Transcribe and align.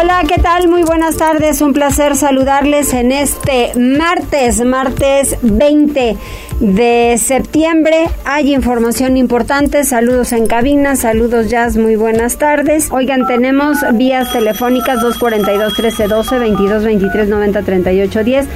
Hola, 0.00 0.22
¿qué 0.28 0.40
tal? 0.40 0.68
Muy 0.68 0.84
buenas 0.84 1.16
tardes. 1.16 1.60
Un 1.60 1.72
placer 1.72 2.14
saludarles 2.14 2.94
en 2.94 3.10
este 3.10 3.72
martes, 3.74 4.64
martes 4.64 5.36
20 5.42 6.16
de 6.60 7.16
septiembre. 7.18 8.08
Hay 8.24 8.54
información 8.54 9.16
importante. 9.16 9.82
Saludos 9.82 10.30
en 10.32 10.46
cabina, 10.46 10.94
saludos 10.94 11.50
Jazz, 11.50 11.76
muy 11.76 11.96
buenas 11.96 12.38
tardes. 12.38 12.92
Oigan, 12.92 13.26
tenemos 13.26 13.78
vías 13.94 14.32
telefónicas 14.32 14.98
242-1312, 14.98 16.56
22-23-90-38-10. 17.50 18.46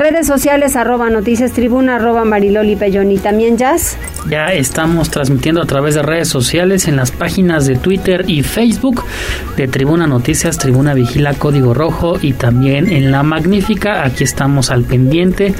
Redes 0.00 0.26
sociales 0.26 0.76
arroba 0.76 1.10
noticias 1.10 1.52
tribuna 1.52 1.96
arroba 1.96 2.24
mariloli 2.24 2.74
pellón 2.74 3.12
y 3.12 3.18
también 3.18 3.58
Jazz. 3.58 3.98
Ya 4.30 4.46
estamos 4.46 5.10
transmitiendo 5.10 5.60
a 5.60 5.66
través 5.66 5.94
de 5.94 6.00
redes 6.00 6.28
sociales 6.28 6.88
en 6.88 6.96
las 6.96 7.10
páginas 7.10 7.66
de 7.66 7.76
Twitter 7.76 8.24
y 8.26 8.42
Facebook 8.42 9.04
de 9.58 9.68
Tribuna 9.68 10.06
Noticias, 10.06 10.56
Tribuna 10.56 10.94
Vigila 10.94 11.34
Código 11.34 11.74
Rojo 11.74 12.16
y 12.20 12.32
también 12.32 12.90
en 12.90 13.10
La 13.10 13.22
Magnífica. 13.22 14.02
Aquí 14.04 14.24
estamos 14.24 14.70
al 14.70 14.84
pendiente 14.84 15.54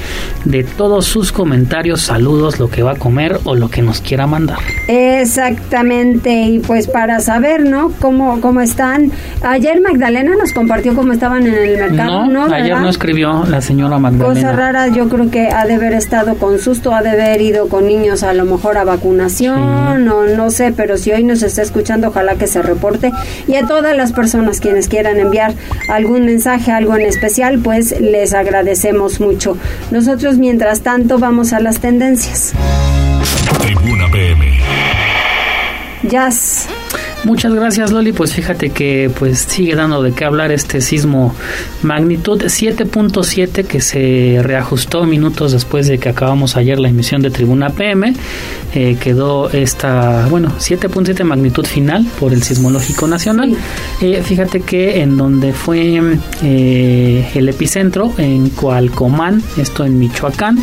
de 0.47 0.65
todos 0.65 1.05
sus 1.05 1.33
comentarios, 1.33 2.01
saludos, 2.01 2.59
lo 2.59 2.71
que 2.71 2.83
va 2.83 2.93
a 2.93 2.97
comer 2.97 3.41
o 3.45 3.55
lo 3.55 3.69
que 3.69 3.83
nos 3.83 4.01
quiera 4.01 4.27
mandar. 4.27 4.59
Exactamente, 4.89 6.33
y 6.33 6.61
pues 6.61 6.87
para 6.87 7.21
saber, 7.21 7.65
¿no? 7.65 7.93
Cómo, 8.01 8.41
cómo 8.41 8.63
están. 8.63 9.13
Ayer 9.43 9.83
Magdalena 9.83 10.33
nos 10.39 10.53
compartió 10.53 10.95
cómo 10.95 11.13
estaban 11.13 11.47
en 11.47 11.55
el 11.55 11.77
mercado. 11.77 12.27
No, 12.27 12.49
¿no 12.49 12.55
ayer 12.55 12.79
no 12.79 12.89
escribió 12.89 13.45
la 13.45 13.61
señora 13.61 13.99
Magdalena. 13.99 14.30
Cosa 14.35 14.53
rara, 14.53 14.87
yo 14.87 15.09
creo 15.09 15.29
que 15.29 15.49
ha 15.49 15.67
de 15.67 15.75
haber 15.75 15.93
estado 15.93 16.37
con 16.37 16.61
susto, 16.61 16.95
ha 16.95 17.03
de 17.03 17.11
haber 17.11 17.43
ido 17.43 17.69
con 17.69 17.89
niños 17.89 18.23
a 18.23 18.33
lo 18.33 18.45
mejor 18.45 18.79
a 18.79 18.85
vacunación 18.85 20.09
o 20.09 20.23
no 20.25 20.51
sé, 20.51 20.71
pero 20.71 20.97
si 20.99 21.11
hoy 21.11 21.25
nos 21.25 21.43
está 21.43 21.63
escuchando, 21.63 22.09
ojalá 22.09 22.37
que 22.37 22.47
se 22.47 22.63
reporte. 22.63 23.11
Y 23.49 23.57
a 23.57 23.67
todas 23.67 23.97
las 23.97 24.13
personas 24.13 24.61
quienes 24.61 24.87
quieran 24.87 25.19
enviar 25.19 25.55
algún 25.89 26.27
mensaje, 26.27 26.71
algo 26.71 26.95
en 26.95 27.07
especial, 27.07 27.59
pues 27.59 28.01
les 28.01 28.33
agradecemos 28.33 29.19
mucho. 29.21 29.57
Nosotros, 29.91 30.39
mientras 30.39 30.83
tanto, 30.83 31.19
vamos 31.19 31.53
a 31.53 31.59
las 31.59 31.81
tendencias. 31.81 32.53
Tribuna 33.59 34.09
PM. 34.13 34.47
Jazz. 36.05 36.69
Muchas 37.23 37.53
gracias 37.53 37.93
Loli, 37.93 38.13
pues 38.13 38.33
fíjate 38.33 38.71
que 38.71 39.11
pues 39.19 39.41
sigue 39.41 39.75
dando 39.75 40.03
de 40.03 40.13
qué 40.13 40.25
hablar 40.25 40.53
este 40.53 40.81
sismo 40.81 41.35
magnitud 41.83 42.43
7.7 42.43 43.67
que 43.67 43.83
se 43.83 44.39
reajustó 44.43 45.05
minutos 45.05 45.53
después 45.53 45.87
de 45.87 45.99
que 45.99 46.09
acabamos 46.09 46.57
ayer 46.57 46.81
la 46.81 46.89
emisión 46.89 47.21
de 47.21 47.31
Tribuna 47.31 47.69
PM, 47.71 48.15
eh, 48.75 48.97
quedó 48.99 49.51
esta, 49.51 50.29
bueno, 50.31 50.51
7.7 50.59 51.23
magnitud 51.25 51.67
final 51.67 52.07
por 52.19 52.33
el 52.33 52.43
Sismológico 52.43 53.07
Nacional. 53.07 53.55
Eh, 54.01 54.23
fíjate 54.25 54.63
que 54.63 55.03
en 55.03 55.19
donde 55.19 55.53
fue 55.53 56.01
eh, 56.43 57.31
el 57.35 57.49
epicentro, 57.51 58.15
en 58.17 58.49
Coalcomán, 58.49 59.43
esto 59.59 59.85
en 59.85 59.99
Michoacán, 59.99 60.59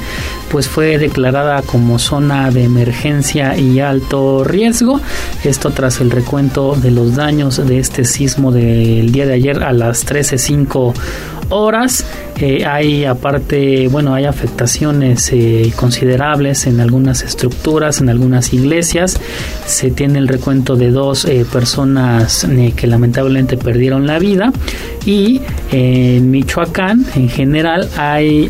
pues 0.49 0.67
fue 0.67 0.97
declarada 0.97 1.61
como 1.61 1.99
zona 1.99 2.49
de 2.49 2.63
emergencia 2.63 3.57
y 3.57 3.79
alto 3.79 4.43
riesgo, 4.43 5.01
esto 5.43 5.69
tras 5.69 6.01
el 6.01 6.09
recuento 6.09 6.46
de 6.47 6.91
los 6.91 7.15
daños 7.15 7.57
de 7.67 7.77
este 7.77 8.05
sismo 8.05 8.53
del 8.53 9.11
día 9.11 9.25
de 9.25 9.33
ayer 9.33 9.63
a 9.63 9.73
las 9.73 10.07
13.05 10.07 10.93
horas. 11.49 12.05
Eh, 12.39 12.65
hay 12.65 13.05
aparte, 13.05 13.87
bueno, 13.87 14.13
hay 14.13 14.25
afectaciones 14.25 15.31
eh, 15.33 15.73
considerables 15.75 16.67
en 16.67 16.79
algunas 16.79 17.23
estructuras, 17.23 17.99
en 17.99 18.09
algunas 18.09 18.53
iglesias. 18.53 19.19
Se 19.65 19.89
tiene 19.89 20.19
el 20.19 20.27
recuento 20.27 20.75
de 20.75 20.91
dos 20.91 21.25
eh, 21.25 21.47
personas 21.51 22.47
que 22.75 22.85
lamentablemente 22.87 23.57
perdieron 23.57 24.05
la 24.05 24.19
vida. 24.19 24.53
Y 25.05 25.41
en 25.71 26.29
Michoacán, 26.31 27.05
en 27.15 27.29
general, 27.29 27.89
hay 27.95 28.49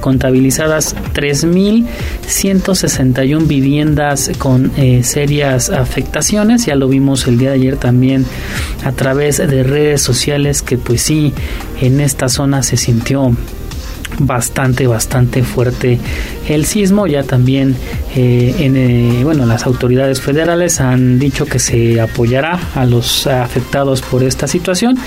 contabilizadas 0.00 0.94
3.161 1.14 3.46
viviendas 3.46 4.30
con 4.38 4.72
serias 5.02 5.70
afectaciones. 5.70 6.66
Ya 6.66 6.74
lo 6.74 6.88
vimos 6.88 7.26
el 7.26 7.38
día 7.38 7.48
de 7.50 7.54
ayer 7.54 7.76
también 7.78 8.26
a 8.84 8.92
través 8.92 9.38
de 9.38 9.62
redes 9.62 10.02
sociales 10.02 10.60
que 10.60 10.76
pues 10.76 11.00
sí, 11.00 11.32
en 11.80 12.00
esta 12.00 12.25
zona 12.28 12.62
se 12.62 12.76
sintió 12.76 13.32
bastante 14.18 14.86
bastante 14.86 15.42
fuerte 15.42 15.98
el 16.48 16.64
sismo. 16.66 17.06
Ya 17.06 17.22
también 17.22 17.76
eh, 18.14 18.54
en, 18.58 18.76
eh, 18.76 19.24
bueno 19.24 19.46
las 19.46 19.66
autoridades 19.66 20.20
federales 20.20 20.80
han 20.80 21.18
dicho 21.18 21.46
que 21.46 21.58
se 21.58 22.00
apoyará 22.00 22.58
a 22.74 22.84
los 22.86 23.26
afectados 23.26 24.02
por 24.02 24.22
esta 24.22 24.46
situación 24.46 24.98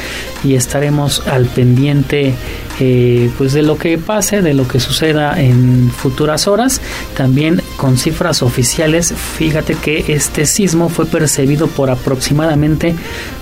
y 0.44 0.56
estaremos 0.56 1.24
al 1.28 1.46
pendiente 1.46 2.34
eh, 2.80 3.30
pues 3.38 3.54
de 3.54 3.62
lo 3.62 3.78
que 3.78 3.98
pase 3.98 4.42
de 4.42 4.54
lo 4.54 4.68
que 4.68 4.80
suceda 4.80 5.40
en 5.40 5.92
futuras 5.92 6.48
horas. 6.48 6.82
También 7.16 7.62
con 7.78 7.98
cifras 7.98 8.42
oficiales 8.42 9.14
fíjate 9.14 9.76
que 9.76 10.06
este 10.14 10.46
sismo 10.46 10.90
fue 10.90 11.06
percibido 11.06 11.68
por 11.68 11.90
aproximadamente 11.90 12.96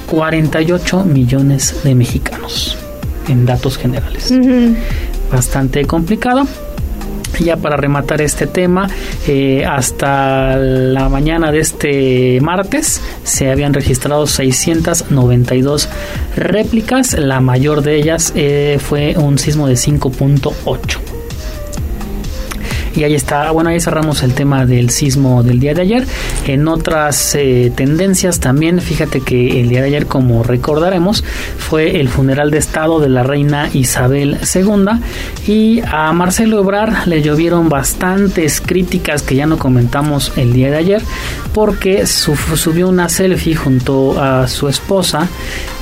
48 0.08 1.04
millones 1.04 1.82
de 1.84 1.96
mexicanos 1.96 2.78
en 3.28 3.46
datos 3.46 3.78
generales. 3.78 4.34
Bastante 5.32 5.86
complicado. 5.86 6.48
Ya 7.40 7.56
para 7.58 7.78
rematar 7.78 8.22
este 8.22 8.48
tema, 8.48 8.90
eh, 9.28 9.64
hasta 9.66 10.58
la 10.58 11.08
mañana 11.08 11.52
de 11.52 11.60
este 11.60 12.40
martes 12.42 13.00
se 13.24 13.52
habían 13.52 13.74
registrado 13.74 14.26
692 14.26 15.88
réplicas. 16.36 17.14
La 17.14 17.40
mayor 17.40 17.84
de 17.84 17.98
ellas 17.98 18.34
eh, 18.36 18.80
fue 18.82 19.16
un 19.18 19.38
sismo 19.38 19.68
de 19.68 19.76
5.8. 19.76 21.17
Y 22.97 23.03
ahí 23.03 23.13
está, 23.13 23.52
bueno, 23.52 23.69
ahí 23.69 23.80
cerramos 23.80 24.24
el 24.24 24.34
tema 24.34 24.66
del 24.66 24.90
sismo 24.90 25.44
del 25.44 25.59
día 25.59 25.75
de 25.75 25.84
ayer. 25.84 26.08
En 26.47 26.68
otras 26.68 27.35
eh, 27.35 27.72
tendencias 27.75 28.40
también, 28.40 28.81
fíjate 28.81 29.22
que 29.22 29.62
el 29.62 29.69
día 29.69 29.81
de 29.81 29.90
ayer, 29.90 30.08
como 30.08 30.41
recordaremos, 30.41 31.24
fue 31.59 32.00
el 32.00 32.09
funeral 32.09 32.50
de 32.50 32.57
Estado 32.57 33.00
de 33.00 33.09
la 33.09 33.22
reina 33.22 33.69
Isabel 33.72 34.40
II 34.52 34.88
y 35.46 35.81
a 35.86 36.12
Marcelo 36.12 36.59
Ebrar 36.59 37.07
le 37.07 37.22
llovieron 37.22 37.69
bastantes 37.69 38.62
críticas 38.62 39.22
que 39.22 39.36
ya 39.36 39.46
no 39.46 39.59
comentamos 39.59 40.31
el 40.36 40.53
día 40.53 40.72
de 40.72 40.78
ayer 40.78 41.02
porque 41.53 42.07
subió 42.07 42.90
una 42.90 43.09
selfie 43.09 43.56
junto 43.56 44.19
a 44.19 44.47
su 44.47 44.69
esposa 44.69 45.28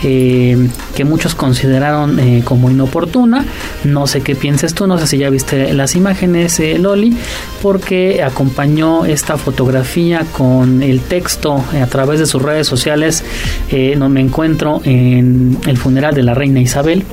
eh, 0.04 0.68
que 0.96 1.06
muchos 1.06 1.34
consideraron 1.34 2.20
eh, 2.20 2.42
como 2.44 2.70
inoportuna. 2.70 3.46
No 3.86 4.06
sé 4.06 4.22
qué 4.22 4.36
pienses 4.36 4.74
tú, 4.74 4.86
no 4.86 4.98
sé 4.98 5.08
si 5.08 5.18
ya 5.18 5.30
viste 5.30 5.74
las 5.74 5.96
imágenes, 5.96 6.62
Loli 6.80 7.05
porque 7.62 8.24
acompañó 8.24 9.06
esta 9.06 9.38
fotografía 9.38 10.26
con 10.32 10.84
el 10.84 11.02
texto 11.02 11.64
a 11.82 11.86
través 11.88 12.20
de 12.20 12.26
sus 12.26 12.42
redes 12.42 12.68
sociales. 12.68 13.24
Eh, 13.70 13.96
no 13.98 14.10
me 14.10 14.22
encuentro 14.22 14.82
en 14.84 15.58
el 15.66 15.78
funeral 15.78 16.14
de 16.14 16.24
la 16.24 16.34
reina 16.34 16.60
Isabel 16.60 17.04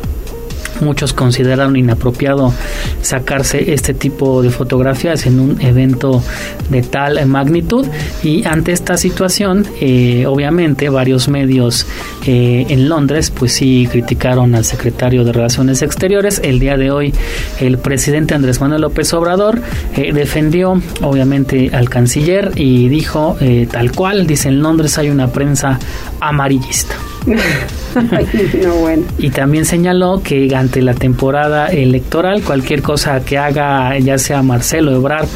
muchos 0.83 1.13
consideraron 1.13 1.77
inapropiado 1.77 2.53
sacarse 3.01 3.73
este 3.73 3.95
tipo 3.95 4.43
de 4.43 4.51
fotografías 4.51 5.27
en 5.27 5.41
un 5.41 5.61
evento 5.61 6.23
de 6.69 6.83
tal 6.83 7.25
magnitud. 7.27 7.87
Y 8.23 8.45
ante 8.45 8.73
esta 8.73 8.97
situación 8.97 9.67
eh, 9.81 10.27
obviamente 10.27 10.89
varios 10.89 11.29
medios 11.29 11.87
eh, 12.27 12.67
en 12.69 12.89
Londres 12.89 13.31
pues 13.31 13.53
sí 13.53 13.89
criticaron 13.91 14.55
al 14.55 14.65
secretario 14.65 15.25
de 15.25 15.33
Relaciones 15.33 15.83
Exteriores. 15.83 16.41
El 16.45 16.59
día 16.59 16.77
de 16.77 16.91
hoy 16.91 17.15
el 17.61 17.79
presidente 17.79 18.35
Andrés 18.35 18.61
Manuel 18.61 18.83
López 18.83 19.13
Obrador 19.15 19.61
eh, 19.97 20.13
defendió 20.13 20.81
obviamente 21.01 21.71
al 21.73 21.89
canciller 21.89 22.53
y 22.57 22.89
dijo 22.89 23.37
tal 23.71 23.93
cual 23.93 24.27
dice 24.27 24.49
en 24.49 24.63
Londres 24.63 24.99
hay 24.99 25.11
una 25.11 25.29
prensa 25.29 25.79
amarillista 26.21 26.95
Y 29.19 29.31
también 29.31 29.65
señaló 29.65 30.23
que 30.23 30.55
ante 30.55 30.83
la 30.83 30.95
temporada 30.95 31.67
electoral, 31.69 32.43
cualquier 32.43 32.83
cosa 32.83 33.25
que 33.25 33.39
haga 33.39 33.99
ya 33.99 34.19
sea 34.19 34.43
Marcelo 34.43 34.93
Ebrard 34.93 35.29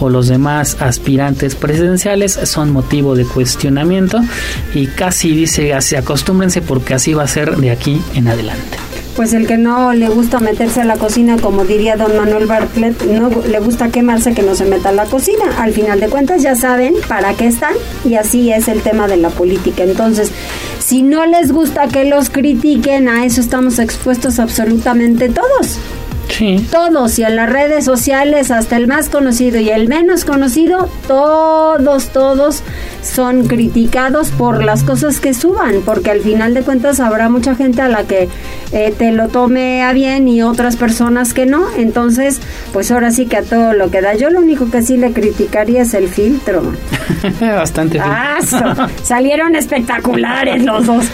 o 0.00 0.08
los 0.08 0.28
demás 0.28 0.76
aspirantes 0.80 1.54
presidenciales 1.54 2.32
son 2.32 2.72
motivo 2.72 3.14
de 3.14 3.24
cuestionamiento 3.24 4.20
y 4.74 4.86
casi 4.86 5.34
dice 5.34 5.74
así 5.74 5.96
acostúmbrense 5.96 6.62
porque 6.62 6.94
así 6.94 7.14
va 7.14 7.24
a 7.24 7.28
ser 7.28 7.56
de 7.56 7.70
aquí 7.70 8.00
en 8.14 8.28
adelante. 8.28 8.83
Pues 9.16 9.32
el 9.32 9.46
que 9.46 9.56
no 9.56 9.92
le 9.92 10.08
gusta 10.08 10.40
meterse 10.40 10.80
a 10.80 10.84
la 10.84 10.96
cocina, 10.96 11.36
como 11.36 11.64
diría 11.64 11.96
don 11.96 12.16
Manuel 12.16 12.46
Bartlett, 12.46 13.02
no 13.04 13.30
le 13.30 13.60
gusta 13.60 13.90
quemarse 13.90 14.34
que 14.34 14.42
no 14.42 14.54
se 14.54 14.64
meta 14.64 14.88
a 14.88 14.92
la 14.92 15.04
cocina. 15.06 15.44
Al 15.58 15.72
final 15.72 16.00
de 16.00 16.08
cuentas 16.08 16.42
ya 16.42 16.54
saben 16.54 16.94
para 17.08 17.34
qué 17.34 17.46
están 17.46 17.74
y 18.04 18.14
así 18.14 18.52
es 18.52 18.68
el 18.68 18.82
tema 18.82 19.06
de 19.06 19.16
la 19.16 19.30
política. 19.30 19.84
Entonces, 19.84 20.32
si 20.78 21.02
no 21.02 21.26
les 21.26 21.52
gusta 21.52 21.88
que 21.88 22.04
los 22.04 22.30
critiquen, 22.30 23.08
a 23.08 23.24
eso 23.24 23.40
estamos 23.40 23.78
expuestos 23.78 24.38
absolutamente 24.38 25.28
todos. 25.28 25.78
Sí. 26.36 26.66
Todos 26.70 27.16
y 27.18 27.22
en 27.22 27.36
las 27.36 27.48
redes 27.48 27.84
sociales, 27.84 28.50
hasta 28.50 28.76
el 28.76 28.88
más 28.88 29.08
conocido 29.08 29.60
y 29.60 29.70
el 29.70 29.88
menos 29.88 30.24
conocido, 30.24 30.88
todos, 31.06 32.08
todos 32.08 32.62
son 33.02 33.46
criticados 33.46 34.30
por 34.30 34.64
las 34.64 34.82
cosas 34.82 35.20
que 35.20 35.32
suban, 35.32 35.82
porque 35.84 36.10
al 36.10 36.20
final 36.20 36.54
de 36.54 36.62
cuentas 36.62 36.98
habrá 36.98 37.28
mucha 37.28 37.54
gente 37.54 37.82
a 37.82 37.88
la 37.88 38.04
que 38.04 38.28
eh, 38.72 38.92
te 38.98 39.12
lo 39.12 39.28
tome 39.28 39.82
a 39.84 39.92
bien 39.92 40.26
y 40.26 40.42
otras 40.42 40.74
personas 40.76 41.34
que 41.34 41.46
no. 41.46 41.66
Entonces, 41.76 42.40
pues 42.72 42.90
ahora 42.90 43.12
sí 43.12 43.26
que 43.26 43.36
a 43.36 43.42
todo 43.42 43.72
lo 43.72 43.90
que 43.92 44.00
da. 44.00 44.14
Yo 44.14 44.30
lo 44.30 44.40
único 44.40 44.70
que 44.70 44.82
sí 44.82 44.96
le 44.96 45.12
criticaría 45.12 45.82
es 45.82 45.94
el 45.94 46.08
filtro. 46.08 46.62
Bastante. 47.40 48.00
Ah, 48.00 48.38
salieron 49.02 49.54
espectaculares 49.54 50.64
los 50.64 50.86
dos. 50.86 51.06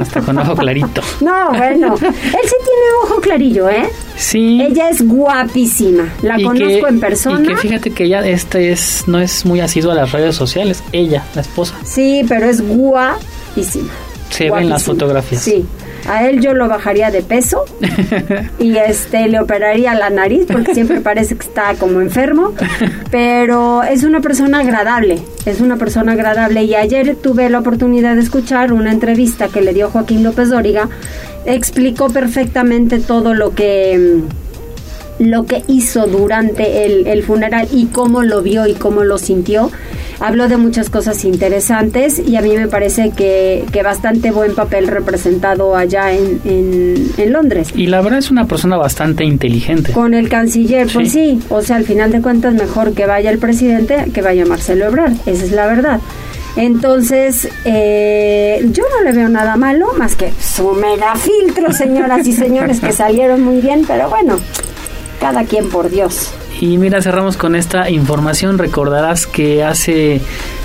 Hasta 0.00 0.22
con 0.22 0.38
ojo 0.38 0.54
clarito. 0.54 1.02
No, 1.20 1.48
bueno, 1.50 1.94
él 1.96 2.00
sí 2.00 2.56
tiene 2.64 2.86
ojo 3.02 3.20
clarillo, 3.20 3.68
¿eh? 3.68 3.90
Sí. 4.16 4.60
Ella 4.62 4.90
es 4.90 5.06
guapísima. 5.06 6.12
La 6.22 6.40
conozco 6.42 6.86
en 6.86 7.00
persona. 7.00 7.42
Y 7.42 7.46
que 7.46 7.56
fíjate 7.56 7.90
que 7.90 8.04
ella 8.04 8.26
este 8.26 8.72
es 8.72 9.04
no 9.06 9.18
es 9.20 9.44
muy 9.44 9.60
asidua 9.60 9.92
a 9.92 9.96
las 9.96 10.12
redes 10.12 10.36
sociales, 10.36 10.82
ella, 10.92 11.24
la 11.34 11.40
esposa. 11.40 11.74
Sí, 11.84 12.24
pero 12.28 12.46
es 12.46 12.60
guapísima. 12.60 13.92
Se 14.30 14.50
ven 14.50 14.68
las 14.68 14.84
fotografías. 14.84 15.42
Sí. 15.42 15.64
A 16.08 16.28
él 16.28 16.40
yo 16.40 16.52
lo 16.54 16.68
bajaría 16.68 17.10
de 17.10 17.22
peso 17.22 17.64
y 18.58 18.76
este 18.76 19.28
le 19.28 19.40
operaría 19.40 19.94
la 19.94 20.10
nariz 20.10 20.46
porque 20.50 20.74
siempre 20.74 21.00
parece 21.00 21.36
que 21.36 21.46
está 21.46 21.74
como 21.74 22.00
enfermo, 22.00 22.52
pero 23.10 23.82
es 23.82 24.04
una 24.04 24.20
persona 24.20 24.60
agradable, 24.60 25.22
es 25.46 25.60
una 25.60 25.76
persona 25.76 26.12
agradable. 26.12 26.64
Y 26.64 26.74
ayer 26.74 27.16
tuve 27.16 27.48
la 27.48 27.60
oportunidad 27.60 28.14
de 28.16 28.20
escuchar 28.20 28.72
una 28.72 28.92
entrevista 28.92 29.48
que 29.48 29.62
le 29.62 29.72
dio 29.72 29.90
Joaquín 29.90 30.22
López 30.22 30.50
Dóriga, 30.50 30.88
explicó 31.46 32.10
perfectamente 32.10 32.98
todo 32.98 33.34
lo 33.34 33.54
que 33.54 34.22
lo 35.18 35.44
que 35.46 35.62
hizo 35.68 36.06
durante 36.06 36.84
el, 36.84 37.06
el, 37.06 37.22
funeral 37.22 37.68
y 37.72 37.86
cómo 37.86 38.22
lo 38.22 38.42
vio 38.42 38.66
y 38.66 38.74
cómo 38.74 39.04
lo 39.04 39.18
sintió. 39.18 39.70
Habló 40.20 40.48
de 40.48 40.56
muchas 40.56 40.90
cosas 40.90 41.24
interesantes 41.24 42.20
y 42.24 42.36
a 42.36 42.40
mí 42.40 42.56
me 42.56 42.68
parece 42.68 43.10
que, 43.10 43.64
que 43.72 43.82
bastante 43.82 44.30
buen 44.30 44.54
papel 44.54 44.86
representado 44.86 45.76
allá 45.76 46.12
en, 46.12 46.40
en, 46.44 47.32
Londres. 47.32 47.70
Y 47.74 47.86
la 47.86 48.00
verdad 48.00 48.20
es 48.20 48.30
una 48.30 48.46
persona 48.46 48.76
bastante 48.76 49.24
inteligente. 49.24 49.92
Con 49.92 50.14
el 50.14 50.28
canciller, 50.28 50.86
pues 50.92 51.10
sí, 51.10 51.40
o 51.48 51.62
sea, 51.62 51.76
al 51.76 51.84
final 51.84 52.12
de 52.12 52.22
cuentas 52.22 52.54
mejor 52.54 52.94
que 52.94 53.06
vaya 53.06 53.30
el 53.30 53.38
presidente 53.38 54.04
que 54.12 54.22
vaya 54.22 54.46
Marcelo 54.46 54.86
Ebrard, 54.86 55.14
esa 55.26 55.44
es 55.44 55.52
la 55.52 55.66
verdad. 55.66 56.00
Entonces, 56.56 57.48
eh, 57.64 58.64
yo 58.70 58.84
no 58.96 59.02
le 59.04 59.12
veo 59.12 59.28
nada 59.28 59.56
malo, 59.56 59.92
más 59.98 60.14
que 60.14 60.32
su 60.40 60.72
mega 60.72 61.16
filtro, 61.16 61.72
señoras 61.72 62.26
y 62.26 62.32
señores, 62.32 62.80
que 62.80 62.92
salieron 62.92 63.42
muy 63.42 63.60
bien, 63.60 63.84
pero 63.86 64.08
bueno, 64.08 64.38
cada 65.24 65.44
quien 65.44 65.70
por 65.70 65.88
Dios. 65.88 66.34
Y 66.60 66.76
mira, 66.76 67.00
cerramos 67.00 67.38
con 67.38 67.56
esta 67.56 67.88
información. 67.88 68.58
Recordarás 68.58 69.26
que 69.26 69.64
hace 69.64 70.20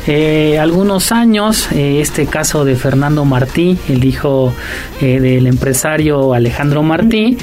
eh, 0.07 0.57
algunos 0.57 1.11
años, 1.11 1.71
eh, 1.71 1.99
este 2.01 2.25
caso 2.25 2.65
de 2.65 2.75
Fernando 2.75 3.25
Martí, 3.25 3.77
el 3.89 4.05
hijo 4.05 4.53
eh, 5.01 5.19
del 5.19 5.45
empresario 5.45 6.33
Alejandro 6.33 6.83
Martí, 6.83 7.37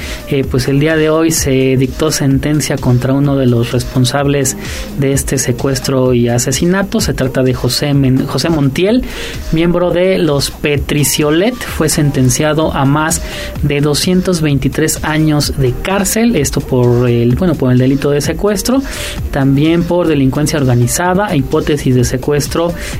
pues 0.51 0.69
el 0.69 0.81
día 0.81 0.97
de 0.97 1.11
hoy 1.11 1.31
se 1.31 1.77
dictó 1.77 2.11
sentencia 2.11 2.77
contra 2.77 3.13
uno 3.13 3.37
de 3.37 3.47
los 3.47 3.73
responsables 3.73 4.57
de 4.99 5.13
este 5.13 5.39
secuestro 5.39 6.15
y 6.15 6.29
asesinato. 6.29 7.01
Se 7.01 7.15
trata 7.15 7.43
de 7.43 7.55
José, 7.55 7.95
José 8.27 8.49
Montiel, 8.49 9.05
miembro 9.53 9.91
de 9.91 10.19
los 10.19 10.51
Petriciolet. 10.51 11.55
Fue 11.55 11.89
sentenciado 11.89 12.73
a 12.73 12.85
más 12.85 13.23
de 13.63 13.81
223 13.81 15.05
años 15.05 15.57
de 15.59 15.73
cárcel. 15.83 16.37
Esto 16.37 16.61
por 16.61 17.09
el, 17.09 17.37
bueno, 17.37 17.55
por 17.55 17.71
el 17.71 17.79
delito 17.79 18.11
de 18.11 18.21
secuestro. 18.21 18.83
También 19.31 19.85
por 19.85 20.09
delincuencia 20.09 20.59
organizada, 20.59 21.35
hipótesis 21.37 21.95
de 21.95 22.05
secuestro 22.05 22.56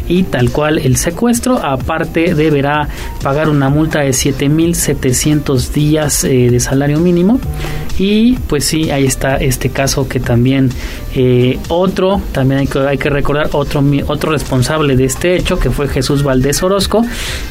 y 0.09 0.25
tal 0.25 0.51
cual 0.51 0.79
el 0.79 0.97
secuestro. 0.97 1.59
Aparte 1.59 2.35
deberá 2.35 2.89
pagar 3.23 3.49
una 3.49 3.69
multa 3.69 4.01
de 4.01 4.11
7.700 4.11 5.73
días 5.73 6.25
eh, 6.25 6.51
de 6.51 6.61
salario 6.61 6.99
mínimo. 6.99 7.41
Y 7.99 8.35
pues 8.35 8.65
sí, 8.65 8.91
ahí 8.91 9.07
está 9.07 9.37
este 9.37 9.71
caso 9.71 10.07
que 10.07 10.21
también 10.21 10.71
eh, 11.15 11.59
otro, 11.69 12.21
también 12.33 12.61
hay 12.61 12.67
que, 12.67 12.79
hay 12.81 12.99
que 12.99 13.09
recordar 13.09 13.49
otro, 13.53 13.83
otro 14.07 14.33
responsable 14.33 14.97
de 14.97 15.07
este 15.07 15.35
hecho, 15.35 15.59
que 15.59 15.71
fue 15.71 15.89
Jesús 15.89 16.23
Valdés 16.23 16.63
Orozco, 16.63 17.03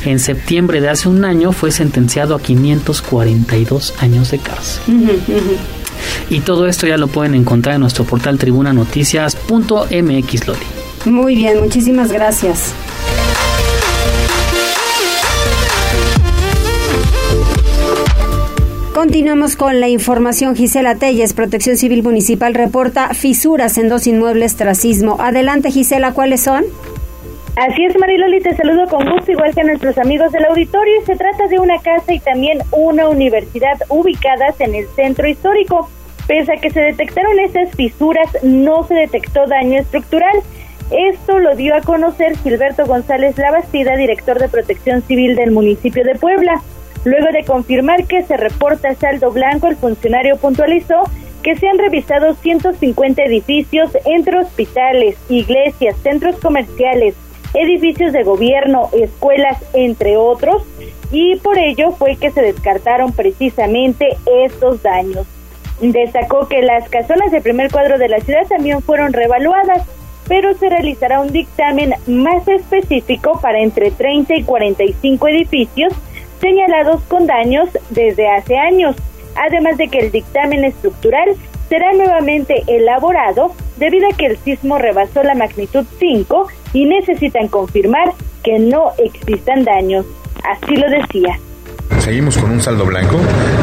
en 0.06 0.20
septiembre 0.20 0.82
de 0.82 0.90
hace 0.90 1.10
un 1.10 1.26
año 1.26 1.52
fue 1.52 1.72
sentenciado 1.72 2.36
a 2.36 2.40
542 2.40 3.96
años 4.00 4.30
de 4.30 4.38
cárcel. 4.38 4.84
Y 6.30 6.42
todo 6.42 6.68
esto 6.68 6.86
ya 6.88 6.98
lo 6.98 7.08
pueden 7.08 7.36
encontrar 7.36 7.76
en 7.76 7.82
nuestro 7.82 8.04
portal 8.04 8.38
tribunanoticias.mx 8.38 10.48
Loli. 10.48 10.85
Muy 11.06 11.36
bien, 11.36 11.60
muchísimas 11.60 12.12
gracias. 12.12 12.74
Continuamos 18.94 19.56
con 19.56 19.82
la 19.82 19.88
información. 19.88 20.56
Gisela 20.56 20.96
Telles, 20.96 21.34
Protección 21.34 21.78
Civil 21.78 22.02
Municipal, 22.02 22.54
reporta 22.56 23.14
fisuras 23.14 23.78
en 23.78 23.90
dos 23.90 24.08
inmuebles 24.08 24.56
tras 24.56 24.80
sismo. 24.80 25.18
Adelante, 25.20 25.70
Gisela, 25.70 26.14
¿cuáles 26.14 26.42
son? 26.42 26.64
Así 27.56 27.86
es, 27.86 27.98
Mariloli, 28.00 28.42
te 28.42 28.56
saludo 28.56 28.88
con 28.88 29.10
gusto, 29.10 29.32
igual 29.32 29.54
que 29.54 29.62
a 29.62 29.64
nuestros 29.64 29.98
amigos 29.98 30.32
del 30.32 30.46
auditorio. 30.46 30.94
Se 31.06 31.16
trata 31.16 31.48
de 31.48 31.60
una 31.60 31.78
casa 31.80 32.14
y 32.14 32.20
también 32.20 32.60
una 32.72 33.08
universidad 33.08 33.78
ubicadas 33.90 34.60
en 34.60 34.76
el 34.76 34.88
centro 34.96 35.28
histórico. 35.28 35.90
Pese 36.28 36.54
a 36.54 36.58
que 36.58 36.72
se 36.72 36.80
detectaron 36.80 37.38
estas 37.40 37.76
fisuras, 37.76 38.30
no 38.44 38.88
se 38.88 38.96
detectó 38.96 39.46
daño 39.46 39.80
estructural. 39.80 40.42
Esto 40.92 41.40
lo 41.40 41.56
dio 41.56 41.76
a 41.76 41.82
conocer 41.82 42.38
Gilberto 42.38 42.86
González 42.86 43.38
Labastida, 43.40 43.96
director 43.96 44.40
de 44.40 44.50
Protección 44.50 45.02
Civil 45.02 45.36
del 45.36 45.50
municipio 45.50 46.04
de 46.04 46.14
Puebla. 46.14 46.62
Luego 47.04 47.32
de 47.32 47.44
confirmar 47.44 48.06
que 48.06 48.24
se 48.24 48.38
reporta 48.38 48.94
saldo 48.94 49.32
blanco, 49.32 49.68
el 49.68 49.78
funcionario 49.78 50.38
puntualizó 50.38 51.10
que 51.42 51.56
se 51.56 51.68
han 51.68 51.80
revisado 51.80 52.36
150 52.36 53.24
edificios 53.24 53.98
entre 54.06 54.40
hospitales, 54.40 55.18
iglesias, 55.28 55.96
centros 56.04 56.36
comerciales, 56.38 57.16
edificios 57.56 58.14
de 58.14 58.24
gobierno, 58.24 58.90
escuelas, 58.94 59.58
entre 59.74 60.18
otros, 60.18 60.64
y 61.12 61.36
por 61.38 61.58
ello 61.58 61.92
fue 61.94 62.16
que 62.16 62.32
se 62.32 62.42
descartaron 62.42 63.12
precisamente 63.12 64.18
estos 64.44 64.84
daños. 64.84 65.26
Destacó 65.82 66.48
que 66.48 66.62
las 66.62 66.90
casonas 66.90 67.32
de 67.32 67.42
primer 67.42 67.72
cuadro 67.72 67.98
de 67.98 68.10
la 68.10 68.20
ciudad 68.20 68.48
también 68.48 68.82
fueron 68.82 69.14
revaluadas 69.14 69.84
pero 70.28 70.54
se 70.56 70.70
realizará 70.70 71.20
un 71.22 71.32
dictamen 71.32 71.94
más 72.08 72.48
específico 72.48 73.40
para 73.42 73.60
entre 73.60 73.92
30 73.92 74.36
y 74.36 74.44
45 74.44 75.28
edificios 75.28 75.94
señalados 76.42 77.02
con 77.04 77.28
daños 77.28 77.70
desde 77.90 78.28
hace 78.28 78.58
años, 78.58 78.96
además 79.36 79.78
de 79.78 79.88
que 79.88 80.00
el 80.00 80.12
dictamen 80.12 80.64
estructural 80.64 81.36
será 81.70 81.94
nuevamente 81.94 82.64
elaborado 82.68 83.52
debido 83.78 84.08
a 84.08 84.16
que 84.16 84.28
el 84.28 84.38
sismo 84.38 84.78
rebasó 84.78 85.24
la 85.24 85.36
magnitud 85.36 85.86
5 86.00 86.48
y 86.74 86.86
necesitan 86.86 87.48
confirmar 87.48 88.14
que 88.44 88.60
no 88.60 88.92
existan 88.98 89.64
daños. 89.64 90.06
Así 90.44 90.76
lo 90.76 90.90
decía. 90.90 91.40
Seguimos 92.00 92.38
con 92.38 92.52
un 92.52 92.62
saldo 92.62 92.86
blanco, 92.86 93.20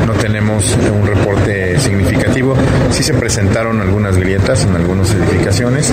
no 0.07 0.13
tenemos 0.15 0.77
un 0.93 1.07
reporte 1.07 1.79
significativo. 1.79 2.55
Sí 2.91 3.03
se 3.03 3.15
presentaron 3.15 3.81
algunas 3.81 4.17
grietas 4.17 4.65
en 4.65 4.75
algunas 4.75 5.15
edificaciones, 5.15 5.93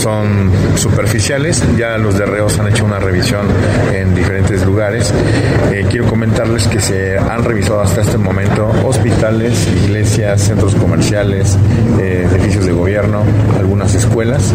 son 0.00 0.50
superficiales. 0.76 1.62
Ya 1.76 1.96
los 1.98 2.18
de 2.18 2.26
Reos 2.26 2.58
han 2.58 2.68
hecho 2.68 2.84
una 2.84 2.98
revisión 2.98 3.46
en 3.92 4.14
diferentes 4.14 4.64
lugares. 4.64 5.12
Eh, 5.72 5.86
quiero 5.88 6.06
comentarles 6.06 6.66
que 6.66 6.80
se 6.80 7.18
han 7.18 7.44
revisado 7.44 7.80
hasta 7.80 8.00
este 8.00 8.18
momento 8.18 8.70
hospitales, 8.84 9.68
iglesias, 9.84 10.42
centros 10.42 10.74
comerciales, 10.74 11.56
eh, 12.00 12.26
edificios 12.30 12.66
de 12.66 12.72
gobierno, 12.72 13.22
algunas 13.58 13.94
escuelas 13.94 14.52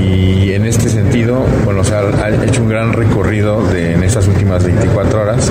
y 0.00 0.52
en 0.52 0.64
este 0.64 0.88
sentido, 0.88 1.44
bueno, 1.64 1.84
se 1.84 1.94
ha, 1.94 2.44
hecho 2.44 2.62
un 2.62 2.68
gran 2.68 2.92
recorrido 2.92 3.62
de, 3.66 3.94
en 3.94 4.02
estas 4.02 4.26
últimas 4.28 4.64
24 4.64 5.20
horas. 5.20 5.50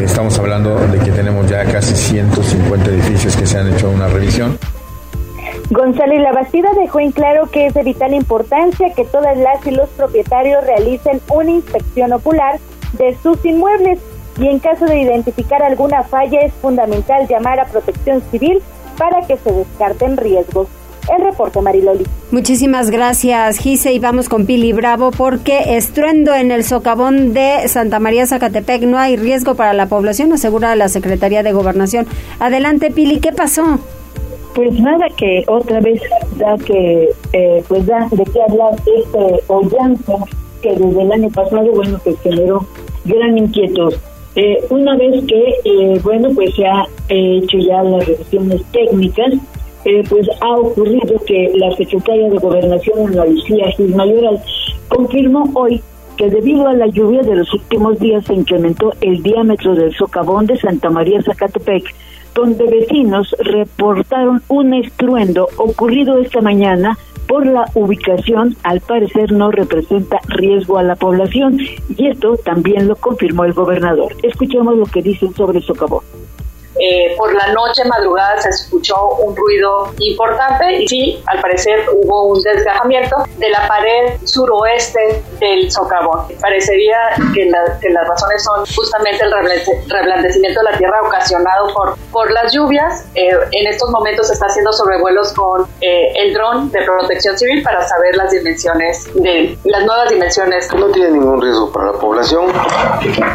Estamos 0.00 0.38
hablando 0.38 0.55
de 0.64 0.98
que 1.00 1.12
tenemos 1.12 1.46
ya 1.50 1.64
casi 1.66 1.94
150 1.94 2.90
edificios 2.90 3.36
que 3.36 3.46
se 3.46 3.58
han 3.58 3.74
hecho 3.74 3.90
una 3.90 4.08
revisión. 4.08 4.58
González 5.70 6.20
Labastida 6.20 6.70
dejó 6.80 7.00
en 7.00 7.12
claro 7.12 7.50
que 7.50 7.66
es 7.66 7.74
de 7.74 7.82
vital 7.82 8.14
importancia 8.14 8.94
que 8.94 9.04
todas 9.04 9.36
las 9.36 9.66
y 9.66 9.72
los 9.72 9.90
propietarios 9.90 10.64
realicen 10.64 11.20
una 11.28 11.50
inspección 11.50 12.12
ocular 12.14 12.58
de 12.92 13.16
sus 13.22 13.44
inmuebles, 13.44 13.98
y 14.38 14.48
en 14.48 14.58
caso 14.58 14.86
de 14.86 14.98
identificar 14.98 15.62
alguna 15.62 16.04
falla 16.04 16.40
es 16.40 16.54
fundamental 16.54 17.26
llamar 17.28 17.60
a 17.60 17.66
protección 17.66 18.22
civil 18.30 18.62
para 18.96 19.26
que 19.26 19.36
se 19.36 19.52
descarten 19.52 20.16
riesgos. 20.16 20.68
El 21.14 21.24
reporte 21.24 21.60
Mariloli. 21.60 22.04
Muchísimas 22.32 22.90
gracias, 22.90 23.58
Gise, 23.58 23.92
y 23.92 23.98
vamos 23.98 24.28
con 24.28 24.44
Pili 24.44 24.72
Bravo 24.72 25.12
porque 25.12 25.76
estruendo 25.76 26.34
en 26.34 26.50
el 26.50 26.64
socavón 26.64 27.32
de 27.32 27.68
Santa 27.68 28.00
María 28.00 28.26
Zacatepec. 28.26 28.82
No 28.82 28.98
hay 28.98 29.16
riesgo 29.16 29.54
para 29.54 29.72
la 29.72 29.86
población, 29.86 30.32
asegura 30.32 30.74
la 30.74 30.88
Secretaría 30.88 31.42
de 31.42 31.52
Gobernación. 31.52 32.06
Adelante, 32.40 32.90
Pili, 32.90 33.20
¿qué 33.20 33.32
pasó? 33.32 33.78
Pues 34.54 34.72
nada 34.80 35.06
que 35.16 35.44
otra 35.46 35.80
vez 35.80 36.00
da 36.38 36.56
que 36.56 37.10
eh, 37.32 37.62
pues 37.68 37.86
da 37.86 38.08
de 38.10 38.24
qué 38.24 38.42
hablar 38.42 38.74
este 38.86 39.42
hoyanco 39.48 40.26
que 40.62 40.70
desde 40.70 41.02
el 41.02 41.12
año 41.12 41.28
pasado 41.28 41.70
bueno 41.72 42.00
pues 42.02 42.16
generó 42.22 42.66
gran 43.04 43.36
inquietud. 43.36 43.94
Eh, 44.34 44.64
una 44.70 44.96
vez 44.96 45.24
que 45.26 45.54
eh, 45.64 46.00
bueno 46.02 46.30
pues 46.34 46.54
se 46.54 46.66
ha 46.66 46.86
hecho 47.08 47.58
ya 47.58 47.82
las 47.82 48.06
revisiones 48.06 48.62
técnicas 48.72 49.34
eh, 49.86 50.02
pues 50.08 50.28
ha 50.40 50.50
ocurrido 50.50 51.16
que 51.26 51.52
la 51.54 51.74
secretaria 51.76 52.28
de 52.28 52.38
Gobernación, 52.38 53.06
Ana 53.06 53.24
Lucía 53.24 53.70
Gil 53.76 53.94
Mayoral, 53.94 54.42
confirmó 54.88 55.48
hoy 55.54 55.80
que 56.16 56.28
debido 56.28 56.66
a 56.66 56.74
la 56.74 56.88
lluvia 56.88 57.22
de 57.22 57.36
los 57.36 57.54
últimos 57.54 57.96
días 58.00 58.24
se 58.24 58.34
incrementó 58.34 58.92
el 59.00 59.22
diámetro 59.22 59.76
del 59.76 59.94
socavón 59.94 60.46
de 60.46 60.58
Santa 60.58 60.90
María 60.90 61.22
Zacatepec, 61.22 61.84
donde 62.34 62.64
vecinos 62.64 63.32
reportaron 63.38 64.42
un 64.48 64.74
estruendo 64.74 65.48
ocurrido 65.56 66.18
esta 66.18 66.40
mañana 66.40 66.98
por 67.28 67.46
la 67.46 67.70
ubicación, 67.74 68.56
al 68.64 68.80
parecer 68.80 69.30
no 69.30 69.52
representa 69.52 70.18
riesgo 70.28 70.78
a 70.78 70.82
la 70.82 70.96
población 70.96 71.58
y 71.96 72.06
esto 72.08 72.36
también 72.38 72.88
lo 72.88 72.96
confirmó 72.96 73.44
el 73.44 73.52
gobernador. 73.52 74.14
Escuchemos 74.24 74.76
lo 74.76 74.86
que 74.86 75.02
dicen 75.02 75.32
sobre 75.34 75.58
el 75.58 75.64
socavón. 75.64 76.02
Eh, 76.78 77.14
por 77.16 77.34
la 77.34 77.52
noche, 77.52 77.84
madrugada, 77.84 78.40
se 78.40 78.50
escuchó 78.50 78.96
un 79.18 79.34
ruido 79.34 79.92
importante 79.98 80.82
y 80.82 80.88
sí, 80.88 81.22
al 81.26 81.40
parecer 81.40 81.84
hubo 81.90 82.24
un 82.24 82.42
desgajamiento 82.42 83.16
de 83.38 83.48
la 83.50 83.66
pared 83.66 84.18
suroeste 84.24 85.22
del 85.40 85.70
socavón. 85.70 86.26
Parecería 86.40 86.98
que, 87.34 87.46
las 87.46 88.08
razones 88.08 88.42
son 88.42 88.66
justamente 88.66 89.24
el 89.24 89.32
reblandecimiento 89.88 90.60
de 90.60 90.70
la 90.70 90.78
tierra 90.78 91.02
ocasionado 91.02 91.72
por, 91.72 91.96
por 92.12 92.30
las 92.30 92.52
lluvias. 92.52 93.06
Eh, 93.14 93.30
en 93.52 93.66
estos 93.66 93.90
momentos 93.90 94.26
se 94.26 94.34
está 94.34 94.46
haciendo 94.46 94.72
sobrevuelos 94.72 95.32
con 95.32 95.66
eh, 95.80 96.12
el 96.16 96.34
dron 96.34 96.70
de 96.70 96.82
protección 96.82 97.38
civil 97.38 97.62
para 97.62 97.86
saber 97.86 98.16
las 98.16 98.30
dimensiones 98.30 99.08
de 99.14 99.58
las 99.64 99.84
nuevas 99.84 100.10
dimensiones. 100.10 100.68
No 100.74 100.86
tiene 100.88 101.10
ningún 101.12 101.40
riesgo 101.40 101.72
para 101.72 101.92
la 101.92 101.98
población, 101.98 102.46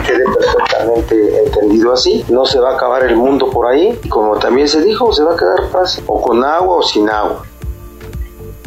quede 0.06 0.24
perfectamente 0.26 1.46
entendido 1.46 1.94
así. 1.94 2.24
No 2.30 2.46
se 2.46 2.60
va 2.60 2.72
a 2.72 2.76
acabar 2.76 3.04
el 3.04 3.16
mundo 3.16 3.31
por 3.40 3.68
ahí, 3.68 3.98
como 4.10 4.38
también 4.38 4.68
se 4.68 4.82
dijo, 4.82 5.12
se 5.14 5.24
va 5.24 5.34
a 5.34 5.38
quedar 5.38 5.70
paz, 5.72 6.02
o 6.08 6.22
con 6.22 6.44
agua 6.44 6.78
o 6.78 6.82
sin 6.82 7.10
agua. 7.10 7.44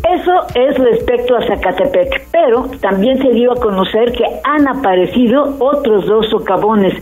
Eso 0.05 0.33
es 0.55 0.79
respecto 0.79 1.35
a 1.35 1.47
Zacatepec, 1.47 2.29
pero 2.31 2.67
también 2.83 3.17
se 3.23 3.31
dio 3.31 3.53
a 3.53 3.57
conocer 3.57 4.13
que 4.13 4.25
han 4.45 4.69
aparecido 4.69 5.57
otros 5.59 6.05
dos 6.07 6.29
socavones. 6.29 6.95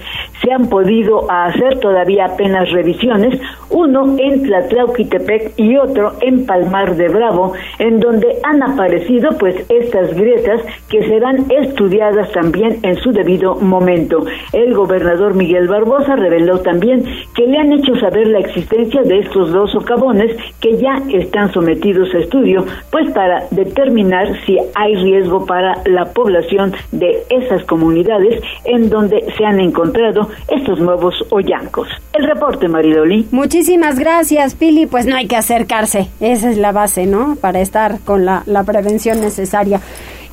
Se 0.43 0.53
han 0.53 0.69
podido 0.69 1.31
hacer 1.31 1.79
todavía 1.79 2.27
apenas 2.27 2.71
revisiones, 2.71 3.41
uno 3.71 4.17
en 4.19 4.43
Tlatlauquitepec 4.43 5.53
y 5.57 5.77
otro 5.77 6.13
en 6.21 6.47
Palmar 6.47 6.97
de 6.97 7.09
Bravo, 7.09 7.53
en 7.79 8.01
donde 8.01 8.39
han 8.43 8.63
aparecido 8.63 9.31
pues 9.39 9.55
estas 9.69 10.15
grietas 10.15 10.61
que 10.89 11.07
serán 11.07 11.47
estudiadas 11.51 12.31
también 12.33 12.79
en 12.83 12.97
su 12.97 13.13
debido 13.13 13.55
momento. 13.57 14.25
El 14.53 14.75
gobernador 14.75 15.35
Miguel 15.35 15.69
Barbosa 15.69 16.17
reveló 16.17 16.61
también 16.61 17.05
que 17.35 17.47
le 17.47 17.59
han 17.59 17.73
hecho 17.73 17.95
saber 17.97 18.27
la 18.27 18.41
existencia 18.41 19.03
de 19.03 19.21
estos 19.21 19.53
dos 19.53 19.71
socavones 19.71 20.37
que 20.61 20.77
ya 20.79 21.03
están 21.13 21.53
sometidos 21.53 22.13
a 22.15 22.19
estudio 22.19 22.65
pues 22.91 23.11
para 23.13 23.45
determinar 23.51 24.29
si 24.45 24.59
hay 24.75 24.97
riesgo 24.97 25.47
para 25.47 25.77
la 25.87 26.13
población 26.13 26.73
de 26.91 27.23
esas 27.31 27.65
comunidades 27.65 28.43
en 28.65 28.91
donde 28.91 29.25
se 29.37 29.45
han 29.45 29.61
encontrado 29.61 30.29
estos 30.49 30.79
nuevos 30.81 31.15
hoyancos. 31.31 31.89
El 32.13 32.27
reporte, 32.27 32.69
Maridoli. 32.69 33.27
Muchísimas 33.31 33.99
gracias, 33.99 34.55
Pili. 34.55 34.87
Pues 34.87 35.07
no 35.07 35.17
hay 35.17 35.27
que 35.27 35.37
acercarse. 35.37 36.09
Esa 36.21 36.51
es 36.51 36.59
la 36.59 36.73
base, 36.73 37.07
¿no? 37.07 37.37
Para 37.37 37.61
estar 37.61 38.01
con 38.01 38.25
la, 38.25 38.43
la 38.47 38.65
prevención 38.65 39.21
necesaria. 39.21 39.81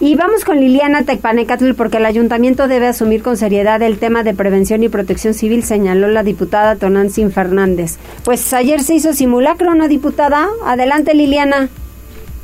Y 0.02 0.16
vamos 0.16 0.46
con 0.46 0.62
Liliana 0.62 1.04
Tecpanecatl 1.04 1.74
porque 1.74 1.98
el 1.98 2.06
ayuntamiento 2.06 2.70
debe 2.70 2.88
asumir 2.88 3.22
con 3.22 3.36
seriedad 3.36 3.82
el 3.82 4.00
tema 4.00 4.24
de 4.24 4.34
prevención 4.34 4.82
y 4.82 4.88
protección 4.88 5.34
civil, 5.34 5.64
señaló 5.64 6.08
la 6.08 6.24
diputada 6.24 6.78
Tonantzin 6.78 7.34
Fernández. 7.34 7.98
Pues 8.24 8.54
ayer 8.54 8.82
se 8.82 8.96
hizo 8.96 9.12
simulacro, 9.12 9.76
¿no, 9.76 9.90
diputada? 9.90 10.48
Adelante, 10.66 11.14
Liliana. 11.14 11.68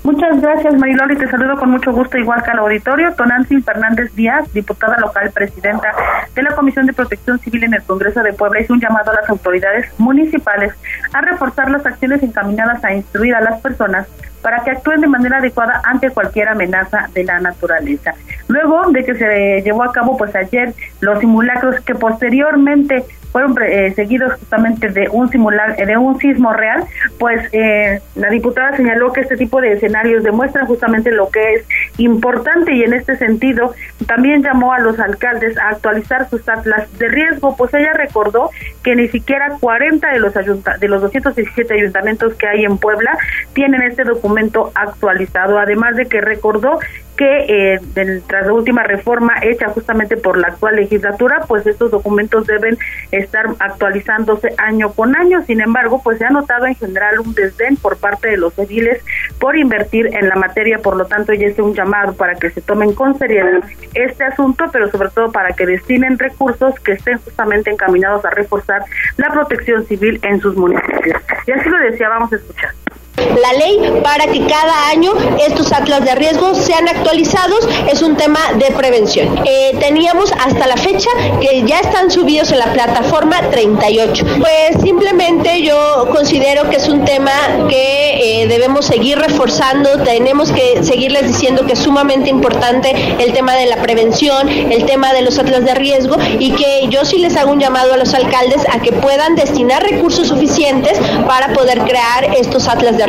Muchas 0.05 0.39
gracias, 0.39 0.75
Mariloli. 0.75 1.15
Te 1.15 1.27
saludo 1.27 1.57
con 1.57 1.71
mucho 1.71 1.91
gusto, 1.91 2.15
igual 2.19 2.43
que 2.43 2.51
al 2.51 2.59
auditorio. 2.59 3.15
Tonantzin 3.15 3.63
Fernández 3.63 4.13
Díaz, 4.13 4.53
diputada 4.53 4.99
local, 4.99 5.31
presidenta 5.33 5.91
de 6.35 6.43
la 6.43 6.51
Comisión 6.51 6.85
de 6.85 6.93
Protección 6.93 7.39
Civil 7.39 7.63
en 7.63 7.73
el 7.73 7.81
Congreso 7.81 8.21
de 8.21 8.31
Puebla, 8.31 8.61
hizo 8.61 8.73
un 8.73 8.79
llamado 8.79 9.09
a 9.09 9.15
las 9.15 9.29
autoridades 9.31 9.87
municipales 9.97 10.75
a 11.11 11.21
reforzar 11.21 11.71
las 11.71 11.83
acciones 11.87 12.21
encaminadas 12.21 12.85
a 12.85 12.93
instruir 12.93 13.33
a 13.33 13.41
las 13.41 13.59
personas 13.61 14.07
para 14.43 14.63
que 14.63 14.69
actúen 14.69 15.01
de 15.01 15.07
manera 15.07 15.39
adecuada 15.39 15.81
ante 15.83 16.11
cualquier 16.11 16.49
amenaza 16.49 17.09
de 17.15 17.23
la 17.23 17.39
naturaleza. 17.39 18.13
Luego 18.47 18.91
de 18.91 19.03
que 19.03 19.15
se 19.15 19.63
llevó 19.63 19.81
a 19.81 19.91
cabo 19.91 20.17
pues 20.17 20.35
ayer 20.35 20.75
los 20.99 21.17
simulacros 21.17 21.79
que 21.79 21.95
posteriormente 21.95 23.05
fueron 23.35 23.53
eh, 23.61 23.91
seguidos 23.97 24.31
justamente 24.39 24.87
de 24.87 25.09
un 25.11 25.29
simular, 25.29 25.75
de 25.75 25.97
un 25.97 26.17
sismo 26.19 26.53
real, 26.53 26.85
pues 27.19 27.49
eh, 27.51 27.99
la 28.15 28.29
diputada 28.29 28.77
señaló 28.77 29.11
que 29.11 29.19
este 29.19 29.35
tipo 29.35 29.59
de 29.59 29.73
escenarios 29.73 30.23
demuestran 30.23 30.65
justamente 30.67 31.11
lo 31.11 31.29
que 31.29 31.55
es 31.55 31.65
importante 31.97 32.71
y 32.71 32.83
en 32.83 32.93
este 32.93 33.17
sentido 33.17 33.73
también 34.07 34.41
llamó 34.41 34.71
a 34.71 34.79
los 34.79 35.01
alcaldes 35.01 35.57
a 35.57 35.67
actualizar 35.71 36.29
sus 36.29 36.47
atlas 36.47 36.87
de 36.97 37.09
riesgo, 37.09 37.57
pues 37.57 37.73
ella 37.73 37.91
recordó 37.91 38.51
que 38.83 38.95
ni 38.95 39.09
siquiera 39.09 39.57
40 39.59 40.13
de 40.13 40.19
los 40.19 40.33
de 40.33 40.87
los 40.87 41.01
217 41.01 41.73
ayuntamientos 41.73 42.35
que 42.35 42.47
hay 42.47 42.63
en 42.63 42.77
Puebla 42.77 43.17
tienen 43.51 43.81
este 43.81 44.05
documento 44.05 44.71
actualizado, 44.75 45.59
además 45.59 45.97
de 45.97 46.05
que 46.05 46.21
recordó 46.21 46.79
que 47.15 47.75
eh, 47.75 47.79
tras 48.27 48.45
la 48.47 48.53
última 48.53 48.83
reforma 48.83 49.33
hecha 49.41 49.69
justamente 49.69 50.17
por 50.17 50.37
la 50.37 50.47
actual 50.47 50.75
legislatura, 50.75 51.41
pues 51.47 51.65
estos 51.65 51.91
documentos 51.91 52.45
deben 52.47 52.77
estar 53.11 53.47
actualizándose 53.59 54.53
año 54.57 54.91
con 54.93 55.15
año. 55.15 55.43
Sin 55.45 55.61
embargo, 55.61 56.01
pues 56.03 56.17
se 56.17 56.25
ha 56.25 56.29
notado 56.29 56.65
en 56.65 56.75
general 56.75 57.19
un 57.19 57.33
desdén 57.33 57.77
por 57.77 57.97
parte 57.97 58.29
de 58.29 58.37
los 58.37 58.57
ediles 58.59 59.03
por 59.39 59.57
invertir 59.57 60.07
en 60.13 60.29
la 60.29 60.35
materia, 60.35 60.79
por 60.79 60.97
lo 60.97 61.05
tanto 61.05 61.33
ya 61.33 61.47
es 61.47 61.59
un 61.59 61.73
llamado 61.73 62.13
para 62.13 62.35
que 62.35 62.49
se 62.49 62.61
tomen 62.61 62.93
con 62.93 63.17
seriedad 63.17 63.63
este 63.93 64.23
asunto, 64.23 64.65
pero 64.71 64.89
sobre 64.91 65.09
todo 65.09 65.31
para 65.31 65.53
que 65.53 65.65
destinen 65.65 66.19
recursos 66.19 66.79
que 66.79 66.93
estén 66.93 67.17
justamente 67.19 67.71
encaminados 67.71 68.25
a 68.25 68.29
reforzar 68.29 68.83
la 69.17 69.29
protección 69.29 69.85
civil 69.85 70.19
en 70.23 70.39
sus 70.39 70.55
municipios. 70.55 71.21
Y 71.47 71.51
así 71.51 71.69
lo 71.69 71.77
decía, 71.79 72.09
vamos 72.09 72.33
a 72.33 72.35
escuchar 72.35 72.71
la 73.17 73.53
ley 73.53 74.01
para 74.03 74.27
que 74.27 74.45
cada 74.45 74.89
año 74.89 75.13
estos 75.39 75.71
atlas 75.71 76.03
de 76.03 76.15
riesgo 76.15 76.53
sean 76.53 76.87
actualizados 76.87 77.67
es 77.91 78.01
un 78.01 78.15
tema 78.15 78.39
de 78.57 78.71
prevención. 78.71 79.39
Eh, 79.45 79.75
teníamos 79.79 80.31
hasta 80.33 80.67
la 80.67 80.77
fecha 80.77 81.09
que 81.39 81.63
ya 81.63 81.79
están 81.79 82.11
subidos 82.11 82.51
en 82.51 82.59
la 82.59 82.73
plataforma 82.73 83.41
38. 83.51 84.25
Pues 84.39 84.81
simplemente 84.81 85.61
yo 85.61 86.07
considero 86.11 86.69
que 86.69 86.77
es 86.77 86.87
un 86.87 87.05
tema 87.05 87.31
que 87.69 88.41
eh, 88.41 88.47
debemos 88.47 88.85
seguir 88.85 89.17
reforzando, 89.17 90.03
tenemos 90.03 90.51
que 90.51 90.83
seguirles 90.83 91.27
diciendo 91.27 91.65
que 91.65 91.73
es 91.73 91.79
sumamente 91.79 92.29
importante 92.29 92.93
el 93.19 93.33
tema 93.33 93.55
de 93.55 93.65
la 93.65 93.77
prevención, 93.77 94.49
el 94.49 94.85
tema 94.85 95.13
de 95.13 95.21
los 95.21 95.39
atlas 95.39 95.63
de 95.63 95.73
riesgo 95.75 96.17
y 96.39 96.51
que 96.51 96.87
yo 96.89 97.05
sí 97.05 97.17
les 97.19 97.35
hago 97.37 97.51
un 97.51 97.59
llamado 97.59 97.93
a 97.93 97.97
los 97.97 98.13
alcaldes 98.13 98.61
a 98.71 98.79
que 98.79 98.91
puedan 98.91 99.35
destinar 99.35 99.83
recursos 99.83 100.27
suficientes 100.27 100.97
para 101.27 101.53
poder 101.53 101.79
crear 101.79 102.35
estos 102.37 102.67
atlas 102.67 102.97
de 102.97 103.04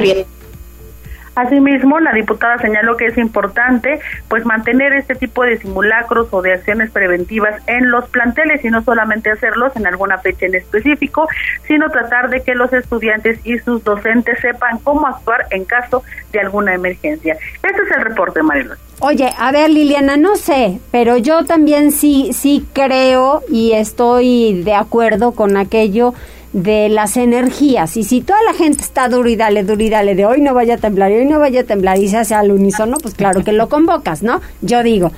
Asimismo, 1.36 2.00
la 2.00 2.14
diputada 2.14 2.56
señaló 2.58 2.96
que 2.96 3.06
es 3.06 3.18
importante 3.18 4.00
pues 4.28 4.46
mantener 4.46 4.94
este 4.94 5.14
tipo 5.14 5.44
de 5.44 5.58
simulacros 5.58 6.28
o 6.30 6.40
de 6.40 6.54
acciones 6.54 6.90
preventivas 6.90 7.62
en 7.66 7.90
los 7.90 8.08
planteles 8.08 8.64
y 8.64 8.70
no 8.70 8.82
solamente 8.82 9.30
hacerlos 9.30 9.76
en 9.76 9.86
alguna 9.86 10.16
fecha 10.16 10.46
en 10.46 10.54
específico, 10.54 11.28
sino 11.68 11.90
tratar 11.90 12.30
de 12.30 12.42
que 12.42 12.54
los 12.54 12.72
estudiantes 12.72 13.38
y 13.44 13.58
sus 13.58 13.84
docentes 13.84 14.38
sepan 14.40 14.78
cómo 14.78 15.06
actuar 15.06 15.46
en 15.50 15.66
caso 15.66 16.02
de 16.32 16.40
alguna 16.40 16.72
emergencia. 16.72 17.36
Este 17.62 17.82
es 17.82 17.90
el 17.94 18.02
reporte, 18.02 18.42
Marilyn. 18.42 18.72
Oye, 19.00 19.30
a 19.38 19.52
ver 19.52 19.68
Liliana, 19.68 20.16
no 20.16 20.36
sé, 20.36 20.80
pero 20.90 21.18
yo 21.18 21.44
también 21.44 21.92
sí 21.92 22.30
sí 22.32 22.66
creo 22.72 23.42
y 23.50 23.72
estoy 23.72 24.62
de 24.62 24.72
acuerdo 24.72 25.32
con 25.32 25.58
aquello 25.58 26.14
de 26.52 26.88
las 26.88 27.16
energías. 27.16 27.96
Y 27.96 28.04
si 28.04 28.20
toda 28.20 28.42
la 28.42 28.54
gente 28.54 28.82
está 28.82 29.08
duro 29.08 29.28
y 29.28 29.36
dale, 29.36 29.62
duro 29.64 29.82
y 29.82 29.90
dale, 29.90 30.14
de 30.14 30.26
hoy 30.26 30.40
no 30.40 30.54
vaya 30.54 30.74
a 30.74 30.78
temblar, 30.78 31.10
y 31.12 31.16
hoy 31.16 31.26
no 31.26 31.38
vaya 31.38 31.60
a 31.60 31.64
temblar, 31.64 31.98
y 31.98 32.08
se 32.08 32.16
hace 32.16 32.34
al 32.34 32.50
unísono, 32.50 32.96
pues 32.98 33.14
claro 33.14 33.44
que 33.44 33.52
lo 33.52 33.68
convocas, 33.68 34.22
¿no? 34.22 34.40
Yo 34.62 34.82
digo. 34.82 35.12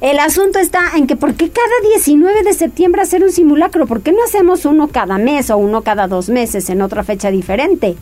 El 0.00 0.18
asunto 0.18 0.58
está 0.58 0.80
en 0.96 1.06
que 1.06 1.16
¿por 1.16 1.34
qué 1.34 1.50
cada 1.50 1.90
19 1.94 2.42
de 2.42 2.52
septiembre 2.52 3.02
hacer 3.02 3.22
un 3.22 3.32
simulacro? 3.32 3.86
¿Por 3.86 4.02
qué 4.02 4.12
no 4.12 4.18
hacemos 4.24 4.64
uno 4.66 4.88
cada 4.88 5.18
mes 5.18 5.50
o 5.50 5.56
uno 5.56 5.82
cada 5.82 6.08
dos 6.08 6.28
meses 6.28 6.68
en 6.70 6.82
otra 6.82 7.04
fecha 7.04 7.30
diferente? 7.30 7.96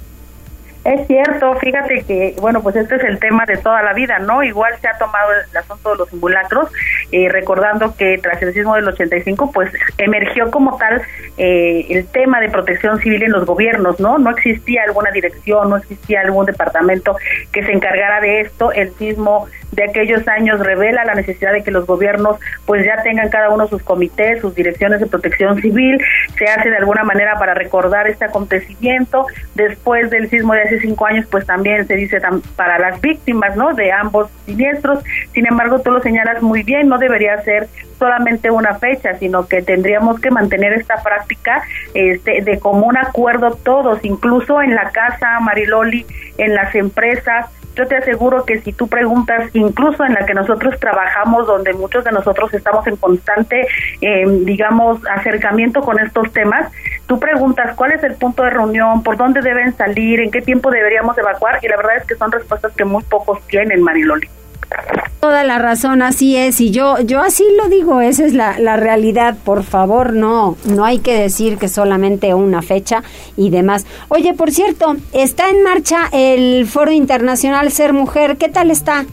Es 0.85 1.07
cierto, 1.07 1.55
fíjate 1.57 2.03
que, 2.03 2.35
bueno, 2.41 2.61
pues 2.61 2.75
este 2.75 2.97
es 2.97 3.05
el 3.05 3.21
tema 3.21 3.45
de 3.47 3.57
toda 3.57 3.83
la 3.83 3.93
vida, 3.93 4.19
¿no? 4.19 4.43
Igual 4.43 4.75
se 4.81 4.89
ha 4.89 4.99
tomado 4.99 5.31
el 5.33 5.57
asunto 5.57 5.93
de 5.93 5.97
los 5.97 6.09
simulacros, 6.09 6.71
eh, 7.12 7.29
recordando 7.29 7.95
que 7.97 8.19
tras 8.19 8.43
el 8.43 8.53
sismo 8.53 8.75
del 8.75 8.89
85, 8.89 9.53
pues 9.53 9.71
emergió 9.99 10.51
como 10.51 10.77
tal 10.79 11.03
eh, 11.39 11.87
el 11.89 12.07
tema 12.09 12.41
de 12.41 12.51
protección 12.51 12.99
civil 12.99 13.23
en 13.23 13.31
los 13.31 13.47
gobiernos, 13.47 14.01
¿no? 14.01 14.19
No 14.19 14.31
existía 14.31 14.83
alguna 14.83 15.12
dirección, 15.12 15.71
no 15.71 15.77
existía 15.77 16.23
algún 16.23 16.47
departamento 16.47 17.17
que 17.53 17.65
se 17.65 17.71
encargara 17.71 18.21
de 18.21 18.41
esto. 18.41 18.73
El 18.73 18.93
sismo 18.95 19.47
de 19.73 19.85
aquellos 19.85 20.26
años 20.29 20.61
revela 20.61 21.05
la 21.05 21.14
necesidad 21.14 21.52
de 21.52 21.62
que 21.62 21.71
los 21.71 21.87
gobiernos 21.87 22.38
pues 22.67 22.85
ya 22.85 23.02
tengan 23.02 23.31
cada 23.31 23.49
uno 23.49 23.67
sus 23.67 23.83
comités, 23.83 24.41
sus 24.41 24.55
direcciones 24.55 25.00
de 25.00 25.07
protección 25.07 25.61
civil, 25.61 25.99
se 26.38 26.45
hace 26.45 26.71
de 26.71 26.76
alguna 26.76 27.05
manera 27.05 27.38
para 27.38 27.55
recordar 27.55 28.07
este 28.07 28.26
acontecimiento. 28.26 29.26
Después 29.55 30.11
del 30.11 30.29
sismo 30.29 30.52
de 30.55 30.62
hace 30.62 30.81
cinco 30.81 31.07
años, 31.07 31.26
pues 31.31 31.47
también 31.47 31.87
se 31.87 31.95
dice 31.95 32.21
para 32.55 32.79
las 32.79 33.00
víctimas, 33.00 33.57
¿no? 33.57 33.75
De 33.75 33.93
ambos 33.93 34.31
siniestros. 34.47 35.02
Sin 35.33 35.47
embargo, 35.47 35.81
tú 35.81 35.91
lo 35.91 36.00
señalas 36.02 36.43
muy 36.43 36.62
bien, 36.62 36.88
no 36.88 36.99
debería 36.99 37.41
ser 37.43 37.69
solamente 37.99 38.50
una 38.50 38.75
fecha, 38.79 39.14
sino 39.14 39.47
que 39.47 39.62
tendríamos 39.62 40.21
que 40.21 40.31
mantener 40.31 40.73
esta 40.73 41.02
práctica 41.02 41.62
este, 41.95 42.43
de 42.43 42.59
común 42.59 42.97
acuerdo 42.97 43.52
todos, 43.62 44.05
incluso 44.05 44.61
en 44.61 44.75
la 44.75 44.91
casa, 44.91 45.38
Mariloli, 45.41 46.05
en 46.37 46.55
las 46.55 46.75
empresas, 46.75 47.47
yo 47.75 47.87
te 47.87 47.97
aseguro 47.97 48.45
que 48.45 48.61
si 48.61 48.73
tú 48.73 48.88
preguntas, 48.88 49.50
incluso 49.55 50.05
en 50.05 50.14
la 50.14 50.26
que 50.26 50.35
nosotros 50.35 50.79
trabajamos, 50.79 51.47
donde 51.47 51.73
muchos 51.73 52.05
de 52.05 52.12
nosotros 52.12 52.52
estamos 52.55 52.87
en 52.87 52.97
constante, 52.97 53.67
eh, 54.00 54.25
digamos, 54.45 55.00
acercamiento 55.07 55.81
con 55.81 55.99
estos 55.99 56.33
temas, 56.33 56.71
tú 57.07 57.19
preguntas 57.19 57.75
cuál 57.76 57.93
es 57.93 58.02
el 58.05 58.14
punto 58.14 58.43
de 58.43 58.50
reunión, 58.50 59.02
por 59.02 59.17
dónde 59.17 59.41
deben 59.41 59.75
salir, 59.76 60.21
en 60.21 60.31
qué 60.31 60.43
tiempo 60.43 60.71
deberíamos 60.71 61.17
evacuar, 61.17 61.59
y 61.62 61.69
la 61.69 61.76
verdad 61.76 61.97
es 61.97 62.07
que 62.07 62.14
son 62.17 62.31
respuestas 62.31 62.73
que 62.73 62.85
muy 62.85 63.02
pocos 63.05 63.41
tienen, 63.47 63.83
Mariloli. 63.83 64.29
Toda 65.21 65.45
la 65.45 65.59
razón, 65.59 66.02
así 66.02 66.37
es, 66.37 66.61
y 66.61 66.73
yo, 66.73 66.99
yo 67.00 67.21
así 67.21 67.45
lo 67.57 67.69
digo, 67.69 68.00
esa 68.00 68.25
es 68.25 68.35
la, 68.35 68.59
la 68.59 68.76
realidad, 68.76 69.37
por 69.45 69.62
favor, 69.62 70.14
no, 70.14 70.57
no 70.64 70.85
hay 70.85 70.99
que 70.99 71.17
decir 71.17 71.59
que 71.59 71.69
solamente 71.69 72.35
una 72.35 72.61
fecha 72.61 73.05
y 73.37 73.50
demás. 73.50 73.87
Oye, 74.09 74.35
por 74.35 74.50
cierto, 74.50 74.97
está 75.12 75.49
en 75.49 75.62
marcha 75.62 76.09
el 76.11 76.67
Foro 76.67 76.91
Internacional 76.91 77.71
Ser 77.71 77.93
Mujer, 77.93 78.37
¿qué 78.37 78.49
tal 78.49 78.73
está? 78.73 79.07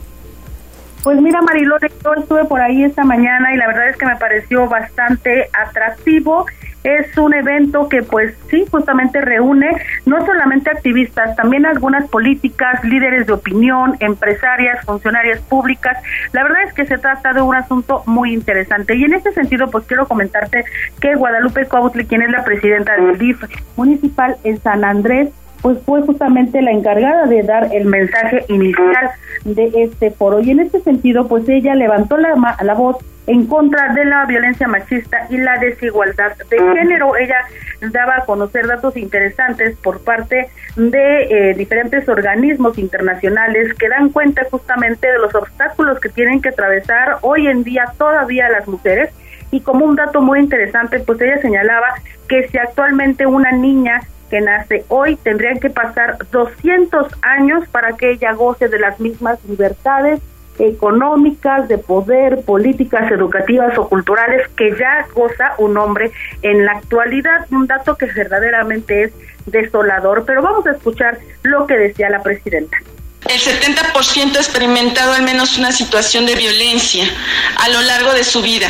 Pues 1.03 1.21
mira, 1.21 1.41
Marilore, 1.41 1.89
yo 2.03 2.13
estuve 2.13 2.45
por 2.45 2.61
ahí 2.61 2.83
esta 2.83 3.03
mañana 3.03 3.53
y 3.53 3.57
la 3.57 3.67
verdad 3.67 3.89
es 3.89 3.97
que 3.97 4.05
me 4.05 4.17
pareció 4.17 4.67
bastante 4.67 5.49
atractivo 5.53 6.45
es 6.83 7.17
un 7.17 7.33
evento 7.33 7.89
que 7.89 8.03
pues 8.03 8.35
sí, 8.49 8.65
justamente 8.71 9.21
reúne 9.21 9.69
no 10.05 10.25
solamente 10.25 10.69
activistas, 10.69 11.35
también 11.35 11.65
algunas 11.65 12.09
políticas, 12.09 12.83
líderes 12.83 13.27
de 13.27 13.33
opinión, 13.33 13.97
empresarias, 13.99 14.83
funcionarias 14.85 15.41
públicas. 15.41 15.97
La 16.31 16.43
verdad 16.43 16.63
es 16.63 16.73
que 16.73 16.85
se 16.85 16.97
trata 16.97 17.33
de 17.33 17.41
un 17.41 17.55
asunto 17.55 18.03
muy 18.05 18.33
interesante 18.33 18.95
y 18.95 19.03
en 19.03 19.13
este 19.13 19.33
sentido 19.33 19.69
pues 19.69 19.85
quiero 19.85 20.07
comentarte 20.07 20.63
que 21.01 21.15
Guadalupe 21.15 21.65
Cuautli, 21.65 22.05
quien 22.05 22.21
es 22.21 22.31
la 22.31 22.43
presidenta 22.43 22.95
del 22.95 23.17
DIF 23.17 23.43
municipal 23.75 24.37
en 24.43 24.61
San 24.61 24.85
Andrés, 24.85 25.29
pues 25.61 25.77
fue 25.85 26.01
justamente 26.03 26.61
la 26.61 26.71
encargada 26.71 27.25
de 27.25 27.43
dar 27.43 27.67
el 27.73 27.85
mensaje 27.85 28.45
inicial 28.47 29.11
de 29.45 29.71
este 29.83 30.11
foro 30.11 30.39
y 30.39 30.51
en 30.51 30.59
este 30.59 30.81
sentido 30.81 31.27
pues 31.27 31.47
ella 31.47 31.75
levantó 31.75 32.17
la, 32.17 32.35
la 32.61 32.73
voz 32.73 32.97
en 33.29 33.45
contra 33.45 33.93
de 33.93 34.05
la 34.05 34.25
violencia 34.25 34.67
machista 34.67 35.27
y 35.29 35.37
la 35.37 35.59
desigualdad 35.59 36.35
de 36.49 36.57
género. 36.57 37.15
Ella 37.15 37.45
daba 37.91 38.17
a 38.17 38.25
conocer 38.25 38.65
datos 38.65 38.97
interesantes 38.97 39.77
por 39.77 40.03
parte 40.03 40.49
de 40.75 41.23
eh, 41.23 41.53
diferentes 41.53 42.09
organismos 42.09 42.79
internacionales 42.79 43.73
que 43.75 43.87
dan 43.87 44.09
cuenta 44.09 44.47
justamente 44.49 45.11
de 45.11 45.19
los 45.19 45.33
obstáculos 45.35 45.99
que 45.99 46.09
tienen 46.09 46.41
que 46.41 46.49
atravesar 46.49 47.17
hoy 47.21 47.47
en 47.47 47.63
día 47.63 47.85
todavía 47.99 48.49
las 48.49 48.67
mujeres. 48.67 49.11
Y 49.51 49.61
como 49.61 49.85
un 49.85 49.95
dato 49.95 50.21
muy 50.21 50.39
interesante, 50.39 50.99
pues 50.99 51.21
ella 51.21 51.39
señalaba 51.39 51.87
que 52.27 52.47
si 52.47 52.57
actualmente 52.57 53.27
una 53.27 53.51
niña 53.51 54.01
que 54.29 54.41
nace 54.41 54.85
hoy 54.87 55.15
tendrían 55.17 55.59
que 55.59 55.69
pasar 55.69 56.17
200 56.31 57.07
años 57.21 57.67
para 57.69 57.97
que 57.97 58.11
ella 58.11 58.33
goce 58.33 58.67
de 58.67 58.79
las 58.79 58.99
mismas 58.99 59.43
libertades 59.45 60.21
económicas, 60.59 61.67
de 61.67 61.77
poder, 61.77 62.41
políticas, 62.43 63.11
educativas 63.11 63.77
o 63.77 63.87
culturales 63.87 64.47
que 64.49 64.75
ya 64.77 65.07
goza 65.13 65.53
un 65.57 65.77
hombre 65.77 66.11
en 66.41 66.65
la 66.65 66.73
actualidad. 66.73 67.47
Un 67.51 67.67
dato 67.67 67.95
que 67.95 68.05
verdaderamente 68.05 69.03
es 69.03 69.13
desolador, 69.45 70.25
pero 70.25 70.41
vamos 70.41 70.67
a 70.67 70.71
escuchar 70.71 71.17
lo 71.43 71.65
que 71.65 71.77
decía 71.77 72.09
la 72.09 72.21
presidenta. 72.21 72.77
El 73.27 73.39
70% 73.39 74.37
ha 74.37 74.39
experimentado 74.39 75.13
al 75.13 75.23
menos 75.23 75.57
una 75.57 75.71
situación 75.71 76.25
de 76.25 76.35
violencia 76.35 77.11
a 77.57 77.67
lo 77.69 77.81
largo 77.81 78.13
de 78.13 78.23
su 78.23 78.41
vida 78.41 78.69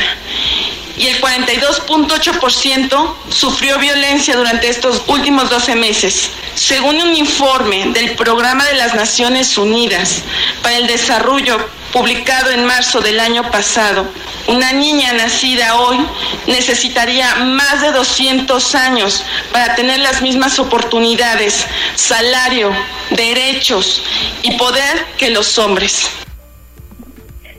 y 0.98 1.06
el 1.06 1.20
42.8% 1.20 3.14
sufrió 3.30 3.78
violencia 3.78 4.36
durante 4.36 4.68
estos 4.68 5.02
últimos 5.06 5.48
12 5.48 5.76
meses. 5.76 6.30
Según 6.56 7.00
un 7.00 7.14
informe 7.14 7.86
del 7.94 8.16
Programa 8.16 8.64
de 8.66 8.74
las 8.74 8.94
Naciones 8.94 9.56
Unidas 9.56 10.22
para 10.62 10.76
el 10.76 10.86
Desarrollo 10.88 11.56
publicado 11.92 12.50
en 12.50 12.64
marzo 12.64 13.00
del 13.00 13.18
año 13.18 13.42
pasado, 13.50 14.06
una 14.48 14.72
niña 14.72 15.12
nacida 15.12 15.76
hoy 15.76 15.98
necesitaría 16.46 17.34
más 17.36 17.82
de 17.82 17.92
200 17.92 18.74
años 18.74 19.24
para 19.52 19.74
tener 19.74 19.98
las 19.98 20.22
mismas 20.22 20.58
oportunidades, 20.58 21.66
salario, 21.94 22.70
derechos 23.10 24.02
y 24.42 24.56
poder 24.56 25.04
que 25.18 25.30
los 25.30 25.58
hombres. 25.58 26.10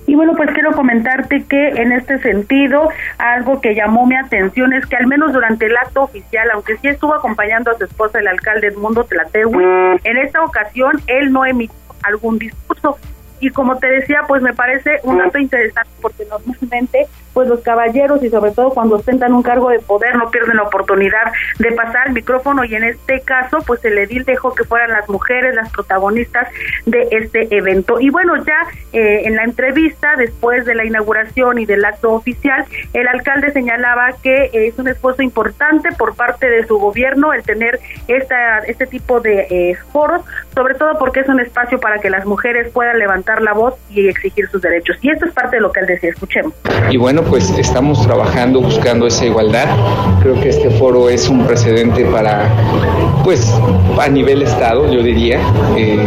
Y 0.07 0.15
bueno, 0.15 0.33
pues 0.35 0.49
quiero 0.51 0.73
comentarte 0.73 1.45
que 1.45 1.69
en 1.69 1.91
este 1.93 2.19
sentido, 2.19 2.89
algo 3.17 3.61
que 3.61 3.75
llamó 3.75 4.05
mi 4.05 4.15
atención 4.15 4.73
es 4.73 4.85
que 4.85 4.97
al 4.97 5.07
menos 5.07 5.31
durante 5.31 5.67
el 5.67 5.77
acto 5.77 6.03
oficial, 6.03 6.49
aunque 6.51 6.75
sí 6.77 6.89
estuvo 6.89 7.13
acompañando 7.13 7.71
a 7.71 7.77
su 7.77 7.85
esposa, 7.85 8.19
el 8.19 8.27
alcalde 8.27 8.67
Edmundo 8.67 9.05
Tlatewi, 9.05 9.63
en 10.03 10.17
esta 10.17 10.43
ocasión 10.43 11.01
él 11.07 11.31
no 11.31 11.45
emitió 11.45 11.75
algún 12.03 12.39
discurso. 12.39 12.97
Y 13.41 13.49
como 13.49 13.77
te 13.77 13.87
decía, 13.87 14.21
pues 14.27 14.41
me 14.41 14.53
parece 14.53 14.99
un 15.03 15.17
dato 15.17 15.37
interesante 15.37 15.89
porque 16.01 16.25
normalmente 16.25 17.07
pues 17.33 17.47
los 17.47 17.61
caballeros 17.61 18.23
y 18.23 18.29
sobre 18.29 18.51
todo 18.51 18.71
cuando 18.71 18.95
ostentan 18.95 19.33
un 19.33 19.43
cargo 19.43 19.69
de 19.69 19.79
poder 19.79 20.15
no 20.15 20.29
pierden 20.29 20.57
la 20.57 20.63
oportunidad 20.63 21.31
de 21.59 21.71
pasar 21.71 22.07
el 22.07 22.13
micrófono 22.13 22.63
y 22.65 22.75
en 22.75 22.83
este 22.83 23.21
caso 23.21 23.59
pues 23.65 23.83
el 23.85 23.97
edil 23.97 24.23
dejó 24.25 24.53
que 24.53 24.63
fueran 24.63 24.91
las 24.91 25.07
mujeres 25.09 25.55
las 25.55 25.71
protagonistas 25.71 26.47
de 26.85 27.07
este 27.11 27.55
evento. 27.55 27.99
Y 27.99 28.09
bueno 28.09 28.35
ya 28.43 28.67
eh, 28.93 29.23
en 29.25 29.35
la 29.35 29.43
entrevista 29.43 30.15
después 30.17 30.65
de 30.65 30.75
la 30.75 30.85
inauguración 30.85 31.59
y 31.59 31.65
del 31.65 31.83
acto 31.85 32.11
oficial 32.11 32.65
el 32.93 33.07
alcalde 33.07 33.51
señalaba 33.51 34.13
que 34.21 34.49
es 34.53 34.77
un 34.77 34.87
esfuerzo 34.87 35.21
importante 35.21 35.89
por 35.97 36.15
parte 36.15 36.49
de 36.49 36.65
su 36.65 36.77
gobierno 36.77 37.33
el 37.33 37.43
tener 37.43 37.79
esta 38.07 38.59
este 38.59 38.87
tipo 38.87 39.19
de 39.19 39.47
eh, 39.49 39.77
foros 39.91 40.23
sobre 40.53 40.75
todo 40.75 40.97
porque 40.97 41.21
es 41.21 41.29
un 41.29 41.39
espacio 41.39 41.79
para 41.79 41.99
que 41.99 42.09
las 42.09 42.25
mujeres 42.25 42.71
puedan 42.71 42.99
levantar 42.99 43.41
la 43.41 43.53
voz 43.53 43.75
y 43.89 44.07
exigir 44.07 44.49
sus 44.49 44.61
derechos. 44.61 44.97
Y 45.01 45.09
esto 45.09 45.25
es 45.25 45.33
parte 45.33 45.57
de 45.57 45.61
lo 45.61 45.71
que 45.71 45.79
él 45.81 45.85
decía. 45.87 46.09
Escuchemos. 46.09 46.53
Y 46.89 46.97
bueno 46.97 47.20
pues 47.23 47.49
estamos 47.51 48.01
trabajando 48.01 48.61
buscando 48.61 49.07
esa 49.07 49.25
igualdad. 49.25 49.67
Creo 50.21 50.39
que 50.39 50.49
este 50.49 50.69
foro 50.69 51.09
es 51.09 51.29
un 51.29 51.45
precedente 51.45 52.05
para, 52.05 52.49
pues, 53.23 53.53
a 53.99 54.07
nivel 54.07 54.41
Estado, 54.41 54.91
yo 54.91 55.01
diría, 55.03 55.39
eh, 55.77 55.97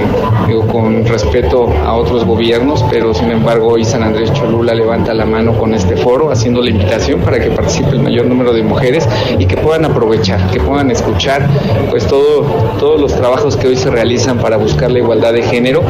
con 0.71 1.05
respeto 1.07 1.69
a 1.85 1.95
otros 1.95 2.25
gobiernos, 2.25 2.85
pero 2.91 3.15
sin 3.15 3.31
embargo 3.31 3.69
hoy 3.69 3.85
San 3.85 4.03
Andrés 4.03 4.33
Cholula 4.33 4.75
levanta 4.75 5.15
la 5.15 5.25
mano 5.25 5.57
con 5.59 5.75
este 5.75 5.97
foro, 5.97 6.31
haciendo 6.31 6.61
la 6.63 6.71
invitación 6.71 7.21
para 7.21 7.39
que 7.39 7.51
participe 7.51 7.91
el 7.91 8.01
mayor 8.01 8.27
número 8.27 8.53
de 8.53 8.63
mujeres 8.63 9.09
y 9.39 9.47
que 9.47 9.57
puedan 9.57 9.85
aprovechar, 9.85 10.51
que 10.51 10.61
puedan 10.61 10.91
escuchar, 10.91 11.49
pues, 11.91 12.07
todo, 12.07 12.43
todos 12.79 13.01
los 13.01 13.15
trabajos 13.15 13.57
que 13.57 13.69
hoy 13.69 13.77
se 13.77 13.91
realizan 13.91 14.39
para 14.39 14.57
buscar 14.57 14.91
la 14.91 14.99
igualdad 14.99 15.33
de 15.33 15.43
género. 15.43 15.83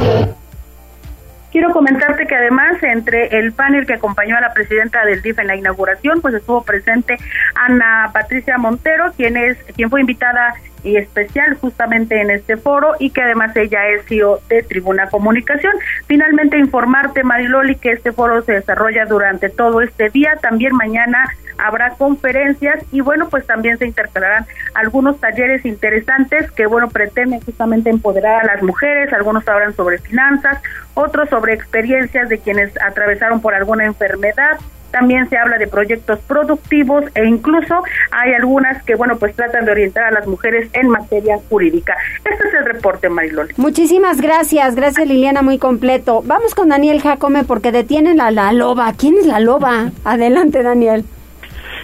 Quiero 1.54 1.70
comentarte 1.70 2.26
que 2.26 2.34
además 2.34 2.82
entre 2.82 3.38
el 3.38 3.52
panel 3.52 3.86
que 3.86 3.94
acompañó 3.94 4.36
a 4.36 4.40
la 4.40 4.52
presidenta 4.52 5.04
del 5.04 5.22
DIF 5.22 5.38
en 5.38 5.46
la 5.46 5.54
inauguración, 5.54 6.20
pues 6.20 6.34
estuvo 6.34 6.64
presente 6.64 7.16
Ana 7.54 8.10
Patricia 8.12 8.58
Montero, 8.58 9.12
quien 9.16 9.36
es 9.36 9.56
quien 9.76 9.88
fue 9.88 10.00
invitada 10.00 10.54
y 10.82 10.96
especial 10.96 11.54
justamente 11.60 12.20
en 12.20 12.32
este 12.32 12.56
foro 12.56 12.96
y 12.98 13.10
que 13.10 13.22
además 13.22 13.54
ella 13.54 13.86
es 13.86 14.04
CEO 14.06 14.40
de 14.48 14.64
Tribuna 14.64 15.08
Comunicación. 15.10 15.74
Finalmente 16.08 16.58
informarte 16.58 17.22
Mariloli 17.22 17.76
que 17.76 17.92
este 17.92 18.10
foro 18.10 18.42
se 18.42 18.54
desarrolla 18.54 19.06
durante 19.06 19.48
todo 19.48 19.80
este 19.80 20.10
día, 20.10 20.36
también 20.42 20.74
mañana 20.74 21.24
habrá 21.58 21.90
conferencias 21.90 22.84
y 22.92 23.00
bueno, 23.00 23.28
pues 23.28 23.46
también 23.46 23.78
se 23.78 23.86
intercalarán 23.86 24.46
algunos 24.74 25.20
talleres 25.20 25.64
interesantes 25.64 26.50
que 26.52 26.66
bueno, 26.66 26.88
pretenden 26.88 27.40
justamente 27.40 27.90
empoderar 27.90 28.42
a 28.42 28.54
las 28.54 28.62
mujeres, 28.62 29.12
algunos 29.12 29.46
hablan 29.48 29.74
sobre 29.74 29.98
finanzas, 29.98 30.62
otros 30.94 31.28
sobre 31.28 31.54
experiencias 31.54 32.28
de 32.28 32.38
quienes 32.38 32.72
atravesaron 32.80 33.40
por 33.40 33.54
alguna 33.54 33.84
enfermedad, 33.84 34.58
también 34.94 35.28
se 35.28 35.36
habla 35.36 35.58
de 35.58 35.66
proyectos 35.66 36.20
productivos 36.20 37.04
e 37.16 37.24
incluso 37.24 37.82
hay 38.12 38.32
algunas 38.32 38.80
que, 38.84 38.94
bueno, 38.94 39.16
pues 39.18 39.34
tratan 39.34 39.64
de 39.64 39.72
orientar 39.72 40.04
a 40.04 40.10
las 40.12 40.28
mujeres 40.28 40.70
en 40.72 40.88
materia 40.88 41.36
jurídica. 41.48 41.96
Este 42.18 42.46
es 42.46 42.54
el 42.54 42.64
reporte, 42.64 43.08
Mariloli. 43.08 43.54
Muchísimas 43.56 44.20
gracias, 44.20 44.76
gracias 44.76 45.08
Liliana, 45.08 45.42
muy 45.42 45.58
completo. 45.58 46.22
Vamos 46.24 46.54
con 46.54 46.68
Daniel 46.68 47.02
Jacome 47.02 47.42
porque 47.42 47.72
detienen 47.72 48.20
a 48.20 48.30
la 48.30 48.52
loba. 48.52 48.92
¿Quién 48.96 49.16
es 49.18 49.26
la 49.26 49.40
loba? 49.40 49.90
Adelante, 50.04 50.62
Daniel. 50.62 51.04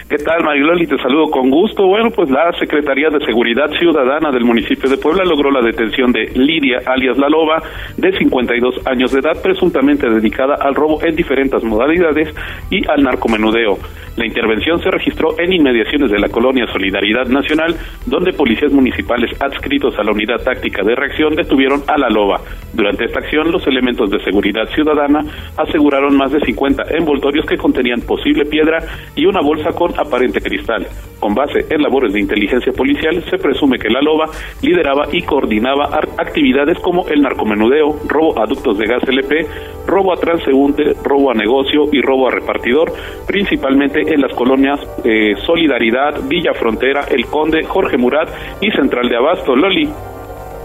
¿Qué 0.09 0.17
tal, 0.17 0.43
Mariloli? 0.43 0.87
Te 0.87 0.97
saludo 0.97 1.29
con 1.31 1.49
gusto. 1.49 1.87
Bueno, 1.87 2.09
pues 2.11 2.29
la 2.29 2.51
Secretaría 2.59 3.09
de 3.09 3.25
Seguridad 3.25 3.69
Ciudadana 3.79 4.31
del 4.31 4.43
municipio 4.43 4.89
de 4.89 4.97
Puebla 4.97 5.23
logró 5.23 5.51
la 5.51 5.61
detención 5.61 6.11
de 6.11 6.31
Lidia, 6.35 6.79
alias 6.85 7.17
La 7.17 7.29
Loba, 7.29 7.61
de 7.97 8.11
52 8.17 8.87
años 8.87 9.11
de 9.11 9.19
edad, 9.19 9.41
presuntamente 9.41 10.09
dedicada 10.09 10.55
al 10.59 10.75
robo 10.75 11.01
en 11.03 11.15
diferentes 11.15 11.63
modalidades 11.63 12.33
y 12.69 12.85
al 12.89 13.03
narcomenudeo. 13.03 13.77
La 14.17 14.25
intervención 14.25 14.81
se 14.81 14.91
registró 14.91 15.39
en 15.39 15.53
inmediaciones 15.53 16.11
de 16.11 16.19
la 16.19 16.27
colonia 16.27 16.67
Solidaridad 16.67 17.27
Nacional, 17.27 17.75
donde 18.05 18.33
policías 18.33 18.73
municipales 18.73 19.31
adscritos 19.41 19.97
a 19.97 20.03
la 20.03 20.11
unidad 20.11 20.43
táctica 20.43 20.83
de 20.83 20.95
reacción 20.95 21.33
detuvieron 21.35 21.81
a 21.87 21.97
la 21.97 22.09
loba. 22.09 22.41
Durante 22.73 23.05
esta 23.05 23.19
acción, 23.19 23.51
los 23.51 23.65
elementos 23.67 24.09
de 24.09 24.19
seguridad 24.19 24.67
ciudadana 24.75 25.23
aseguraron 25.55 26.17
más 26.17 26.31
de 26.33 26.41
50 26.41 26.83
envoltorios 26.97 27.45
que 27.45 27.57
contenían 27.57 28.01
posible 28.01 28.43
piedra 28.45 28.79
y 29.15 29.25
una 29.25 29.39
bolsa 29.41 29.71
con 29.71 29.90
aparente 29.97 30.41
cristal. 30.41 30.87
Con 31.19 31.35
base 31.35 31.65
en 31.69 31.81
labores 31.81 32.13
de 32.13 32.19
inteligencia 32.19 32.73
policial, 32.73 33.23
se 33.29 33.37
presume 33.37 33.77
que 33.77 33.89
la 33.89 34.01
loba 34.01 34.25
lideraba 34.61 35.07
y 35.11 35.21
coordinaba 35.21 35.99
actividades 36.17 36.79
como 36.79 37.07
el 37.07 37.21
narcomenudeo, 37.21 37.99
robo 38.07 38.41
a 38.41 38.47
ductos 38.47 38.77
de 38.77 38.87
gas 38.87 39.03
LP, 39.07 39.45
robo 39.85 40.13
a 40.13 40.17
transeúnte, 40.17 40.93
robo 41.03 41.31
a 41.31 41.33
negocio 41.33 41.83
y 41.91 42.01
robo 42.01 42.27
a 42.27 42.31
repartidor, 42.31 42.91
principalmente 43.27 44.01
en 44.01 44.21
las 44.21 44.33
colonias 44.33 44.79
eh, 45.03 45.35
Solidaridad, 45.45 46.27
Villa 46.27 46.53
Frontera, 46.53 47.05
El 47.09 47.25
Conde, 47.27 47.63
Jorge 47.63 47.97
Murat 47.97 48.29
y 48.61 48.71
Central 48.71 49.07
de 49.09 49.17
Abasto. 49.17 49.55
Loli. 49.55 49.89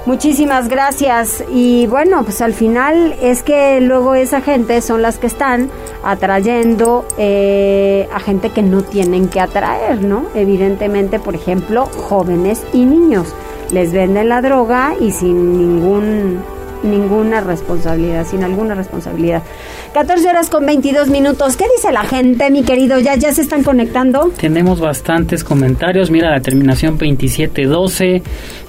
Muchísimas 0.06 0.68
gracias. 0.68 1.42
Y 1.52 1.88
bueno, 1.88 2.22
pues 2.22 2.40
al 2.40 2.54
final 2.54 3.16
es 3.20 3.42
que 3.42 3.80
luego 3.80 4.14
esa 4.14 4.40
gente 4.40 4.80
son 4.80 5.02
las 5.02 5.18
que 5.18 5.26
están 5.26 5.68
atrayendo 6.04 7.04
eh, 7.18 8.08
a 8.14 8.20
gente 8.20 8.50
que 8.50 8.62
no 8.62 8.82
tienen 8.82 9.28
que 9.28 9.40
atraer, 9.40 10.04
¿no? 10.04 10.26
Evidentemente, 10.36 11.18
por 11.18 11.34
ejemplo, 11.34 11.86
jóvenes 11.86 12.62
y 12.72 12.84
niños. 12.84 13.34
Les 13.72 13.92
venden 13.92 14.28
la 14.28 14.42
droga 14.42 14.94
y 15.00 15.10
sin 15.10 15.58
ningún 15.58 16.40
ninguna 16.84 17.40
responsabilidad, 17.40 18.24
sin 18.26 18.44
alguna 18.44 18.74
responsabilidad. 18.74 19.42
14 19.96 20.28
horas 20.28 20.50
con 20.50 20.66
22 20.66 21.08
minutos. 21.08 21.56
¿Qué 21.56 21.64
dice 21.74 21.90
la 21.90 22.04
gente, 22.04 22.50
mi 22.50 22.64
querido? 22.64 22.98
¿Ya, 22.98 23.14
ya 23.14 23.32
se 23.32 23.40
están 23.40 23.62
conectando? 23.62 24.30
Tenemos 24.38 24.78
bastantes 24.78 25.42
comentarios. 25.42 26.10
Mira 26.10 26.30
la 26.30 26.42
terminación 26.42 26.98
2712. 26.98 28.22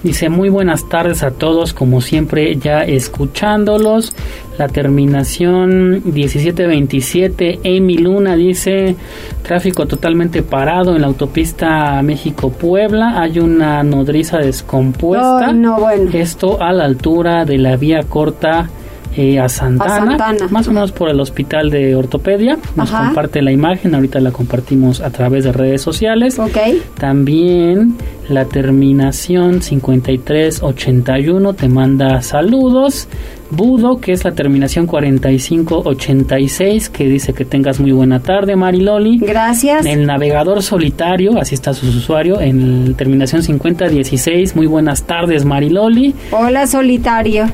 Dice 0.03 0.29
muy 0.29 0.47
buenas 0.47 0.87
tardes 0.87 1.23
a 1.23 1.31
todos, 1.31 1.73
como 1.73 1.99
siempre 1.99 2.55
ya 2.55 2.83
escuchándolos. 2.83 4.13
La 4.57 4.69
terminación 4.69 6.01
1727, 6.05 7.59
Amy 7.65 7.97
Luna 7.97 8.37
dice 8.37 8.95
tráfico 9.41 9.85
totalmente 9.85 10.43
parado 10.43 10.95
en 10.95 11.01
la 11.01 11.07
autopista 11.07 12.01
México-Puebla. 12.03 13.21
Hay 13.21 13.39
una 13.39 13.83
nodriza 13.83 14.37
descompuesta. 14.37 15.51
no, 15.51 15.77
bueno. 15.77 16.09
Esto 16.13 16.63
a 16.63 16.71
la 16.71 16.85
altura 16.85 17.43
de 17.43 17.57
la 17.57 17.75
vía 17.75 18.03
corta 18.03 18.69
eh, 19.17 19.39
a, 19.39 19.49
Santana, 19.49 20.37
más 20.51 20.67
o 20.67 20.71
menos 20.71 20.91
por 20.91 21.09
el 21.09 21.19
hospital 21.19 21.69
de 21.71 21.95
ortopedia. 21.95 22.57
Nos 22.75 22.91
comparte 22.91 23.41
la 23.41 23.51
imagen, 23.51 23.95
ahorita 23.95 24.19
la 24.19 24.31
compartimos 24.31 25.01
a 25.01 25.09
través 25.09 25.43
de 25.43 25.51
redes 25.51 25.81
sociales. 25.81 26.37
Okay. 26.37 26.81
También 26.99 27.95
la 28.29 28.45
terminación 28.45 29.61
5381 29.61 31.53
te 31.53 31.69
manda 31.69 32.21
saludos. 32.21 33.07
Budo, 33.49 34.01
que 34.01 34.11
es 34.11 34.25
la 34.25 34.33
terminación 34.33 34.87
4586, 34.87 36.89
que 36.89 37.05
dice 37.05 37.33
que 37.33 37.45
tengas 37.45 37.79
muy 37.79 37.93
buena 37.93 38.19
tarde, 38.19 38.57
Mariloli. 38.57 39.19
Gracias. 39.19 39.85
El 39.85 40.05
navegador 40.05 40.61
solitario, 40.61 41.39
así 41.39 41.55
está 41.55 41.73
su 41.73 41.87
usuario, 41.87 42.41
en 42.41 42.93
terminación 42.95 43.43
5016, 43.43 44.53
muy 44.57 44.67
buenas 44.67 45.03
tardes, 45.03 45.45
Mariloli. 45.45 46.13
Hola, 46.31 46.67
solitario. 46.67 47.45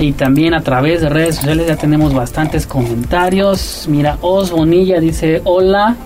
y 0.00 0.12
también 0.12 0.54
a 0.54 0.62
través 0.62 1.02
de 1.02 1.10
redes 1.10 1.34
sociales 1.36 1.66
ya 1.66 1.76
tenemos 1.76 2.14
bastantes 2.14 2.66
comentarios. 2.66 3.86
Mira, 3.90 4.16
Os 4.22 4.50
Bonilla 4.50 4.98
dice, 4.98 5.42
hola, 5.44 5.96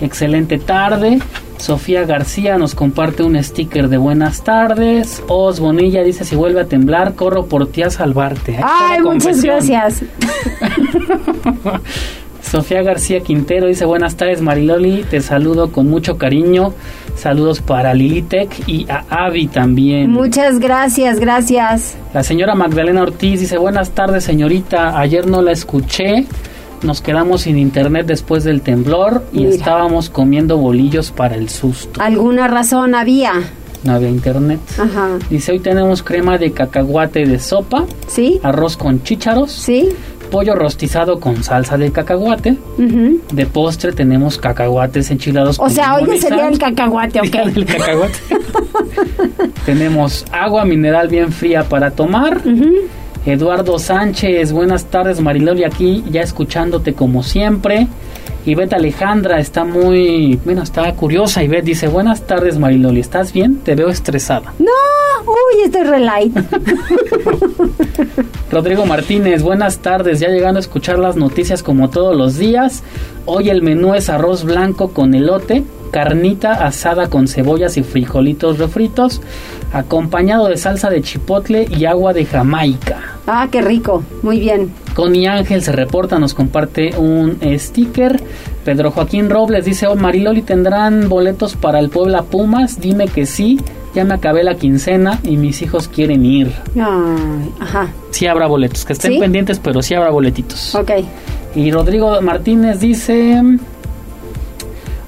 excelente 0.00 0.58
tarde. 0.58 1.20
Sofía 1.58 2.04
García 2.04 2.56
nos 2.56 2.74
comparte 2.74 3.22
un 3.22 3.42
sticker 3.42 3.88
de 3.88 3.96
buenas 3.96 4.42
tardes. 4.42 5.22
Os 5.28 5.60
Bonilla 5.60 6.02
dice 6.02 6.24
si 6.24 6.36
vuelve 6.36 6.60
a 6.60 6.66
temblar, 6.66 7.14
corro 7.14 7.46
por 7.46 7.66
ti 7.66 7.82
a 7.82 7.90
salvarte. 7.90 8.58
Ay, 8.62 9.02
muchas 9.02 9.42
gracias. 9.42 10.02
Sofía 12.42 12.82
García 12.82 13.20
Quintero 13.20 13.66
dice 13.66 13.84
buenas 13.84 14.16
tardes 14.16 14.40
Mariloli, 14.40 15.04
te 15.04 15.20
saludo 15.20 15.70
con 15.70 15.90
mucho 15.90 16.16
cariño. 16.16 16.72
Saludos 17.14 17.60
para 17.60 17.92
Lilitec 17.92 18.68
y 18.68 18.86
a 18.88 19.04
Avi 19.10 19.48
también. 19.48 20.10
Muchas 20.10 20.60
gracias, 20.60 21.18
gracias. 21.18 21.98
La 22.14 22.22
señora 22.22 22.54
Magdalena 22.54 23.02
Ortiz 23.02 23.40
dice 23.40 23.58
buenas 23.58 23.90
tardes 23.90 24.24
señorita, 24.24 24.98
ayer 24.98 25.26
no 25.26 25.42
la 25.42 25.52
escuché 25.52 26.26
nos 26.82 27.00
quedamos 27.00 27.42
sin 27.42 27.58
internet 27.58 28.06
después 28.06 28.44
del 28.44 28.62
temblor 28.62 29.24
y 29.32 29.46
estábamos 29.46 30.10
comiendo 30.10 30.56
bolillos 30.58 31.10
para 31.10 31.34
el 31.34 31.48
susto. 31.48 32.00
¿Alguna 32.00 32.48
razón 32.48 32.94
había? 32.94 33.32
No 33.84 33.92
había 33.92 34.08
internet. 34.08 34.60
Ajá. 34.78 35.18
Dice, 35.30 35.52
hoy 35.52 35.60
tenemos 35.60 36.02
crema 36.02 36.36
de 36.38 36.52
cacahuate 36.52 37.26
de 37.26 37.38
sopa. 37.38 37.84
Sí. 38.08 38.40
Arroz 38.42 38.76
con 38.76 39.02
chícharos. 39.02 39.52
Sí. 39.52 39.90
Pollo 40.30 40.54
rostizado 40.54 41.18
con 41.20 41.42
salsa 41.42 41.78
de 41.78 41.90
cacahuate. 41.90 42.58
De 42.76 43.46
postre 43.46 43.92
tenemos 43.92 44.36
cacahuates 44.36 45.10
enchilados. 45.10 45.58
O 45.58 45.70
sea, 45.70 45.94
hoy 45.96 46.18
sería 46.18 46.48
el 46.48 46.58
cacahuate, 46.58 47.20
ok. 47.20 47.34
el 47.56 47.64
cacahuate. 47.64 48.18
tenemos 49.64 50.26
agua 50.30 50.64
mineral 50.64 51.08
bien 51.08 51.32
fría 51.32 51.64
para 51.64 51.90
tomar. 51.90 52.42
Eduardo 53.28 53.78
Sánchez, 53.78 54.52
buenas 54.52 54.86
tardes 54.86 55.20
Mariloli 55.20 55.64
aquí 55.64 56.02
ya 56.10 56.22
escuchándote 56.22 56.94
como 56.94 57.22
siempre. 57.22 57.86
Ivette 58.46 58.72
Alejandra 58.72 59.38
está 59.38 59.64
muy, 59.64 60.40
bueno, 60.46 60.62
está 60.62 60.90
curiosa. 60.94 61.42
Ivette 61.42 61.66
dice, 61.66 61.88
buenas 61.88 62.22
tardes 62.22 62.58
Mariloli, 62.58 63.00
¿estás 63.00 63.34
bien? 63.34 63.58
Te 63.58 63.74
veo 63.74 63.90
estresada. 63.90 64.54
No, 64.58 64.72
uy, 65.26 65.62
estoy 65.64 65.84
relight. 65.84 66.36
Rodrigo 68.50 68.86
Martínez, 68.86 69.42
buenas 69.42 69.78
tardes, 69.78 70.20
ya 70.20 70.28
llegando 70.28 70.58
a 70.58 70.60
escuchar 70.60 70.98
las 70.98 71.16
noticias 71.16 71.62
como 71.62 71.90
todos 71.90 72.16
los 72.16 72.38
días. 72.38 72.82
Hoy 73.26 73.50
el 73.50 73.62
menú 73.62 73.94
es 73.94 74.08
arroz 74.08 74.44
blanco 74.44 74.92
con 74.92 75.14
elote, 75.14 75.64
carnita 75.90 76.66
asada 76.66 77.10
con 77.10 77.28
cebollas 77.28 77.76
y 77.76 77.82
frijolitos 77.82 78.58
refritos, 78.58 79.20
acompañado 79.72 80.48
de 80.48 80.56
salsa 80.56 80.90
de 80.90 81.02
chipotle 81.02 81.66
y 81.68 81.84
agua 81.84 82.12
de 82.12 82.24
Jamaica. 82.24 83.00
Ah, 83.26 83.48
qué 83.50 83.60
rico, 83.60 84.02
muy 84.22 84.40
bien. 84.40 84.72
Connie 84.94 85.26
Ángel 85.26 85.62
se 85.62 85.72
reporta, 85.72 86.18
nos 86.18 86.34
comparte 86.34 86.96
un 86.96 87.38
sticker. 87.58 88.20
Pedro 88.64 88.90
Joaquín 88.90 89.30
Robles 89.30 89.64
dice, 89.64 89.86
oh, 89.86 89.94
Mariloli, 89.94 90.42
¿tendrán 90.42 91.08
boletos 91.08 91.54
para 91.54 91.78
el 91.78 91.90
Puebla 91.90 92.22
Pumas? 92.22 92.80
Dime 92.80 93.08
que 93.08 93.26
sí, 93.26 93.60
ya 93.98 94.04
me 94.04 94.14
acabé 94.14 94.44
la 94.44 94.54
quincena 94.54 95.18
y 95.24 95.36
mis 95.36 95.60
hijos 95.60 95.88
quieren 95.88 96.24
ir. 96.24 96.52
Ay, 96.76 97.52
ajá. 97.58 97.88
Sí 98.12 98.28
habrá 98.28 98.46
boletos, 98.46 98.84
que 98.84 98.92
estén 98.92 99.18
pendientes, 99.18 99.58
pero 99.58 99.82
sí 99.82 99.92
habrá 99.94 100.10
boletitos. 100.10 100.72
Ok. 100.76 100.92
Y 101.56 101.70
Rodrigo 101.72 102.20
Martínez 102.22 102.78
dice... 102.78 103.42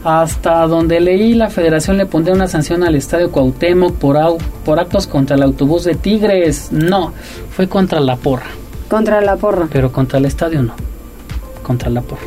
Hasta 0.02 0.66
donde 0.66 0.98
leí, 0.98 1.34
la 1.34 1.50
federación 1.50 1.98
le 1.98 2.06
pondría 2.06 2.34
una 2.34 2.48
sanción 2.48 2.82
al 2.82 2.96
estadio 2.96 3.30
Cuauhtémoc 3.30 3.94
por, 3.96 4.16
por 4.64 4.80
actos 4.80 5.06
contra 5.06 5.36
el 5.36 5.42
autobús 5.42 5.84
de 5.84 5.94
Tigres. 5.94 6.72
No, 6.72 7.12
fue 7.50 7.68
contra 7.68 8.00
la 8.00 8.16
porra. 8.16 8.46
Contra 8.88 9.20
la 9.20 9.36
porra. 9.36 9.68
Pero 9.70 9.92
contra 9.92 10.18
el 10.18 10.24
estadio 10.24 10.62
no. 10.62 10.72
Contra 11.62 11.90
la 11.90 12.00
porra. 12.00 12.22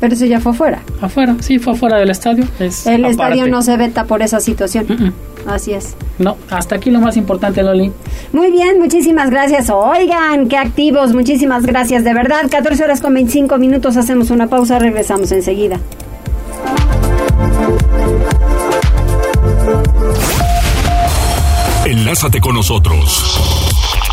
Pero 0.00 0.14
eso 0.14 0.24
ya 0.26 0.38
fue 0.40 0.52
afuera. 0.52 0.80
Afuera, 1.00 1.36
sí, 1.40 1.58
fue 1.58 1.72
afuera 1.72 1.98
del 1.98 2.08
estadio. 2.08 2.44
el 2.60 3.04
estadio 3.04 3.48
no 3.48 3.62
se 3.62 3.76
veta 3.76 4.04
por 4.04 4.22
esa 4.22 4.38
situación. 4.38 5.12
Así 5.46 5.72
es. 5.72 5.94
No, 6.18 6.36
hasta 6.50 6.76
aquí 6.76 6.90
lo 6.90 7.00
más 7.00 7.16
importante, 7.16 7.62
Loli. 7.62 7.92
Muy 8.32 8.50
bien, 8.50 8.78
muchísimas 8.78 9.30
gracias. 9.30 9.70
Oigan, 9.70 10.48
qué 10.48 10.56
activos, 10.56 11.12
muchísimas 11.12 11.64
gracias. 11.64 12.04
De 12.04 12.14
verdad, 12.14 12.48
14 12.50 12.84
horas 12.84 13.00
con 13.00 13.14
25 13.14 13.58
minutos, 13.58 13.96
hacemos 13.96 14.30
una 14.30 14.46
pausa, 14.46 14.78
regresamos 14.78 15.32
enseguida. 15.32 15.80
Enlázate 21.84 22.40
con 22.40 22.54
nosotros. 22.54 23.40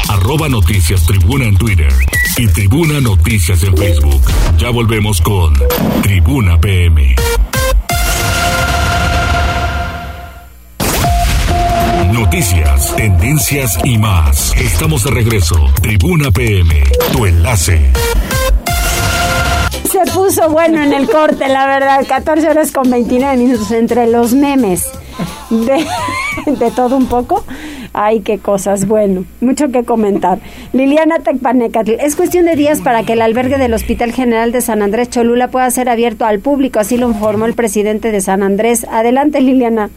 Arroba 0.09 0.49
Noticias 0.49 1.05
Tribuna 1.05 1.45
en 1.45 1.55
Twitter 1.55 1.93
y 2.37 2.47
Tribuna 2.47 2.99
Noticias 2.99 3.63
en 3.63 3.77
Facebook. 3.77 4.21
Ya 4.57 4.69
volvemos 4.71 5.21
con 5.21 5.53
Tribuna 6.01 6.59
PM. 6.59 7.15
Noticias, 12.39 12.95
tendencias 12.95 13.77
y 13.83 13.97
más. 13.97 14.55
Estamos 14.55 15.03
de 15.03 15.11
regreso. 15.11 15.57
Tribuna 15.81 16.31
PM, 16.31 16.73
tu 17.11 17.25
enlace. 17.25 17.81
Se 19.83 20.09
puso 20.13 20.49
bueno 20.49 20.81
en 20.81 20.93
el 20.93 21.09
corte, 21.09 21.49
la 21.49 21.67
verdad. 21.67 22.05
14 22.07 22.49
horas 22.49 22.71
con 22.71 22.89
29 22.89 23.35
minutos 23.35 23.69
entre 23.71 24.07
los 24.07 24.33
memes 24.33 24.89
de, 25.49 25.85
de 26.45 26.71
todo 26.71 26.95
un 26.95 27.07
poco. 27.07 27.43
Ay, 27.91 28.21
qué 28.21 28.37
cosas. 28.37 28.87
Bueno, 28.87 29.25
mucho 29.41 29.67
que 29.67 29.83
comentar. 29.83 30.39
Liliana 30.71 31.19
Tecpanecatl, 31.19 31.95
es 31.99 32.15
cuestión 32.15 32.45
de 32.45 32.55
días 32.55 32.79
para 32.79 33.03
que 33.03 33.13
el 33.13 33.21
albergue 33.21 33.57
del 33.57 33.73
Hospital 33.73 34.13
General 34.13 34.53
de 34.53 34.61
San 34.61 34.81
Andrés 34.81 35.09
Cholula 35.09 35.49
pueda 35.49 35.69
ser 35.71 35.89
abierto 35.89 36.23
al 36.23 36.39
público, 36.39 36.79
así 36.79 36.95
lo 36.95 37.09
informó 37.09 37.47
el 37.47 37.53
presidente 37.53 38.13
de 38.13 38.21
San 38.21 38.43
Andrés. 38.43 38.87
Adelante, 38.89 39.41
Liliana. 39.41 39.89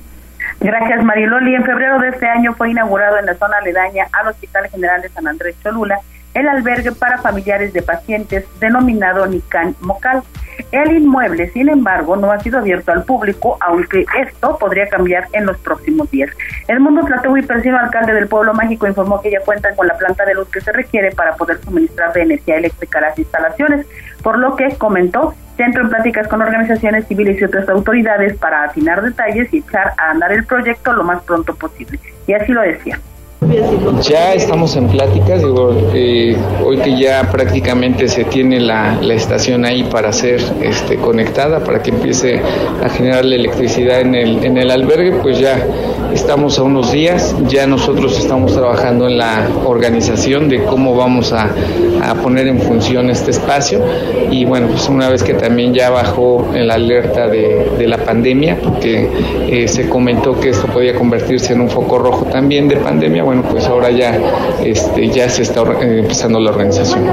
Gracias, 0.62 1.02
Mariloli. 1.02 1.54
En 1.54 1.64
febrero 1.64 1.98
de 1.98 2.10
este 2.10 2.26
año 2.26 2.54
fue 2.54 2.70
inaugurado 2.70 3.18
en 3.18 3.26
la 3.26 3.34
zona 3.34 3.58
aledaña 3.58 4.06
al 4.12 4.28
Hospital 4.28 4.68
General 4.70 5.02
de 5.02 5.08
San 5.08 5.26
Andrés 5.26 5.56
Cholula 5.62 5.98
el 6.34 6.48
albergue 6.48 6.92
para 6.92 7.18
familiares 7.18 7.72
de 7.72 7.82
pacientes 7.82 8.46
denominado 8.58 9.26
Nican 9.26 9.74
Mocal. 9.80 10.22
El 10.70 10.92
inmueble, 10.92 11.50
sin 11.50 11.68
embargo, 11.68 12.16
no 12.16 12.30
ha 12.30 12.40
sido 12.40 12.58
abierto 12.58 12.92
al 12.92 13.04
público, 13.04 13.56
aunque 13.60 14.04
esto 14.20 14.58
podría 14.58 14.88
cambiar 14.88 15.26
en 15.32 15.46
los 15.46 15.58
próximos 15.58 16.10
días. 16.10 16.30
El 16.68 16.80
Mundo 16.80 17.02
y 17.36 17.42
Persino, 17.42 17.78
alcalde 17.78 18.12
del 18.12 18.28
Pueblo 18.28 18.54
Mágico, 18.54 18.86
informó 18.86 19.20
que 19.20 19.30
ya 19.30 19.40
cuentan 19.40 19.74
con 19.76 19.86
la 19.86 19.96
planta 19.96 20.24
de 20.24 20.34
luz 20.34 20.48
que 20.48 20.60
se 20.60 20.72
requiere 20.72 21.10
para 21.12 21.36
poder 21.36 21.58
suministrar 21.62 22.12
de 22.12 22.22
energía 22.22 22.56
eléctrica 22.56 22.98
a 22.98 23.02
las 23.02 23.18
instalaciones, 23.18 23.86
por 24.22 24.38
lo 24.38 24.56
que 24.56 24.76
comentó 24.76 25.34
centro 25.62 25.82
en 25.82 25.90
pláticas 25.90 26.26
con 26.26 26.42
organizaciones 26.42 27.06
civiles 27.06 27.40
y 27.40 27.44
otras 27.44 27.68
autoridades 27.68 28.36
para 28.36 28.64
afinar 28.64 29.00
detalles 29.00 29.52
y 29.54 29.58
echar 29.58 29.92
a 29.96 30.10
andar 30.10 30.32
el 30.32 30.44
proyecto 30.44 30.92
lo 30.92 31.04
más 31.04 31.22
pronto 31.22 31.54
posible. 31.54 32.00
Y 32.26 32.32
así 32.32 32.52
lo 32.52 32.62
decía. 32.62 32.98
Ya 34.02 34.34
estamos 34.34 34.76
en 34.76 34.88
pláticas, 34.88 35.42
digo, 35.42 35.74
eh, 35.94 36.36
hoy 36.64 36.78
que 36.78 36.96
ya 36.96 37.28
prácticamente 37.30 38.06
se 38.06 38.24
tiene 38.24 38.60
la, 38.60 39.00
estación 39.12 39.64
ahí 39.64 39.82
para 39.84 40.12
ser 40.12 40.40
este, 40.62 40.96
conectada, 40.96 41.64
para 41.64 41.82
que 41.82 41.90
empiece 41.90 42.40
a 42.82 42.88
generar 42.88 43.24
la 43.24 43.34
electricidad 43.34 44.00
en 44.00 44.14
el, 44.14 44.70
albergue, 44.70 45.12
pues 45.22 45.38
ya 45.38 45.58
estamos 46.14 46.58
a 46.58 46.62
unos 46.62 46.92
días, 46.92 47.34
ya 47.48 47.66
nosotros 47.66 48.18
estamos 48.18 48.54
trabajando 48.54 49.08
en 49.08 49.18
la 49.18 49.48
organización 49.64 50.48
de 50.48 50.62
cómo 50.64 50.94
vamos 50.94 51.32
a, 51.32 51.50
poner 52.22 52.46
en 52.46 52.60
función 52.60 53.10
este 53.10 53.30
espacio. 53.30 53.80
Y 54.30 54.44
bueno, 54.44 54.68
pues 54.68 54.88
una 54.88 55.08
vez 55.08 55.22
que 55.22 55.34
también 55.34 55.72
ya 55.72 55.90
bajó 55.90 56.48
la 56.52 56.74
alerta 56.74 57.28
de, 57.28 57.86
la 57.86 57.98
pandemia, 57.98 58.58
porque 58.62 59.08
eh, 59.48 59.68
se 59.68 59.88
comentó 59.88 60.38
que 60.38 60.50
esto 60.50 60.66
podía 60.66 60.94
convertirse 60.94 61.52
en 61.52 61.60
un 61.60 61.70
foco 61.70 61.98
rojo 61.98 62.26
también 62.26 62.68
de 62.68 62.76
pandemia, 62.76 63.22
bueno, 63.22 63.31
pues 63.40 63.66
ahora 63.66 63.90
ya, 63.90 64.18
este, 64.62 65.08
ya 65.08 65.28
se 65.28 65.42
está 65.42 65.62
eh, 65.62 66.00
empezando 66.00 66.38
la 66.40 66.50
organización. 66.50 67.06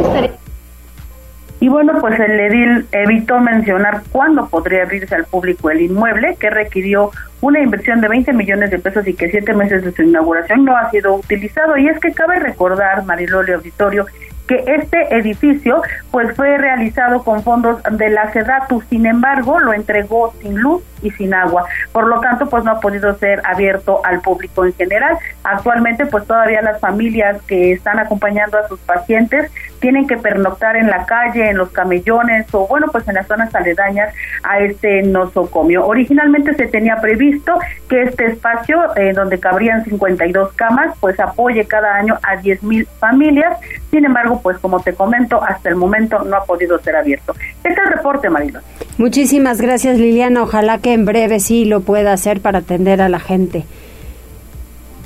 Y 1.62 1.68
bueno, 1.68 1.94
pues 2.00 2.18
el 2.20 2.40
edil 2.40 2.88
evitó 2.94 3.40
mencionar 3.40 4.02
cuándo 4.12 4.48
podría 4.48 4.84
abrirse 4.84 5.14
al 5.14 5.26
público 5.26 5.70
el 5.70 5.82
inmueble, 5.82 6.38
que 6.40 6.50
requirió 6.50 7.12
una 7.42 7.60
inversión 7.60 8.00
de 8.00 8.08
20 8.08 8.32
millones 8.32 8.72
de 8.72 8.80
pesos 8.80 9.06
y 9.08 9.14
que 9.14 9.30
siete 9.30 9.54
meses 9.54 9.84
de 9.84 9.92
su 9.92 10.04
inauguración 10.04 10.64
no 10.64 10.78
ha 10.78 10.90
sido 10.90 11.16
utilizado. 11.16 11.78
Y 11.78 11.88
es 11.90 12.00
que 12.00 12.14
cabe 12.14 12.40
recordar, 12.40 13.04
Marilole 13.06 13.54
Auditorio, 13.54 14.06
que 14.50 14.64
este 14.66 15.16
edificio 15.16 15.80
pues 16.10 16.36
fue 16.36 16.58
realizado 16.58 17.24
con 17.24 17.44
fondos 17.44 17.84
de 17.92 18.10
la 18.10 18.34
SEDATU, 18.34 18.82
sin 18.90 19.06
embargo 19.06 19.60
lo 19.60 19.74
entregó 19.74 20.34
sin 20.42 20.60
luz 20.60 20.82
y 21.04 21.12
sin 21.12 21.36
agua, 21.36 21.66
por 21.92 22.08
lo 22.08 22.20
tanto 22.20 22.50
pues 22.50 22.64
no 22.64 22.72
ha 22.72 22.80
podido 22.80 23.16
ser 23.20 23.44
abierto 23.46 24.02
al 24.04 24.22
público 24.22 24.66
en 24.66 24.74
general. 24.74 25.20
Actualmente 25.44 26.08
pues 26.08 26.26
todavía 26.26 26.64
las 26.64 26.80
familias 26.80 27.40
que 27.44 27.74
están 27.74 28.00
acompañando 28.00 28.58
a 28.58 28.68
sus 28.68 28.80
pacientes 28.80 29.52
tienen 29.80 30.08
que 30.08 30.18
pernoctar 30.18 30.76
en 30.76 30.88
la 30.88 31.06
calle, 31.06 31.50
en 31.50 31.58
los 31.58 31.70
camellones 31.70 32.48
o 32.54 32.68
bueno 32.68 32.88
pues 32.92 33.08
en 33.08 33.16
las 33.16 33.28
zonas 33.28 33.54
aledañas 33.54 34.14
a 34.44 34.60
este 34.60 35.02
nosocomio. 35.04 35.86
Originalmente 35.86 36.54
se 36.56 36.68
tenía 36.68 36.98
previsto 37.02 37.54
que 37.88 38.04
este 38.04 38.28
espacio 38.28 38.96
eh, 38.96 39.14
donde 39.14 39.40
cabrían 39.40 39.84
52 39.86 40.54
camas 40.54 40.96
pues 41.00 41.20
apoye 41.20 41.66
cada 41.66 41.96
año 41.96 42.18
a 42.24 42.38
10 42.38 42.64
mil 42.64 42.88
familias, 43.00 43.58
sin 43.92 44.06
embargo 44.06 44.42
pues 44.42 44.58
como 44.60 44.82
te 44.82 44.94
comento 44.94 45.42
hasta 45.44 45.70
el 45.70 45.76
momento 45.76 46.24
no 46.24 46.38
ha 46.38 46.44
podido 46.44 46.80
ser 46.80 46.96
abierto. 46.96 47.34
Este 47.58 47.70
es 47.70 47.78
el 47.78 47.94
reporte 47.94 48.30
Marilo. 48.30 48.60
Muchísimas 48.98 49.62
gracias 49.62 49.98
Liliana, 49.98 50.44
ojalá 50.44 50.80
que 50.80 50.94
en 50.94 51.06
breve 51.06 51.40
sí 51.40 51.66
lo 51.66 51.82
pueda 51.82 52.14
hacer 52.14 52.42
para 52.42 52.60
atender 52.60 53.02
a 53.02 53.10
la 53.10 53.20
gente. 53.20 53.66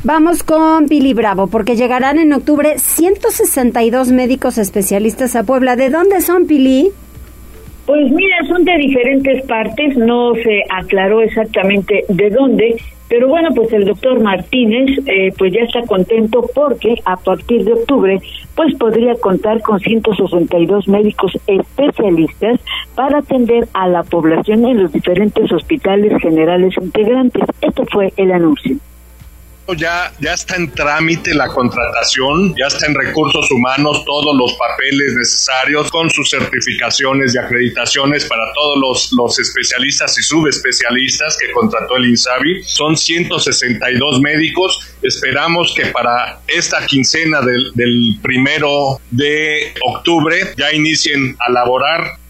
Vamos 0.05 0.43
con 0.43 0.89
Pili 0.89 1.13
Bravo, 1.13 1.47
porque 1.47 1.77
llegarán 1.77 2.19
en 2.19 2.33
octubre 2.33 2.77
162 2.77 4.11
médicos 4.11 4.57
especialistas 4.57 5.33
a 5.37 5.43
Puebla. 5.43 5.77
¿De 5.77 5.89
dónde 5.89 6.19
son, 6.19 6.45
Pili? 6.45 6.89
Pues 7.85 8.11
mira, 8.11 8.35
son 8.49 8.65
de 8.65 8.77
diferentes 8.79 9.45
partes, 9.45 9.95
no 9.95 10.33
se 10.35 10.61
aclaró 10.69 11.21
exactamente 11.21 12.03
de 12.09 12.29
dónde, 12.31 12.75
pero 13.07 13.29
bueno, 13.29 13.51
pues 13.55 13.71
el 13.71 13.85
doctor 13.85 14.19
Martínez 14.19 14.89
eh, 15.05 15.31
pues 15.37 15.53
ya 15.53 15.61
está 15.61 15.81
contento 15.87 16.49
porque 16.53 16.95
a 17.05 17.15
partir 17.15 17.63
de 17.63 17.71
octubre 17.71 18.19
pues 18.55 18.75
podría 18.75 19.15
contar 19.15 19.61
con 19.61 19.79
162 19.79 20.85
médicos 20.89 21.31
especialistas 21.47 22.59
para 22.93 23.19
atender 23.19 23.69
a 23.73 23.87
la 23.87 24.03
población 24.03 24.65
en 24.65 24.83
los 24.83 24.91
diferentes 24.91 25.49
hospitales 25.49 26.21
generales 26.21 26.73
integrantes. 26.81 27.43
Esto 27.61 27.85
fue 27.89 28.11
el 28.17 28.33
anuncio. 28.33 28.77
Ya, 29.77 30.11
ya 30.19 30.33
está 30.33 30.57
en 30.57 30.69
trámite 30.71 31.33
la 31.33 31.47
contratación, 31.47 32.53
ya 32.57 32.67
está 32.67 32.85
en 32.85 32.95
recursos 32.95 33.49
humanos 33.49 34.03
todos 34.05 34.35
los 34.35 34.53
papeles 34.53 35.13
necesarios 35.15 35.89
con 35.89 36.09
sus 36.09 36.29
certificaciones 36.29 37.33
y 37.33 37.37
acreditaciones 37.37 38.25
para 38.25 38.51
todos 38.53 38.77
los, 38.77 39.13
los 39.13 39.39
especialistas 39.39 40.17
y 40.19 40.21
subespecialistas 40.21 41.37
que 41.37 41.51
contrató 41.53 41.95
el 41.95 42.09
INSABI. 42.09 42.63
Son 42.65 42.97
162 42.97 44.19
médicos. 44.19 44.95
Esperamos 45.01 45.73
que 45.73 45.87
para 45.87 46.41
esta 46.47 46.85
quincena 46.85 47.41
del, 47.41 47.71
del 47.73 48.19
primero 48.21 48.99
de 49.11 49.73
octubre 49.85 50.53
ya 50.57 50.73
inicien 50.73 51.37
a 51.39 51.51
laborar 51.51 52.22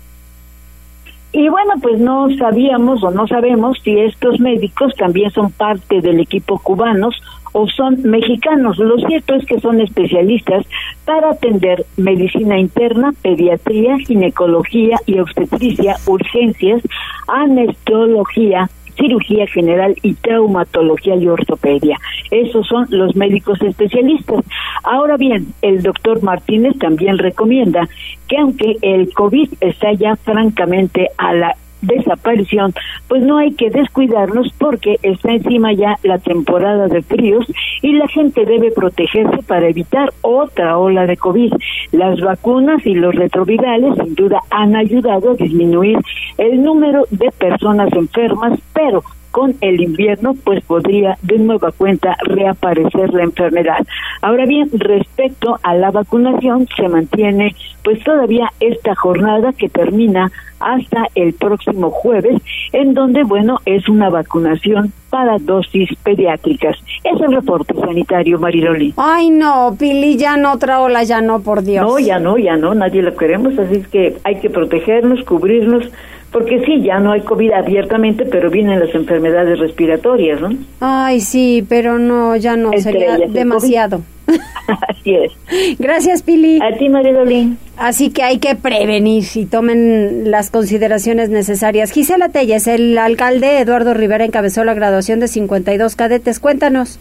y 1.33 1.49
bueno, 1.49 1.73
pues 1.81 1.99
no 1.99 2.27
sabíamos 2.37 3.03
o 3.03 3.09
no 3.09 3.27
sabemos 3.27 3.79
si 3.83 3.99
estos 3.99 4.39
médicos 4.39 4.93
también 4.95 5.31
son 5.31 5.51
parte 5.51 5.99
del 5.99 6.19
equipo 6.19 6.59
cubanos 6.59 7.19
o 7.53 7.67
son 7.67 8.03
mexicanos. 8.03 8.77
Lo 8.77 8.97
cierto 8.99 9.33
es 9.33 9.45
que 9.47 9.59
son 9.59 9.81
especialistas 9.81 10.63
para 11.05 11.31
atender 11.31 11.85
medicina 11.97 12.59
interna, 12.59 13.13
pediatría, 13.23 13.97
ginecología 13.97 14.99
y 15.07 15.17
obstetricia, 15.17 15.95
urgencias, 16.05 16.83
anestología, 17.27 18.69
cirugía 18.95 19.47
general 19.47 19.95
y 20.01 20.13
traumatología 20.15 21.15
y 21.15 21.27
ortopedia. 21.27 21.97
Esos 22.31 22.67
son 22.67 22.87
los 22.89 23.15
médicos 23.15 23.61
especialistas. 23.61 24.43
Ahora 24.83 25.17
bien, 25.17 25.47
el 25.61 25.81
doctor 25.81 26.21
Martínez 26.23 26.77
también 26.79 27.17
recomienda 27.17 27.87
que 28.27 28.37
aunque 28.37 28.77
el 28.81 29.13
COVID 29.13 29.53
está 29.61 29.93
ya 29.93 30.15
francamente 30.15 31.09
a 31.17 31.33
la 31.33 31.55
desaparición, 31.83 32.73
pues 33.07 33.23
no 33.23 33.37
hay 33.37 33.53
que 33.53 33.69
descuidarnos 33.69 34.51
porque 34.57 34.97
está 35.03 35.31
encima 35.31 35.73
ya 35.73 35.97
la 36.03 36.17
temporada 36.17 36.87
de 36.87 37.01
fríos 37.01 37.45
y 37.81 37.93
la 37.93 38.07
gente 38.07 38.45
debe 38.45 38.71
protegerse 38.71 39.43
para 39.43 39.67
evitar 39.67 40.11
otra 40.21 40.77
ola 40.77 41.05
de 41.05 41.17
COVID. 41.17 41.53
Las 41.91 42.19
vacunas 42.21 42.85
y 42.85 42.95
los 42.95 43.13
retrovirales 43.15 43.95
sin 43.95 44.15
duda 44.15 44.39
han 44.49 44.75
ayudado 44.75 45.31
a 45.31 45.35
disminuir 45.35 45.97
el 46.37 46.63
número 46.63 47.05
de 47.11 47.31
personas 47.31 47.91
enfermas, 47.93 48.59
pero 48.73 49.03
con 49.33 49.55
el 49.61 49.81
invierno, 49.81 50.35
pues 50.43 50.63
podría 50.63 51.17
de 51.23 51.39
nueva 51.39 51.71
cuenta 51.71 52.15
reaparecer 52.23 53.11
la 53.15 53.23
enfermedad. 53.23 53.79
Ahora 54.21 54.45
bien, 54.45 54.69
respecto 54.71 55.59
a 55.63 55.73
la 55.73 55.89
vacunación, 55.89 56.67
se 56.77 56.87
mantiene 56.87 57.55
pues 57.83 58.03
todavía 58.03 58.53
esta 58.59 58.93
jornada 58.93 59.51
que 59.51 59.69
termina 59.69 60.31
hasta 60.59 61.07
el 61.15 61.33
próximo 61.33 61.89
jueves, 61.89 62.41
en 62.73 62.93
donde, 62.93 63.23
bueno, 63.23 63.57
es 63.65 63.89
una 63.89 64.09
vacunación 64.09 64.93
para 65.09 65.39
dosis 65.39 65.89
pediátricas. 66.03 66.77
Es 67.03 67.19
el 67.19 67.33
reporte 67.33 67.73
sanitario, 67.73 68.39
Mariloli. 68.39 68.93
Ay, 68.97 69.31
no, 69.31 69.75
Pili, 69.77 70.15
ya 70.15 70.37
no, 70.37 70.53
otra 70.53 70.79
ola, 70.79 71.03
ya 71.03 71.21
no, 71.21 71.41
por 71.41 71.63
Dios. 71.63 71.83
No, 71.83 71.97
ya 71.97 72.19
no, 72.19 72.37
ya 72.37 72.55
no, 72.55 72.75
nadie 72.75 73.01
lo 73.01 73.15
queremos, 73.15 73.57
así 73.57 73.77
es 73.77 73.87
que 73.87 74.15
hay 74.23 74.39
que 74.39 74.51
protegernos, 74.51 75.23
cubrirnos, 75.25 75.89
porque 76.33 76.59
sí, 76.65 76.81
ya 76.81 76.99
no 76.99 77.11
hay 77.11 77.21
COVID 77.21 77.51
abiertamente, 77.51 78.25
pero 78.25 78.49
vienen 78.49 78.79
las 78.79 78.93
enfermedades 78.93 79.59
respiratorias, 79.59 80.41
¿no? 80.41 80.49
Ay, 80.81 81.21
sí, 81.21 81.63
pero 81.69 81.99
no, 81.99 82.35
ya 82.35 82.57
no, 82.57 82.71
sería 82.79 83.17
demasiado. 83.17 84.01
Así 84.89 85.15
es. 85.15 85.31
Gracias, 85.79 86.23
Pili. 86.23 86.59
A 86.61 86.75
ti, 86.77 86.89
Marilolín. 86.89 87.57
Así 87.77 88.11
que 88.11 88.23
hay 88.23 88.39
que 88.39 88.55
prevenir 88.55 89.23
y 89.35 89.45
tomen 89.45 90.31
las 90.31 90.49
consideraciones 90.49 91.29
necesarias. 91.29 91.91
Gisela 91.91 92.29
Telles, 92.29 92.67
el 92.67 92.97
alcalde 92.97 93.59
Eduardo 93.59 93.93
Rivera 93.93 94.25
encabezó 94.25 94.63
la 94.63 94.73
graduación 94.73 95.19
de 95.19 95.27
52 95.27 95.95
cadetes. 95.95 96.39
Cuéntanos. 96.39 96.99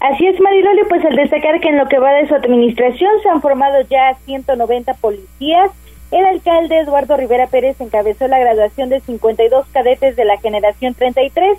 Así 0.00 0.26
es, 0.26 0.40
Mariloli, 0.40 0.82
pues 0.88 1.04
al 1.04 1.16
destacar 1.16 1.60
que 1.60 1.68
en 1.68 1.78
lo 1.78 1.86
que 1.86 1.98
va 1.98 2.12
de 2.12 2.28
su 2.28 2.34
administración 2.34 3.10
se 3.22 3.28
han 3.28 3.40
formado 3.40 3.80
ya 3.90 4.16
190 4.26 4.94
policías, 4.94 5.70
el 6.10 6.24
alcalde 6.24 6.78
Eduardo 6.80 7.16
Rivera 7.16 7.48
Pérez 7.48 7.80
encabezó 7.80 8.28
la 8.28 8.38
graduación 8.38 8.88
de 8.88 9.00
52 9.00 9.66
cadetes 9.72 10.16
de 10.16 10.24
la 10.24 10.38
generación 10.38 10.94
33, 10.94 11.58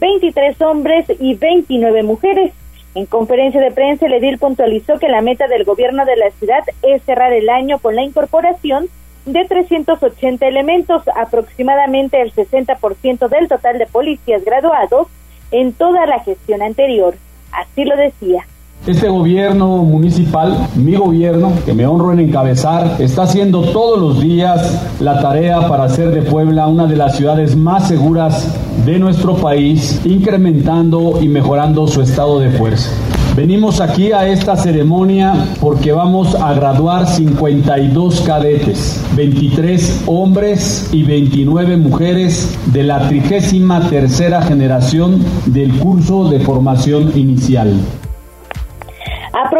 23 0.00 0.60
hombres 0.62 1.06
y 1.18 1.34
29 1.34 2.02
mujeres. 2.02 2.52
En 2.94 3.06
conferencia 3.06 3.60
de 3.60 3.70
prensa, 3.70 4.06
el 4.06 4.14
edil 4.14 4.38
puntualizó 4.38 4.98
que 4.98 5.08
la 5.08 5.20
meta 5.20 5.46
del 5.46 5.64
gobierno 5.64 6.04
de 6.04 6.16
la 6.16 6.30
ciudad 6.32 6.64
es 6.82 7.02
cerrar 7.02 7.32
el 7.32 7.48
año 7.48 7.78
con 7.78 7.94
la 7.94 8.02
incorporación 8.02 8.88
de 9.26 9.44
380 9.44 10.46
elementos, 10.46 11.02
aproximadamente 11.14 12.20
el 12.20 12.32
60% 12.32 13.28
del 13.28 13.48
total 13.48 13.78
de 13.78 13.86
policías 13.86 14.44
graduados 14.44 15.08
en 15.52 15.72
toda 15.72 16.06
la 16.06 16.20
gestión 16.20 16.62
anterior. 16.62 17.14
Así 17.52 17.84
lo 17.84 17.96
decía. 17.96 18.46
Este 18.86 19.10
gobierno 19.10 19.84
municipal, 19.84 20.68
mi 20.74 20.94
gobierno, 20.94 21.52
que 21.66 21.74
me 21.74 21.86
honro 21.86 22.14
en 22.14 22.20
encabezar, 22.20 22.96
está 22.98 23.24
haciendo 23.24 23.60
todos 23.60 24.00
los 24.00 24.22
días 24.22 24.96
la 25.00 25.20
tarea 25.20 25.68
para 25.68 25.84
hacer 25.84 26.10
de 26.12 26.22
Puebla 26.22 26.66
una 26.66 26.86
de 26.86 26.96
las 26.96 27.14
ciudades 27.14 27.54
más 27.56 27.88
seguras 27.88 28.48
de 28.86 28.98
nuestro 28.98 29.36
país, 29.36 30.00
incrementando 30.06 31.18
y 31.20 31.28
mejorando 31.28 31.86
su 31.88 32.00
estado 32.00 32.40
de 32.40 32.48
fuerza. 32.52 32.90
Venimos 33.36 33.82
aquí 33.82 34.12
a 34.12 34.26
esta 34.26 34.56
ceremonia 34.56 35.34
porque 35.60 35.92
vamos 35.92 36.34
a 36.34 36.54
graduar 36.54 37.06
52 37.06 38.22
cadetes, 38.22 39.04
23 39.14 40.04
hombres 40.06 40.88
y 40.90 41.02
29 41.02 41.76
mujeres 41.76 42.58
de 42.72 42.82
la 42.84 43.08
33 43.08 43.90
tercera 43.90 44.40
generación 44.40 45.22
del 45.44 45.78
curso 45.78 46.30
de 46.30 46.40
formación 46.40 47.12
inicial. 47.14 47.74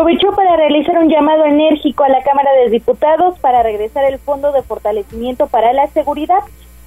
Aprovechó 0.01 0.33
para 0.33 0.57
realizar 0.57 0.97
un 0.97 1.11
llamado 1.11 1.45
enérgico 1.45 2.05
a 2.05 2.09
la 2.09 2.23
Cámara 2.23 2.51
de 2.55 2.71
Diputados 2.71 3.39
para 3.39 3.63
regresar 3.63 4.03
el 4.05 4.19
Fondo 4.19 4.51
de 4.51 4.63
Fortalecimiento 4.63 5.47
para 5.49 5.75
la 5.75 5.89
Seguridad, 5.89 6.39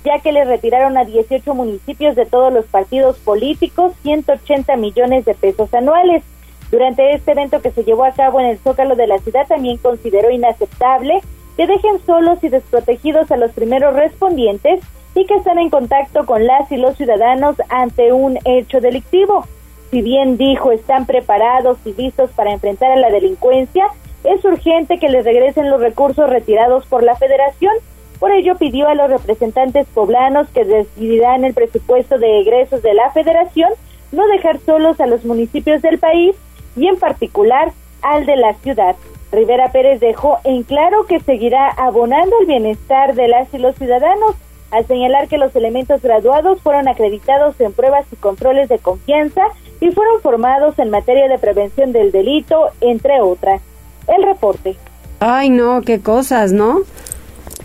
ya 0.04 0.17
que 0.17 0.32
le 0.32 0.43
retiraron 0.45 0.97
a 0.97 1.06
18 1.06 1.54
municipios 1.54 2.15
de 2.15 2.26
todos 2.26 2.52
los 2.52 2.65
partidos 2.65 3.19
políticos 3.19 3.93
180 4.02 4.78
millones 4.78 5.26
de 5.26 5.36
pesos 5.36 5.71
anuales. 5.76 6.23
Durante 6.71 7.13
este 7.13 7.34
evento 7.34 7.62
que 7.62 7.69
se 7.69 7.84
llevó 7.84 8.04
a 8.04 8.13
cabo 8.13 8.39
en 8.39 8.47
el 8.47 8.58
Zócalo 8.58 8.95
de 8.95 9.06
la 9.06 9.19
ciudad, 9.19 9.45
también 9.45 9.78
consideró 9.78 10.32
inaceptable 10.32 11.21
que 11.56 11.67
dejen 11.67 12.04
solos 12.08 12.43
y 12.43 12.49
desprotegidos 12.49 13.30
a 13.30 13.38
los 13.38 13.52
primeros 13.52 13.93
respondientes 13.93 14.80
y 15.13 15.28
que 15.28 15.36
están 15.36 15.60
en 15.60 15.69
contacto 15.69 16.26
con 16.26 16.47
las 16.47 16.71
y 16.71 16.78
los 16.78 16.97
ciudadanos 16.97 17.58
ante 17.69 18.12
un 18.12 18.39
hecho 18.43 18.82
delictivo 18.82 19.45
si 19.93 20.01
bien 20.01 20.38
dijo 20.38 20.71
están 20.71 21.06
preparados 21.06 21.77
y 21.86 21.93
listos 21.93 22.32
para 22.32 22.51
enfrentar 22.51 22.91
a 22.91 22.95
la 22.95 23.12
delincuencia, 23.12 23.86
es 24.23 24.43
urgente 24.43 24.97
que 24.97 25.08
les 25.08 25.23
regresen 25.23 25.69
los 25.69 25.79
recursos 25.79 26.27
retirados 26.27 26.88
por 26.88 27.03
la 27.03 27.15
federación. 27.15 27.75
Por 28.19 28.32
ello 28.32 28.56
pidió 28.56 28.88
a 28.88 28.95
los 28.95 29.12
representantes 29.12 29.86
poblanos 29.93 30.49
que 30.49 30.65
decidirán 30.65 31.45
el 31.45 31.53
presupuesto 31.53 32.17
de 32.17 32.39
egresos 32.39 32.82
de 32.82 32.95
la 32.95 33.12
federación 33.12 33.69
no 34.12 34.25
dejar 34.27 34.60
solos 34.62 34.99
a 34.99 35.06
los 35.06 35.25
municipios 35.25 35.84
del 35.84 35.99
país 35.99 36.36
y 36.75 36.88
en 36.88 36.97
particular 36.97 37.71
al 38.01 38.25
de 38.25 38.36
la 38.36 38.56
ciudad. 38.56 38.95
Rivera 39.32 39.71
Pérez 39.71 39.99
dejó 39.99 40.39
en 40.43 40.63
claro 40.63 41.06
que 41.06 41.19
seguirá 41.19 41.69
abonando 41.69 42.36
el 42.39 42.47
bienestar 42.47 43.13
de 43.13 43.27
las 43.27 43.53
y 43.53 43.60
los 43.60 43.75
ciudadanos 43.75 44.36
al 44.71 44.88
señalar 44.88 45.27
que 45.27 45.38
los 45.38 45.56
elementos 45.56 46.01
graduados 46.01 46.60
fueron 46.62 46.88
acreditados 46.88 47.62
en 47.62 47.73
pruebas 47.73 48.08
y 48.12 48.15
controles 48.15 48.69
de 48.69 48.79
confianza 48.79 49.43
y 49.83 49.91
fueron 49.91 50.21
formados 50.21 50.79
en 50.79 50.89
materia 50.89 51.27
de 51.27 51.37
prevención 51.37 51.91
del 51.91 52.13
delito, 52.13 52.69
entre 52.79 53.19
otras. 53.19 53.61
El 54.07 54.23
reporte. 54.23 54.77
Ay, 55.19 55.49
no, 55.49 55.81
qué 55.81 55.99
cosas, 55.99 56.53
¿no? 56.53 56.83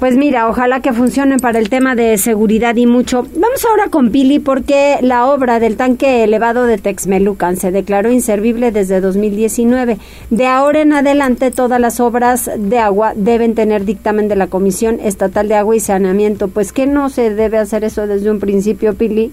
Pues 0.00 0.16
mira, 0.16 0.48
ojalá 0.48 0.80
que 0.80 0.92
funcionen 0.92 1.38
para 1.38 1.60
el 1.60 1.68
tema 1.68 1.94
de 1.94 2.18
seguridad 2.18 2.74
y 2.74 2.86
mucho. 2.86 3.24
Vamos 3.36 3.64
ahora 3.64 3.88
con 3.88 4.10
Pili 4.10 4.40
porque 4.40 4.98
la 5.00 5.26
obra 5.26 5.60
del 5.60 5.76
tanque 5.76 6.24
elevado 6.24 6.64
de 6.64 6.78
Texmelucan 6.78 7.56
se 7.56 7.70
declaró 7.70 8.10
inservible 8.10 8.72
desde 8.72 9.00
2019. 9.00 9.98
De 10.30 10.46
ahora 10.46 10.80
en 10.82 10.92
adelante 10.92 11.52
todas 11.52 11.80
las 11.80 12.00
obras 12.00 12.50
de 12.56 12.78
agua 12.78 13.12
deben 13.14 13.54
tener 13.54 13.84
dictamen 13.84 14.28
de 14.28 14.36
la 14.36 14.48
Comisión 14.48 14.98
Estatal 15.00 15.46
de 15.46 15.56
Agua 15.56 15.76
y 15.76 15.80
Saneamiento. 15.80 16.48
Pues 16.48 16.72
que 16.72 16.86
no 16.86 17.10
se 17.10 17.34
debe 17.34 17.58
hacer 17.58 17.84
eso 17.84 18.08
desde 18.08 18.30
un 18.30 18.40
principio, 18.40 18.94
Pili. 18.94 19.32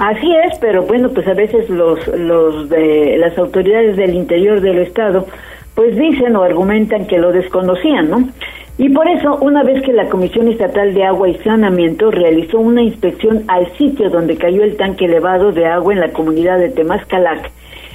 Así 0.00 0.34
es, 0.34 0.58
pero 0.60 0.84
bueno, 0.84 1.10
pues 1.10 1.28
a 1.28 1.34
veces 1.34 1.68
los, 1.68 2.06
los 2.08 2.70
de 2.70 3.18
las 3.18 3.36
autoridades 3.36 3.98
del 3.98 4.14
interior 4.14 4.62
del 4.62 4.78
Estado 4.78 5.26
pues 5.74 5.94
dicen 5.94 6.34
o 6.36 6.42
argumentan 6.42 7.06
que 7.06 7.18
lo 7.18 7.32
desconocían, 7.32 8.08
¿no? 8.08 8.30
Y 8.78 8.88
por 8.88 9.06
eso, 9.08 9.36
una 9.42 9.62
vez 9.62 9.82
que 9.82 9.92
la 9.92 10.08
Comisión 10.08 10.48
Estatal 10.48 10.94
de 10.94 11.04
Agua 11.04 11.28
y 11.28 11.34
Saneamiento 11.40 12.10
realizó 12.10 12.60
una 12.60 12.80
inspección 12.80 13.44
al 13.48 13.70
sitio 13.76 14.08
donde 14.08 14.38
cayó 14.38 14.62
el 14.62 14.78
tanque 14.78 15.04
elevado 15.04 15.52
de 15.52 15.66
agua 15.66 15.92
en 15.92 16.00
la 16.00 16.12
comunidad 16.12 16.58
de 16.58 16.70
Temascalac, 16.70 17.50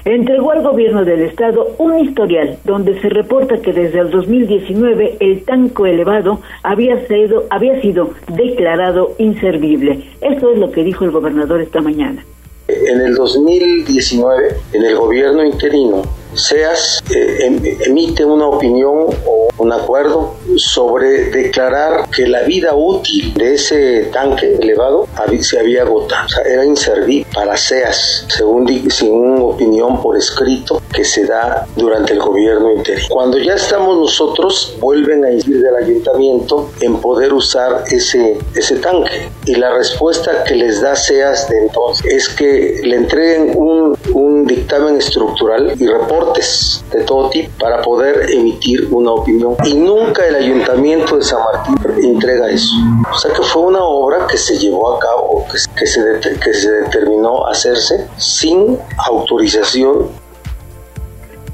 entregó 0.05 0.51
al 0.51 0.61
gobierno 0.61 1.03
del 1.03 1.21
estado 1.21 1.75
un 1.79 1.99
historial 1.99 2.57
donde 2.63 2.99
se 3.01 3.09
reporta 3.09 3.57
que 3.57 3.73
desde 3.73 3.99
el 3.99 4.11
2019 4.11 5.17
el 5.19 5.43
tanque 5.43 5.89
elevado 5.89 6.41
había 6.63 7.05
sido, 7.07 7.45
había 7.49 7.81
sido 7.81 8.11
declarado 8.27 9.15
inservible. 9.17 10.03
Eso 10.21 10.51
es 10.51 10.59
lo 10.59 10.71
que 10.71 10.83
dijo 10.83 11.05
el 11.05 11.11
gobernador 11.11 11.61
esta 11.61 11.81
mañana. 11.81 12.23
En 12.67 13.01
el 13.01 13.15
2019, 13.15 14.55
en 14.73 14.83
el 14.83 14.95
gobierno 14.95 15.43
interino, 15.43 16.03
SEAS 16.35 17.03
eh, 17.09 17.45
em, 17.45 17.61
emite 17.81 18.25
una 18.25 18.47
opinión 18.47 19.07
o 19.25 19.49
un 19.57 19.71
acuerdo 19.71 20.35
sobre 20.57 21.29
declarar 21.29 22.09
que 22.09 22.27
la 22.27 22.41
vida 22.43 22.75
útil 22.75 23.33
de 23.33 23.53
ese 23.53 24.09
tanque 24.11 24.57
elevado 24.59 25.07
se 25.41 25.59
había 25.59 25.83
agotado, 25.83 26.25
o 26.25 26.29
sea, 26.29 26.43
era 26.43 26.65
inservible 26.65 27.25
para 27.33 27.57
SEAS, 27.57 28.25
según, 28.29 28.67
según 28.91 29.41
opinión 29.41 30.01
por 30.01 30.17
escrito 30.17 30.81
que 30.93 31.03
se 31.03 31.25
da 31.25 31.67
durante 31.75 32.13
el 32.13 32.19
gobierno 32.19 32.71
interino. 32.71 33.07
Cuando 33.09 33.37
ya 33.37 33.55
estamos 33.55 33.97
nosotros, 33.97 34.75
vuelven 34.79 35.25
a 35.25 35.31
insistir 35.31 35.61
del 35.61 35.75
ayuntamiento 35.75 36.69
en 36.79 36.97
poder 37.01 37.33
usar 37.33 37.83
ese, 37.91 38.37
ese 38.55 38.77
tanque. 38.77 39.29
Y 39.45 39.55
la 39.55 39.73
respuesta 39.73 40.43
que 40.43 40.55
les 40.55 40.81
da 40.81 40.95
SEAS 40.95 41.49
de 41.49 41.59
entonces 41.59 42.05
es 42.11 42.29
que 42.29 42.81
le 42.83 42.95
entreguen 42.95 43.53
un, 43.55 43.97
un 44.13 44.34
dictamen 44.45 44.97
estructural 44.97 45.73
y 45.79 45.87
reporte 45.87 46.41
de 46.91 47.03
todo 47.03 47.29
tipo 47.29 47.49
para 47.59 47.81
poder 47.81 48.31
emitir 48.31 48.87
una 48.91 49.11
opinión. 49.11 49.55
Y 49.65 49.73
nunca 49.73 50.25
el 50.25 50.35
ayuntamiento 50.35 51.17
de 51.17 51.23
San 51.23 51.39
Martín 51.43 51.75
entrega 52.03 52.49
eso. 52.49 52.75
O 53.11 53.17
sea 53.17 53.33
que 53.33 53.41
fue 53.43 53.63
una 53.63 53.83
obra 53.83 54.27
que 54.27 54.37
se 54.37 54.57
llevó 54.57 54.95
a 54.95 54.99
cabo, 54.99 55.45
que, 55.77 55.85
se, 55.85 56.01
que 56.21 56.53
se 56.53 56.71
determinó 56.71 57.45
hacerse 57.47 58.07
sin 58.17 58.77
autorización 58.97 60.25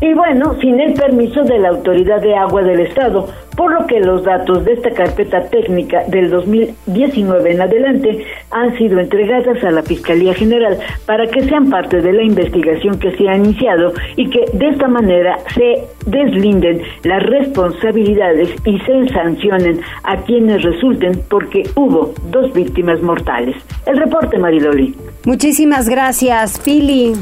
y 0.03 0.15
bueno, 0.15 0.55
sin 0.59 0.79
el 0.79 0.95
permiso 0.95 1.43
de 1.43 1.59
la 1.59 1.69
Autoridad 1.69 2.21
de 2.21 2.35
Agua 2.35 2.63
del 2.63 2.79
Estado, 2.79 3.27
por 3.55 3.73
lo 3.73 3.85
que 3.87 3.99
los 3.99 4.23
datos 4.23 4.65
de 4.65 4.73
esta 4.73 4.91
carpeta 4.91 5.43
técnica 5.49 6.03
del 6.07 6.29
2019 6.29 7.51
en 7.51 7.61
adelante 7.61 8.25
han 8.51 8.77
sido 8.77 8.99
entregadas 8.99 9.63
a 9.63 9.71
la 9.71 9.83
Fiscalía 9.83 10.33
General 10.33 10.77
para 11.05 11.27
que 11.27 11.43
sean 11.43 11.69
parte 11.69 12.01
de 12.01 12.13
la 12.13 12.23
investigación 12.23 12.99
que 12.99 13.15
se 13.17 13.27
ha 13.27 13.35
iniciado 13.35 13.93
y 14.15 14.29
que 14.29 14.45
de 14.53 14.69
esta 14.69 14.87
manera 14.87 15.37
se 15.53 15.83
deslinden 16.05 16.81
las 17.03 17.23
responsabilidades 17.23 18.49
y 18.65 18.79
se 18.79 19.07
sancionen 19.09 19.81
a 20.03 20.17
quienes 20.23 20.63
resulten 20.63 21.21
porque 21.29 21.63
hubo 21.75 22.13
dos 22.29 22.51
víctimas 22.53 23.01
mortales. 23.01 23.55
El 23.85 23.97
reporte, 23.97 24.37
Mariloli. 24.37 24.95
Muchísimas 25.23 25.87
gracias, 25.87 26.59
Pili. 26.59 27.13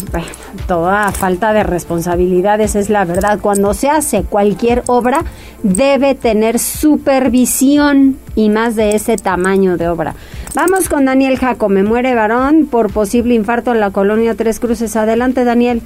toda 0.68 1.12
falta 1.12 1.52
de 1.52 1.64
responsabilidades 1.64 2.76
es 2.76 2.90
la 2.90 3.04
verdad. 3.04 3.40
Cuando 3.42 3.74
se 3.74 3.90
hace 3.90 4.24
cualquier 4.24 4.84
obra, 4.88 5.24
debe 5.64 6.16
tener 6.20 6.60
supervisión 6.60 8.18
y 8.36 8.50
más 8.50 8.76
de 8.76 8.96
ese 8.96 9.18
tamaño 9.18 9.78
de 9.78 9.88
obra. 9.88 10.16
Vamos 10.56 10.90
con 10.90 11.06
Daniel 11.06 11.38
Jaco. 11.38 11.70
Me 11.70 11.84
muere 11.84 12.16
varón 12.16 12.68
por 12.72 12.92
posible 12.92 13.36
infarto 13.36 13.72
en 13.72 13.80
la 13.80 13.92
colonia 13.92 14.36
Tres 14.36 14.60
Cruces. 14.60 14.96
Adelante, 14.96 15.44
Daniel. 15.44 15.82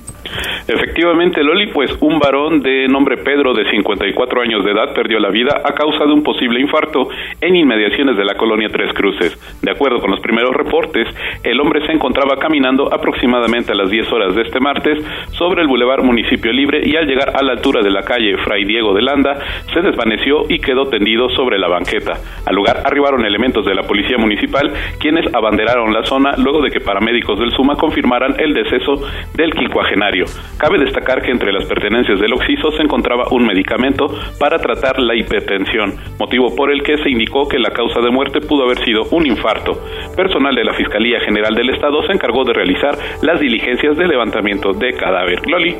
Efectivamente, 0.66 1.44
Loli, 1.44 1.68
pues 1.68 1.92
un 2.00 2.18
varón 2.18 2.62
de 2.62 2.88
nombre 2.88 3.18
Pedro 3.18 3.54
de 3.54 3.70
54 3.70 4.42
años 4.42 4.64
de 4.64 4.72
edad 4.72 4.94
perdió 4.96 5.20
la 5.20 5.30
vida 5.30 5.62
a 5.66 5.74
causa 5.74 6.06
de 6.06 6.14
un 6.14 6.24
posible 6.24 6.62
infarto 6.62 7.10
en 7.42 7.58
inmediaciones 7.58 8.16
de 8.16 8.24
la 8.24 8.36
colonia 8.36 8.70
Tres 8.70 8.94
Cruces. 8.94 9.38
De 9.62 9.72
acuerdo 9.72 10.00
con 10.00 10.12
los 10.12 10.22
primeros 10.22 10.56
reportes, 10.56 11.10
el 11.44 11.60
hombre 11.60 11.86
se 11.86 11.92
encontraba 11.92 12.38
caminando 12.38 12.94
aproximadamente 12.94 13.74
a 13.74 13.76
las 13.76 13.90
10 13.90 14.14
horas 14.14 14.34
de 14.34 14.44
este 14.44 14.62
martes 14.62 14.98
sobre 15.32 15.62
el 15.62 15.68
bulevar 15.68 16.04
Municipio 16.04 16.54
Libre 16.54 16.88
y 16.88 16.96
al 16.96 17.06
llegar 17.06 17.36
a 17.36 17.44
la 17.44 17.52
altura 17.52 17.82
de 17.82 17.92
la 17.92 18.04
calle 18.04 18.38
Fray 18.38 18.64
Diego 18.64 18.94
de 18.94 19.02
Landa 19.02 19.38
se 19.74 19.82
desvaneció 19.82 20.46
y 20.48 20.60
quedó 20.60 20.88
tendido 20.88 21.30
sobre 21.32 21.60
la 21.60 21.68
banqueta. 21.68 22.14
Al 22.46 22.56
lugar 22.56 22.82
arribaron 22.86 23.26
elementos 23.26 23.66
de 23.66 23.76
la 23.76 23.84
policía 23.84 24.18
municipal 24.18 24.53
quienes 25.00 25.26
abanderaron 25.34 25.94
la 25.94 26.04
zona 26.04 26.36
luego 26.38 26.62
de 26.62 26.72
que 26.72 26.80
paramédicos 26.80 27.40
del 27.40 27.52
Suma 27.52 27.76
confirmaran 27.76 28.36
el 28.40 28.54
deceso 28.54 29.02
del 29.36 29.52
quincuagenario. 29.54 30.26
Cabe 30.58 30.80
destacar 30.80 31.22
que 31.22 31.32
entre 31.32 31.52
las 31.52 31.66
pertenencias 31.66 32.20
del 32.20 32.34
occiso 32.34 32.72
se 32.72 32.84
encontraba 32.84 33.26
un 33.32 33.46
medicamento 33.46 34.08
para 34.40 34.60
tratar 34.60 35.00
la 35.00 35.16
hipertensión, 35.16 35.96
motivo 36.20 36.56
por 36.56 36.72
el 36.72 36.84
que 36.84 36.98
se 36.98 37.10
indicó 37.10 37.48
que 37.48 37.60
la 37.60 37.72
causa 37.72 38.00
de 38.02 38.12
muerte 38.12 38.42
pudo 38.42 38.64
haber 38.66 38.84
sido 38.84 39.04
un 39.12 39.26
infarto. 39.26 39.80
Personal 40.16 40.56
de 40.56 40.64
la 40.64 40.74
Fiscalía 40.74 41.20
General 41.22 41.54
del 41.56 41.70
Estado 41.70 42.02
se 42.06 42.14
encargó 42.14 42.44
de 42.44 42.54
realizar 42.54 42.98
las 43.22 43.40
diligencias 43.40 43.98
de 43.98 44.08
levantamiento 44.08 44.74
de 44.74 44.94
cadáver. 44.94 45.40
Loli. 45.48 45.76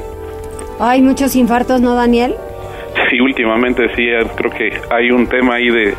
Hay 0.80 1.02
muchos 1.02 1.36
infartos, 1.36 1.82
¿no, 1.82 1.96
Daniel? 1.96 2.34
Sí, 3.10 3.20
últimamente 3.20 3.88
sí, 3.96 4.08
creo 4.36 4.52
que 4.52 4.72
hay 4.92 5.12
un 5.12 5.28
tema 5.28 5.56
ahí 5.56 5.70
de, 5.70 5.96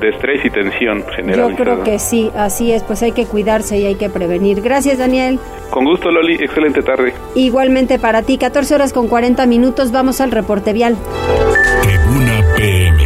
de 0.00 0.08
estrés 0.10 0.44
y 0.44 0.50
tensión 0.50 1.04
general. 1.16 1.50
Yo 1.50 1.56
creo 1.56 1.84
que 1.84 1.98
sí, 1.98 2.30
así 2.36 2.72
es, 2.72 2.82
pues 2.82 3.02
hay 3.02 3.12
que 3.12 3.26
cuidarse 3.26 3.78
y 3.78 3.86
hay 3.86 3.94
que 3.94 4.08
prevenir. 4.08 4.60
Gracias, 4.60 4.98
Daniel. 4.98 5.38
Con 5.70 5.84
gusto, 5.84 6.10
Loli, 6.10 6.34
excelente 6.34 6.82
tarde. 6.82 7.12
Igualmente 7.34 7.98
para 7.98 8.22
ti, 8.22 8.38
14 8.38 8.74
horas 8.74 8.92
con 8.92 9.08
40 9.08 9.46
minutos, 9.46 9.92
vamos 9.92 10.20
al 10.20 10.30
reporte 10.30 10.72
vial. 10.72 10.96
Tribuna 11.82 12.44
PM. 12.56 13.02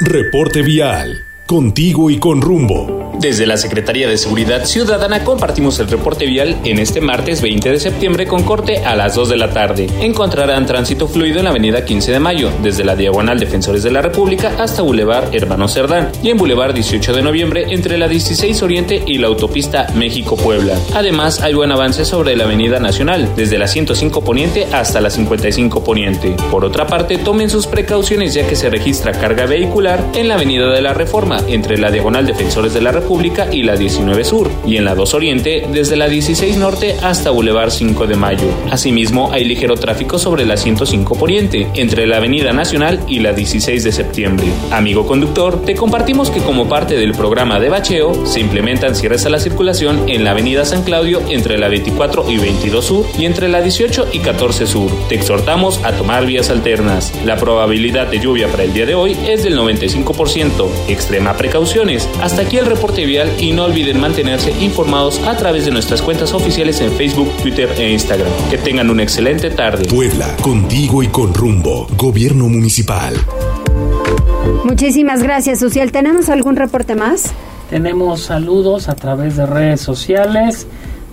Reporte 0.00 0.62
vial. 0.62 1.24
Contigo 1.50 2.10
y 2.10 2.20
con 2.20 2.40
rumbo. 2.40 3.00
Desde 3.20 3.44
la 3.44 3.58
Secretaría 3.58 4.08
de 4.08 4.16
Seguridad 4.16 4.64
Ciudadana 4.64 5.24
compartimos 5.24 5.78
el 5.78 5.88
reporte 5.88 6.24
vial 6.24 6.56
en 6.64 6.78
este 6.78 7.02
martes 7.02 7.42
20 7.42 7.70
de 7.72 7.78
septiembre 7.78 8.26
con 8.26 8.44
corte 8.44 8.78
a 8.78 8.96
las 8.96 9.14
2 9.14 9.28
de 9.28 9.36
la 9.36 9.50
tarde. 9.50 9.88
Encontrarán 10.00 10.64
tránsito 10.64 11.06
fluido 11.06 11.38
en 11.38 11.44
la 11.44 11.50
avenida 11.50 11.84
15 11.84 12.12
de 12.12 12.18
mayo, 12.18 12.50
desde 12.62 12.82
la 12.82 12.96
diagonal 12.96 13.38
Defensores 13.38 13.82
de 13.82 13.90
la 13.90 14.00
República 14.00 14.54
hasta 14.58 14.80
Boulevard 14.80 15.34
Hermano 15.34 15.68
Cerdán 15.68 16.12
y 16.22 16.30
en 16.30 16.38
Boulevard 16.38 16.72
18 16.72 17.12
de 17.12 17.20
noviembre 17.20 17.66
entre 17.68 17.98
la 17.98 18.08
16 18.08 18.62
Oriente 18.62 19.02
y 19.06 19.18
la 19.18 19.26
autopista 19.26 19.88
México-Puebla. 19.94 20.78
Además, 20.94 21.42
hay 21.42 21.52
buen 21.52 21.72
avance 21.72 22.06
sobre 22.06 22.36
la 22.36 22.44
avenida 22.44 22.80
Nacional, 22.80 23.28
desde 23.36 23.58
la 23.58 23.66
105 23.66 24.24
Poniente 24.24 24.66
hasta 24.72 25.02
la 25.02 25.10
55 25.10 25.84
Poniente. 25.84 26.36
Por 26.50 26.64
otra 26.64 26.86
parte, 26.86 27.18
tomen 27.18 27.50
sus 27.50 27.66
precauciones 27.66 28.32
ya 28.32 28.46
que 28.46 28.56
se 28.56 28.70
registra 28.70 29.12
carga 29.12 29.44
vehicular 29.44 30.02
en 30.14 30.28
la 30.28 30.36
avenida 30.36 30.70
de 30.70 30.80
la 30.80 30.94
Reforma, 30.94 31.39
entre 31.48 31.78
la 31.78 31.90
diagonal 31.90 32.26
Defensores 32.26 32.74
de 32.74 32.80
la 32.80 32.92
República 32.92 33.48
y 33.52 33.62
la 33.62 33.76
19 33.76 34.24
Sur, 34.24 34.50
y 34.66 34.76
en 34.76 34.84
la 34.84 34.94
2 34.94 35.14
Oriente 35.14 35.66
desde 35.72 35.96
la 35.96 36.08
16 36.08 36.56
Norte 36.56 36.96
hasta 37.02 37.30
Boulevard 37.30 37.70
5 37.70 38.06
de 38.06 38.16
Mayo. 38.16 38.46
Asimismo, 38.70 39.30
hay 39.32 39.44
ligero 39.44 39.74
tráfico 39.76 40.18
sobre 40.18 40.44
la 40.44 40.56
105 40.56 41.14
Poniente, 41.16 41.68
entre 41.74 42.06
la 42.06 42.18
Avenida 42.18 42.52
Nacional 42.52 43.00
y 43.08 43.20
la 43.20 43.32
16 43.32 43.84
de 43.84 43.92
septiembre. 43.92 44.46
Amigo 44.70 45.06
conductor, 45.06 45.62
te 45.64 45.74
compartimos 45.74 46.30
que 46.30 46.40
como 46.40 46.68
parte 46.68 46.96
del 46.96 47.12
programa 47.12 47.58
de 47.58 47.68
bacheo, 47.68 48.26
se 48.26 48.40
implementan 48.40 48.94
cierres 48.94 49.26
a 49.26 49.30
la 49.30 49.38
circulación 49.38 50.08
en 50.08 50.24
la 50.24 50.32
Avenida 50.32 50.64
San 50.64 50.82
Claudio 50.82 51.22
entre 51.28 51.58
la 51.58 51.68
24 51.68 52.30
y 52.30 52.38
22 52.38 52.84
Sur 52.84 53.06
y 53.18 53.24
entre 53.24 53.48
la 53.48 53.60
18 53.60 54.08
y 54.12 54.18
14 54.20 54.66
Sur. 54.66 54.90
Te 55.08 55.14
exhortamos 55.14 55.82
a 55.84 55.92
tomar 55.92 56.26
vías 56.26 56.50
alternas. 56.50 57.12
La 57.24 57.36
probabilidad 57.36 58.08
de 58.08 58.20
lluvia 58.20 58.48
para 58.48 58.64
el 58.64 58.72
día 58.72 58.86
de 58.86 58.94
hoy 58.94 59.16
es 59.26 59.42
del 59.42 59.58
95%. 59.58 60.68
Extrema 60.88 61.29
precauciones. 61.34 62.08
Hasta 62.22 62.42
aquí 62.42 62.56
el 62.56 62.66
reporte 62.66 63.04
vial 63.04 63.30
y 63.38 63.52
no 63.52 63.64
olviden 63.64 64.00
mantenerse 64.00 64.52
informados 64.60 65.18
a 65.26 65.36
través 65.36 65.64
de 65.64 65.70
nuestras 65.70 66.02
cuentas 66.02 66.32
oficiales 66.32 66.80
en 66.80 66.92
Facebook, 66.92 67.30
Twitter 67.42 67.68
e 67.78 67.92
Instagram. 67.92 68.30
Que 68.50 68.58
tengan 68.58 68.90
una 68.90 69.02
excelente 69.02 69.50
tarde. 69.50 69.84
Puebla, 69.86 70.36
contigo 70.42 71.02
y 71.02 71.08
con 71.08 71.34
rumbo. 71.34 71.86
Gobierno 71.96 72.48
Municipal. 72.48 73.14
Muchísimas 74.64 75.22
gracias, 75.22 75.58
Social. 75.58 75.92
¿Tenemos 75.92 76.28
algún 76.28 76.56
reporte 76.56 76.94
más? 76.94 77.32
Tenemos 77.70 78.22
saludos 78.22 78.88
a 78.88 78.94
través 78.94 79.36
de 79.36 79.46
redes 79.46 79.80
sociales. 79.80 80.66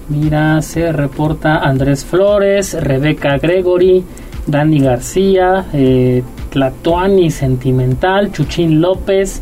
Mira, 0.10 0.62
se 0.62 0.92
reporta 0.92 1.58
Andrés 1.58 2.06
Flores, 2.06 2.74
Rebeca 2.74 3.38
Gregory, 3.38 4.04
Dani 4.46 4.80
García, 4.80 5.66
eh, 5.74 6.24
Tlatuani 6.50 7.30
Sentimental, 7.30 8.32
Chuchín 8.32 8.80
López, 8.82 9.42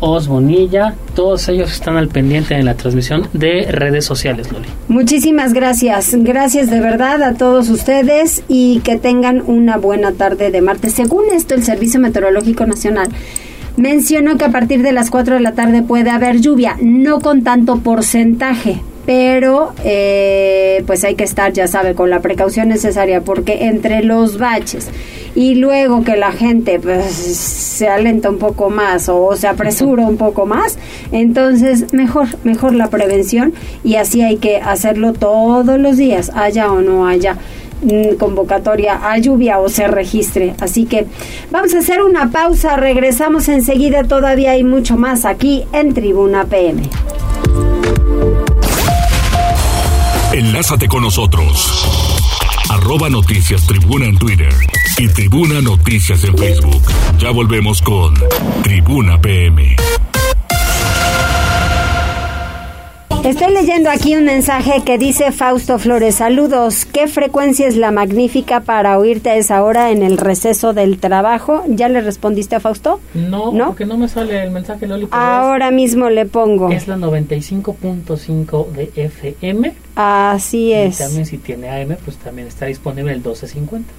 Os 0.00 0.28
Bonilla, 0.28 0.94
todos 1.14 1.48
ellos 1.48 1.72
están 1.72 1.96
al 1.96 2.08
pendiente 2.08 2.54
en 2.54 2.64
la 2.64 2.74
transmisión 2.74 3.28
de 3.32 3.66
redes 3.70 4.04
sociales, 4.04 4.52
Loli. 4.52 4.68
Muchísimas 4.88 5.52
gracias, 5.52 6.14
gracias 6.14 6.70
de 6.70 6.80
verdad 6.80 7.22
a 7.22 7.34
todos 7.34 7.70
ustedes 7.70 8.42
y 8.48 8.80
que 8.80 8.96
tengan 8.98 9.42
una 9.46 9.78
buena 9.78 10.12
tarde 10.12 10.50
de 10.50 10.60
martes. 10.60 10.92
Según 10.92 11.24
esto, 11.32 11.54
el 11.54 11.64
Servicio 11.64 11.98
Meteorológico 12.00 12.66
Nacional 12.66 13.08
mencionó 13.76 14.36
que 14.36 14.44
a 14.44 14.50
partir 14.50 14.82
de 14.82 14.92
las 14.92 15.10
4 15.10 15.34
de 15.34 15.40
la 15.40 15.52
tarde 15.52 15.82
puede 15.82 16.10
haber 16.10 16.40
lluvia, 16.40 16.76
no 16.80 17.20
con 17.20 17.42
tanto 17.42 17.78
porcentaje, 17.78 18.80
pero 19.06 19.72
eh, 19.84 20.82
pues 20.86 21.04
hay 21.04 21.14
que 21.14 21.24
estar, 21.24 21.52
ya 21.52 21.68
sabe, 21.68 21.94
con 21.94 22.10
la 22.10 22.20
precaución 22.20 22.68
necesaria, 22.68 23.20
porque 23.20 23.66
entre 23.66 24.02
los 24.02 24.36
baches 24.36 24.88
y 25.36 25.54
luego 25.54 26.02
que 26.02 26.16
la 26.16 26.32
gente 26.32 26.80
pues, 26.80 27.04
se 27.12 27.86
alenta 27.88 28.28
un 28.28 28.38
poco 28.38 28.68
más 28.68 29.08
o 29.08 29.36
se 29.36 29.46
apresura 29.46 30.04
un 30.04 30.16
poco 30.16 30.44
más, 30.44 30.78
entonces 31.12 31.92
mejor, 31.92 32.26
mejor 32.42 32.74
la 32.74 32.88
prevención 32.88 33.54
y 33.84 33.94
así 33.94 34.22
hay 34.22 34.38
que 34.38 34.56
hacerlo 34.56 35.12
todos 35.12 35.78
los 35.78 35.96
días, 35.96 36.32
haya 36.34 36.72
o 36.72 36.80
no 36.80 37.06
haya 37.06 37.36
mm, 37.82 38.16
convocatoria 38.18 39.12
a 39.12 39.18
lluvia 39.18 39.60
o 39.60 39.68
se 39.68 39.86
registre. 39.86 40.54
Así 40.60 40.86
que 40.86 41.06
vamos 41.52 41.74
a 41.74 41.78
hacer 41.78 42.02
una 42.02 42.30
pausa, 42.32 42.76
regresamos 42.76 43.48
enseguida, 43.48 44.02
todavía 44.02 44.52
hay 44.52 44.64
mucho 44.64 44.96
más 44.96 45.24
aquí 45.24 45.64
en 45.72 45.94
Tribuna 45.94 46.46
PM. 46.46 46.82
Enlázate 50.36 50.86
con 50.86 51.02
nosotros. 51.02 51.88
Arroba 52.68 53.08
Noticias 53.08 53.66
Tribuna 53.66 54.04
en 54.04 54.18
Twitter 54.18 54.52
y 54.98 55.08
Tribuna 55.08 55.62
Noticias 55.62 56.22
en 56.24 56.36
Facebook. 56.36 56.82
Ya 57.18 57.30
volvemos 57.30 57.80
con 57.80 58.12
Tribuna 58.62 59.18
PM. 59.18 59.76
Estoy 63.26 63.52
leyendo 63.52 63.90
aquí 63.90 64.14
un 64.14 64.22
mensaje 64.22 64.82
que 64.84 64.98
dice 64.98 65.32
Fausto 65.32 65.80
Flores, 65.80 66.14
saludos, 66.14 66.84
¿qué 66.84 67.08
frecuencia 67.08 67.66
es 67.66 67.76
la 67.76 67.90
magnífica 67.90 68.60
para 68.60 69.00
oírte 69.00 69.30
a 69.30 69.34
esa 69.34 69.64
hora 69.64 69.90
en 69.90 70.04
el 70.04 70.16
receso 70.16 70.72
del 70.72 70.98
trabajo? 70.98 71.64
¿Ya 71.66 71.88
le 71.88 72.00
respondiste 72.02 72.54
a 72.54 72.60
Fausto? 72.60 73.00
No, 73.14 73.50
¿No? 73.50 73.66
porque 73.66 73.84
no 73.84 73.98
me 73.98 74.06
sale 74.06 74.44
el 74.44 74.52
mensaje, 74.52 74.86
Loli. 74.86 75.08
Ahora 75.10 75.72
mismo 75.72 76.08
le 76.08 76.26
pongo. 76.26 76.70
Es 76.70 76.86
la 76.86 76.96
95.5 76.98 78.70
de 78.70 78.92
FM. 78.94 79.74
Así 79.96 80.72
es. 80.72 81.00
Y 81.00 81.02
también 81.02 81.26
si 81.26 81.38
tiene 81.38 81.68
AM, 81.68 81.96
pues 82.04 82.18
también 82.18 82.46
está 82.46 82.66
disponible 82.66 83.10
el 83.10 83.18
1250. 83.18 83.92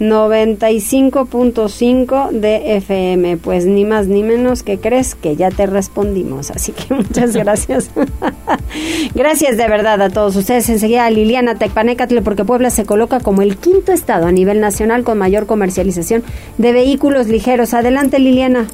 95.5 0.00 2.30
de 2.30 2.76
FM. 2.76 3.36
Pues 3.38 3.66
ni 3.66 3.84
más 3.84 4.06
ni 4.06 4.22
menos 4.22 4.62
que 4.62 4.78
crees 4.78 5.14
que 5.14 5.36
ya 5.36 5.50
te 5.50 5.66
respondimos. 5.66 6.50
Así 6.50 6.72
que 6.72 6.94
muchas 6.94 7.34
gracias. 7.34 7.90
gracias 9.14 9.56
de 9.56 9.68
verdad 9.68 10.00
a 10.02 10.10
todos 10.10 10.36
ustedes. 10.36 10.68
Enseguida 10.68 11.08
Liliana 11.10 11.56
Tecpanecatl, 11.56 12.18
porque 12.22 12.44
Puebla 12.44 12.70
se 12.70 12.84
coloca 12.84 13.20
como 13.20 13.42
el 13.42 13.56
quinto 13.56 13.92
estado 13.92 14.26
a 14.26 14.32
nivel 14.32 14.60
nacional 14.60 15.04
con 15.04 15.18
mayor 15.18 15.46
comercialización 15.46 16.22
de 16.58 16.72
vehículos 16.72 17.28
ligeros. 17.28 17.74
Adelante 17.74 18.18
Liliana. 18.18 18.66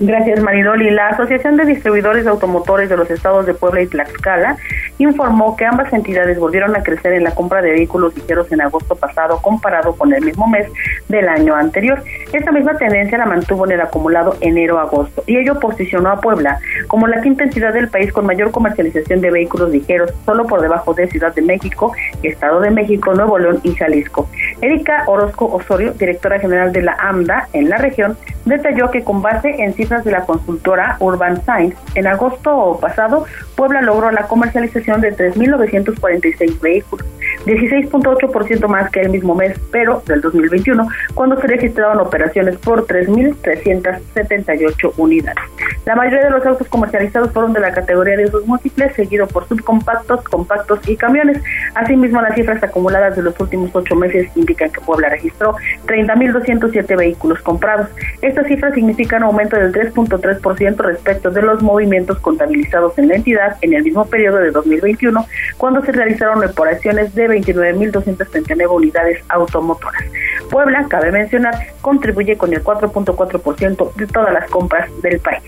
Gracias, 0.00 0.40
Maridoli. 0.40 0.90
La 0.90 1.08
Asociación 1.08 1.56
de 1.56 1.64
Distribuidores 1.64 2.22
de 2.22 2.30
Automotores 2.30 2.88
de 2.88 2.96
los 2.96 3.10
Estados 3.10 3.46
de 3.46 3.54
Puebla 3.54 3.82
y 3.82 3.88
Tlaxcala 3.88 4.56
informó 4.98 5.56
que 5.56 5.64
ambas 5.64 5.92
entidades 5.92 6.38
volvieron 6.38 6.76
a 6.76 6.84
crecer 6.84 7.14
en 7.14 7.24
la 7.24 7.34
compra 7.34 7.62
de 7.62 7.72
vehículos 7.72 8.16
ligeros 8.16 8.50
en 8.52 8.60
agosto 8.60 8.94
pasado 8.94 9.40
comparado 9.42 9.96
con 9.96 10.14
el 10.14 10.24
mismo 10.24 10.46
mes 10.46 10.68
del 11.08 11.28
año 11.28 11.56
anterior. 11.56 12.04
Esta 12.32 12.52
misma 12.52 12.76
tendencia 12.76 13.18
la 13.18 13.26
mantuvo 13.26 13.66
en 13.66 13.72
el 13.72 13.80
acumulado 13.80 14.36
enero-agosto 14.40 15.24
y 15.26 15.36
ello 15.36 15.58
posicionó 15.58 16.10
a 16.10 16.20
Puebla 16.20 16.60
como 16.86 17.08
la 17.08 17.20
quinta 17.20 17.42
entidad 17.42 17.74
del 17.74 17.88
país 17.88 18.12
con 18.12 18.24
mayor 18.24 18.52
comercialización 18.52 19.20
de 19.20 19.32
vehículos 19.32 19.70
ligeros, 19.70 20.14
solo 20.24 20.46
por 20.46 20.60
debajo 20.60 20.94
de 20.94 21.08
Ciudad 21.08 21.34
de 21.34 21.42
México, 21.42 21.92
Estado 22.22 22.60
de 22.60 22.70
México, 22.70 23.14
Nuevo 23.14 23.36
León 23.36 23.58
y 23.64 23.74
Jalisco. 23.74 24.28
Erika 24.60 25.02
Orozco 25.06 25.46
Osorio, 25.46 25.92
directora 25.94 26.38
general 26.38 26.72
de 26.72 26.82
la 26.82 26.96
AMDA 27.00 27.48
en 27.52 27.68
la 27.68 27.78
región, 27.78 28.16
detalló 28.44 28.90
que 28.90 29.02
con 29.02 29.22
base 29.22 29.50
en 29.58 29.74
cifras 29.74 29.87
de 29.88 30.10
la 30.10 30.26
consultora 30.26 30.96
Urban 31.00 31.42
Science, 31.42 31.74
en 31.94 32.06
agosto 32.06 32.78
pasado, 32.80 33.24
Puebla 33.56 33.80
logró 33.80 34.10
la 34.10 34.24
comercialización 34.24 35.00
de 35.00 35.16
3.946 35.16 36.60
vehículos, 36.60 37.06
16.8% 37.46 38.68
más 38.68 38.90
que 38.90 39.00
el 39.00 39.08
mismo 39.10 39.34
mes, 39.34 39.58
pero 39.72 40.02
del 40.06 40.20
2021, 40.20 40.86
cuando 41.14 41.40
se 41.40 41.46
registraron 41.46 42.00
operaciones 42.00 42.58
por 42.58 42.86
3.378 42.86 44.92
unidades. 44.98 45.42
La 45.86 45.96
mayoría 45.96 46.26
de 46.26 46.30
los 46.30 46.44
autos 46.44 46.68
comercializados 46.68 47.32
fueron 47.32 47.54
de 47.54 47.60
la 47.60 47.72
categoría 47.72 48.16
de 48.16 48.26
usos 48.26 48.46
múltiples, 48.46 48.94
seguido 48.94 49.26
por 49.26 49.48
subcompactos, 49.48 50.22
compactos 50.24 50.86
y 50.86 50.96
camiones. 50.96 51.42
Asimismo, 51.74 52.20
las 52.20 52.34
cifras 52.34 52.62
acumuladas 52.62 53.16
de 53.16 53.22
los 53.22 53.40
últimos 53.40 53.74
ocho 53.74 53.96
meses 53.96 54.28
indican 54.36 54.70
que 54.70 54.82
Puebla 54.82 55.08
registró 55.08 55.56
30.207 55.86 56.96
vehículos 56.96 57.40
comprados. 57.40 57.88
Estas 58.20 58.46
cifras 58.46 58.74
significan 58.74 59.22
un 59.22 59.28
aumento 59.28 59.56
del 59.56 59.72
3.3% 59.78 60.76
respecto 60.76 61.30
de 61.30 61.42
los 61.42 61.62
movimientos 61.62 62.18
contabilizados 62.18 62.98
en 62.98 63.08
la 63.08 63.14
entidad 63.14 63.56
en 63.62 63.74
el 63.74 63.84
mismo 63.84 64.04
periodo 64.06 64.38
de 64.38 64.50
2021, 64.50 65.24
cuando 65.56 65.84
se 65.84 65.92
realizaron 65.92 66.44
operaciones 66.44 67.14
de 67.14 67.28
29.239 67.28 68.68
unidades 68.68 69.22
automotoras. 69.28 70.02
Puebla, 70.50 70.86
cabe 70.88 71.12
mencionar, 71.12 71.54
contribuye 71.80 72.36
con 72.36 72.52
el 72.52 72.64
4.4% 72.64 73.94
de 73.94 74.06
todas 74.06 74.32
las 74.32 74.50
compras 74.50 74.90
del 75.02 75.20
país. 75.20 75.42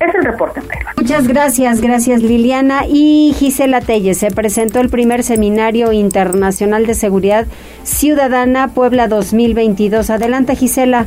Es 0.00 0.14
el 0.14 0.24
reporte, 0.24 0.60
Muchas 0.96 1.28
gracias, 1.28 1.80
gracias 1.80 2.22
Liliana. 2.22 2.82
Y 2.88 3.34
Gisela 3.36 3.80
Telles, 3.80 4.18
se 4.18 4.30
presentó 4.30 4.80
el 4.80 4.88
primer 4.88 5.22
Seminario 5.22 5.92
Internacional 5.92 6.86
de 6.86 6.94
Seguridad 6.94 7.46
Ciudadana 7.84 8.68
Puebla 8.68 9.08
2022. 9.08 10.10
Adelante, 10.10 10.56
Gisela. 10.56 11.06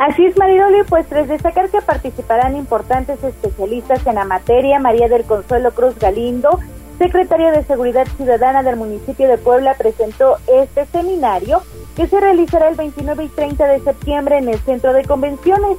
Así 0.00 0.24
es, 0.24 0.34
Maridoli, 0.38 0.82
pues 0.84 1.06
tras 1.08 1.28
destacar 1.28 1.68
que 1.68 1.82
participarán 1.82 2.56
importantes 2.56 3.22
especialistas 3.22 4.06
en 4.06 4.14
la 4.14 4.24
materia, 4.24 4.78
María 4.78 5.08
del 5.08 5.24
Consuelo 5.24 5.72
Cruz 5.72 5.98
Galindo, 5.98 6.58
secretaria 6.96 7.52
de 7.52 7.64
Seguridad 7.64 8.06
Ciudadana 8.16 8.62
del 8.62 8.76
municipio 8.76 9.28
de 9.28 9.36
Puebla, 9.36 9.74
presentó 9.74 10.38
este 10.46 10.86
seminario 10.86 11.60
que 11.96 12.06
se 12.06 12.18
realizará 12.18 12.68
el 12.68 12.76
29 12.76 13.24
y 13.24 13.28
30 13.28 13.66
de 13.66 13.80
septiembre 13.80 14.38
en 14.38 14.48
el 14.48 14.58
Centro 14.60 14.94
de 14.94 15.04
Convenciones. 15.04 15.76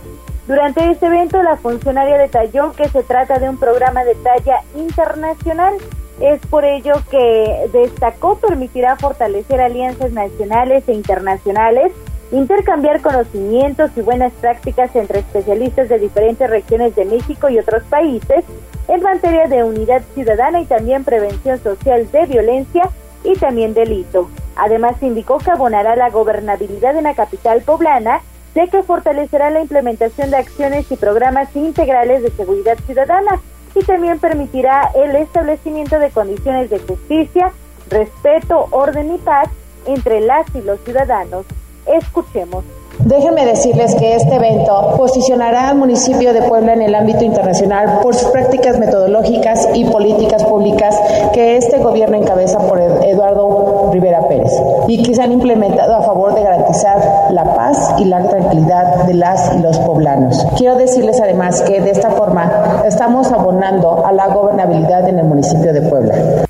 Durante 0.47 0.91
este 0.91 1.07
evento, 1.07 1.41
la 1.41 1.57
funcionaria 1.57 2.19
detalló 2.19 2.73
que 2.73 2.89
se 2.89 3.01
trata 3.01 3.39
de 3.39 3.49
un 3.49 3.57
programa 3.57 4.03
de 4.03 4.13
talla 4.13 4.61
internacional. 4.75 5.73
Es 6.19 6.39
por 6.45 6.63
ello 6.63 6.93
que 7.09 7.67
destacó 7.73 8.37
permitirá 8.37 8.97
fortalecer 8.97 9.61
alianzas 9.61 10.11
nacionales 10.11 10.87
e 10.87 10.93
internacionales, 10.93 11.91
intercambiar 12.31 13.01
conocimientos 13.01 13.91
y 13.95 14.01
buenas 14.01 14.31
prácticas 14.33 14.95
entre 14.95 15.19
especialistas 15.19 15.89
de 15.89 15.99
diferentes 15.99 16.49
regiones 16.49 16.95
de 16.95 17.05
México 17.05 17.49
y 17.49 17.59
otros 17.59 17.83
países 17.83 18.45
en 18.87 19.01
materia 19.01 19.47
de 19.47 19.63
unidad 19.63 20.01
ciudadana 20.13 20.61
y 20.61 20.65
también 20.65 21.03
prevención 21.03 21.61
social 21.61 22.09
de 22.11 22.25
violencia 22.25 22.89
y 23.23 23.33
también 23.35 23.73
delito. 23.73 24.29
Además, 24.55 25.01
indicó 25.01 25.37
que 25.37 25.51
abonará 25.51 25.95
la 25.95 26.09
gobernabilidad 26.09 26.95
en 26.95 27.03
la 27.03 27.13
capital 27.13 27.61
poblana 27.61 28.21
de 28.55 28.67
que 28.67 28.83
fortalecerá 28.83 29.49
la 29.49 29.61
implementación 29.61 30.29
de 30.31 30.37
acciones 30.37 30.91
y 30.91 30.97
programas 30.97 31.55
integrales 31.55 32.23
de 32.23 32.31
seguridad 32.31 32.77
ciudadana 32.85 33.41
y 33.73 33.83
también 33.83 34.19
permitirá 34.19 34.91
el 34.95 35.15
establecimiento 35.15 35.99
de 35.99 36.09
condiciones 36.09 36.69
de 36.69 36.79
justicia, 36.79 37.51
respeto, 37.89 38.67
orden 38.71 39.15
y 39.15 39.17
paz 39.19 39.49
entre 39.85 40.19
las 40.21 40.45
y 40.53 40.61
los 40.61 40.79
ciudadanos. 40.81 41.45
Escuchemos. 41.85 42.63
Déjenme 42.99 43.45
decirles 43.45 43.95
que 43.95 44.15
este 44.15 44.35
evento 44.35 44.93
posicionará 44.95 45.69
al 45.69 45.77
municipio 45.77 46.33
de 46.33 46.43
Puebla 46.43 46.73
en 46.73 46.83
el 46.83 46.93
ámbito 46.93 47.23
internacional 47.23 47.99
por 48.03 48.13
sus 48.13 48.29
prácticas 48.29 48.77
metodológicas 48.77 49.69
y 49.73 49.85
políticas 49.85 50.43
públicas 50.43 50.99
que 51.33 51.57
este 51.57 51.79
gobierno 51.79 52.17
encabeza 52.17 52.59
por 52.59 52.79
Eduardo 52.79 53.89
Rivera 53.91 54.27
Pérez 54.27 54.51
y 54.87 55.01
que 55.01 55.15
se 55.15 55.21
han 55.21 55.31
implementado 55.31 55.95
a 55.95 56.03
favor 56.03 56.35
de 56.35 56.43
garantizar 56.43 57.31
la 57.31 57.55
paz 57.55 57.95
y 57.97 58.05
la 58.05 58.27
tranquilidad 58.29 59.05
de 59.05 59.15
las 59.15 59.51
y 59.55 59.59
los 59.59 59.79
poblanos. 59.79 60.45
Quiero 60.57 60.75
decirles 60.75 61.19
además 61.21 61.61
que 61.63 61.81
de 61.81 61.89
esta 61.89 62.11
forma 62.11 62.83
estamos 62.85 63.31
abonando 63.31 64.05
a 64.05 64.11
la 64.11 64.27
gobernabilidad 64.27 65.09
en 65.09 65.17
el 65.19 65.25
municipio 65.25 65.73
de 65.73 65.81
Puebla. 65.81 66.45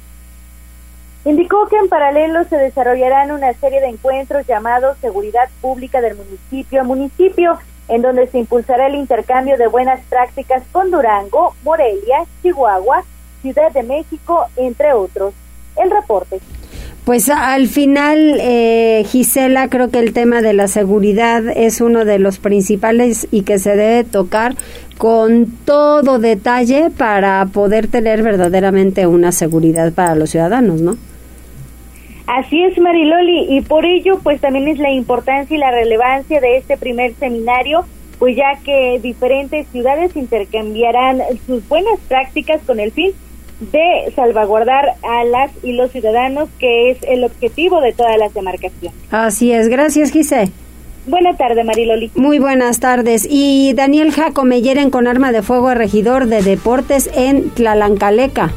Indicó 1.32 1.66
que 1.70 1.78
en 1.78 1.88
paralelo 1.88 2.44
se 2.50 2.58
desarrollarán 2.58 3.32
una 3.32 3.54
serie 3.54 3.80
de 3.80 3.88
encuentros 3.88 4.46
llamados 4.46 4.98
Seguridad 5.00 5.48
Pública 5.62 6.02
del 6.02 6.18
municipio 6.18 6.82
a 6.82 6.84
municipio, 6.84 7.58
en 7.88 8.02
donde 8.02 8.28
se 8.28 8.40
impulsará 8.40 8.88
el 8.88 8.96
intercambio 8.96 9.58
de 9.58 9.68
buenas 9.68 10.02
prácticas 10.10 10.62
con 10.74 10.92
Durango, 10.92 11.56
Morelia, 11.64 12.26
Chihuahua, 12.44 13.06
Ciudad 13.42 13.72
de 13.72 13.82
México, 13.84 14.46
entre 14.58 14.92
otros. 14.92 15.34
El 15.82 15.90
reporte. 15.90 16.42
Pues 17.06 17.30
al 17.30 17.70
final, 17.70 18.36
eh, 18.42 19.06
Gisela, 19.08 19.70
creo 19.70 19.90
que 19.90 20.00
el 20.00 20.12
tema 20.12 20.42
de 20.42 20.52
la 20.52 20.68
seguridad 20.68 21.48
es 21.48 21.80
uno 21.80 22.04
de 22.04 22.20
los 22.20 22.40
principales 22.40 23.30
y 23.32 23.44
que 23.44 23.58
se 23.58 23.78
debe 23.78 24.04
tocar 24.04 24.58
con 24.98 25.46
todo 25.64 26.20
detalle 26.20 26.90
para 26.90 27.46
poder 27.46 27.88
tener 27.88 28.22
verdaderamente 28.22 29.08
una 29.08 29.32
seguridad 29.32 29.94
para 29.94 30.16
los 30.16 30.30
ciudadanos, 30.30 30.82
¿no? 30.82 30.98
Así 32.32 32.64
es, 32.64 32.78
Mariloli, 32.78 33.58
y 33.58 33.60
por 33.60 33.86
ello, 33.86 34.18
pues 34.24 34.40
también 34.40 34.70
es 34.70 34.80
la 34.80 34.90
importancia 34.90 35.54
y 35.54 35.60
la 35.60 35.70
relevancia 35.70 36.40
de 36.40 36.56
este 36.56 36.78
primer 36.78 37.14
seminario, 37.16 37.84
pues 38.20 38.38
ya 38.38 38.58
que 38.64 39.02
diferentes 39.04 39.68
ciudades 39.68 40.16
intercambiarán 40.16 41.20
sus 41.46 41.68
buenas 41.68 42.00
prácticas 42.08 42.62
con 42.66 42.80
el 42.80 42.94
fin 42.94 43.12
de 43.60 44.14
salvaguardar 44.16 44.94
a 45.04 45.26
las 45.26 45.52
y 45.62 45.74
los 45.74 45.92
ciudadanos, 45.92 46.48
que 46.58 46.92
es 46.92 47.00
el 47.04 47.26
objetivo 47.26 47.82
de 47.82 47.92
todas 47.92 48.18
las 48.18 48.34
demarcaciones. 48.34 48.98
Así 49.12 49.52
es, 49.52 49.68
gracias, 49.68 50.12
Gise. 50.12 50.54
Buenas 51.08 51.38
tardes, 51.38 51.66
Mariloli. 51.66 52.12
Muy 52.16 52.40
buenas 52.40 52.80
tardes. 52.80 53.28
Y 53.30 53.74
Daniel 53.76 54.14
Jaco 54.14 54.46
hieren 54.46 54.90
con 54.90 55.08
arma 55.08 55.34
de 55.34 55.42
fuego 55.42 55.68
a 55.68 55.74
regidor 55.74 56.28
de 56.28 56.44
deportes 56.44 57.10
en 57.14 57.50
Tlalancaleca. 57.50 58.54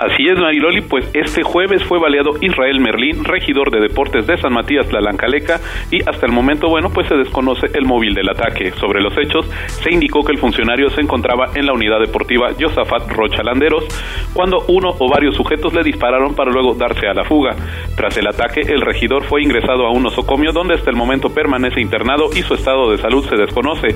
Así 0.00 0.28
es, 0.28 0.38
Mariloli, 0.38 0.82
pues 0.82 1.10
este 1.12 1.42
jueves 1.42 1.82
fue 1.84 1.98
baleado 1.98 2.30
Israel 2.40 2.80
Merlín, 2.80 3.24
regidor 3.24 3.70
de 3.70 3.80
deportes 3.80 4.26
de 4.26 4.36
San 4.36 4.52
Matías 4.52 4.88
Tlalancaleca, 4.88 5.60
y 5.90 6.00
hasta 6.08 6.26
el 6.26 6.32
momento, 6.32 6.68
bueno, 6.68 6.90
pues 6.90 7.08
se 7.08 7.16
desconoce 7.16 7.66
el 7.74 7.84
móvil 7.84 8.14
del 8.14 8.28
ataque. 8.28 8.70
Sobre 8.72 9.00
los 9.00 9.16
hechos, 9.18 9.50
se 9.66 9.92
indicó 9.92 10.22
que 10.22 10.32
el 10.32 10.38
funcionario 10.38 10.88
se 10.90 11.00
encontraba 11.00 11.50
en 11.54 11.66
la 11.66 11.72
unidad 11.72 11.98
deportiva 12.00 12.50
Josafat 12.58 13.10
Rocha 13.10 13.42
Landeros, 13.42 13.84
cuando 14.32 14.64
uno 14.68 14.94
o 14.98 15.10
varios 15.10 15.34
sujetos 15.34 15.74
le 15.74 15.82
dispararon 15.82 16.34
para 16.34 16.52
luego 16.52 16.74
darse 16.74 17.08
a 17.08 17.14
la 17.14 17.24
fuga. 17.24 17.56
Tras 17.96 18.16
el 18.16 18.28
ataque, 18.28 18.60
el 18.60 18.82
regidor 18.82 19.24
fue 19.24 19.42
ingresado 19.42 19.86
a 19.86 19.90
un 19.90 20.04
nosocomio 20.04 20.52
donde 20.52 20.74
hasta 20.74 20.90
el 20.90 20.96
momento 20.96 21.30
permanece 21.34 21.80
internado 21.80 22.30
y 22.36 22.42
su 22.42 22.54
estado 22.54 22.90
de 22.90 22.98
salud 22.98 23.24
se 23.28 23.36
desconoce. 23.36 23.88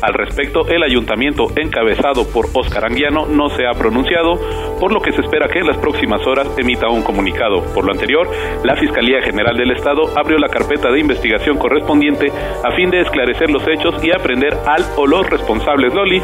Al 0.00 0.14
respecto, 0.14 0.66
el 0.68 0.82
ayuntamiento, 0.82 1.48
encabezado 1.56 2.26
por 2.32 2.46
Oscar 2.54 2.86
Anguiano, 2.86 3.26
no 3.26 3.50
se 3.50 3.66
ha 3.66 3.72
pronunciado, 3.72 4.38
por 4.80 4.92
lo 4.92 5.00
que 5.00 5.09
se 5.12 5.20
espera 5.20 5.48
que 5.48 5.60
en 5.60 5.66
las 5.66 5.76
próximas 5.78 6.26
horas 6.26 6.48
emita 6.56 6.88
un 6.88 7.02
comunicado. 7.02 7.62
Por 7.74 7.84
lo 7.84 7.92
anterior, 7.92 8.28
la 8.64 8.76
Fiscalía 8.76 9.22
General 9.22 9.56
del 9.56 9.72
Estado 9.72 10.02
abrió 10.16 10.38
la 10.38 10.48
carpeta 10.48 10.90
de 10.90 11.00
investigación 11.00 11.58
correspondiente 11.58 12.30
a 12.64 12.70
fin 12.72 12.90
de 12.90 13.00
esclarecer 13.00 13.50
los 13.50 13.66
hechos 13.68 14.02
y 14.04 14.10
aprender 14.12 14.56
al 14.66 14.84
o 14.96 15.06
los 15.06 15.28
responsables, 15.28 15.94
Loli. 15.94 16.22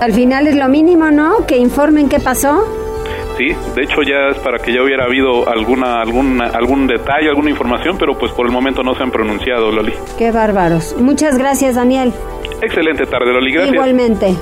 Al 0.00 0.12
final 0.12 0.46
es 0.46 0.56
lo 0.56 0.68
mínimo, 0.68 1.10
¿no? 1.10 1.46
Que 1.46 1.56
informen 1.56 2.08
qué 2.08 2.20
pasó. 2.20 2.64
Sí, 3.36 3.48
de 3.74 3.82
hecho 3.82 4.02
ya 4.02 4.30
es 4.30 4.38
para 4.38 4.58
que 4.58 4.72
ya 4.72 4.82
hubiera 4.82 5.04
habido 5.04 5.48
alguna, 5.48 6.00
alguna, 6.00 6.46
algún 6.46 6.86
detalle, 6.86 7.28
alguna 7.28 7.50
información, 7.50 7.96
pero 7.98 8.16
pues 8.16 8.32
por 8.32 8.46
el 8.46 8.52
momento 8.52 8.82
no 8.82 8.94
se 8.94 9.02
han 9.02 9.10
pronunciado, 9.10 9.70
Loli. 9.70 9.92
Qué 10.16 10.32
bárbaros. 10.32 10.96
Muchas 10.98 11.36
gracias, 11.36 11.74
Daniel. 11.74 12.12
Excelente 12.62 13.04
tarde, 13.04 13.32
Loli. 13.32 13.52
Gracias. 13.52 13.74
Igualmente. 13.74 14.34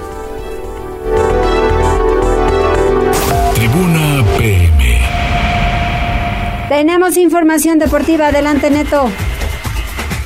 Tenemos 6.68 7.16
información 7.16 7.78
deportiva. 7.78 8.28
Adelante, 8.28 8.70
Neto. 8.70 9.10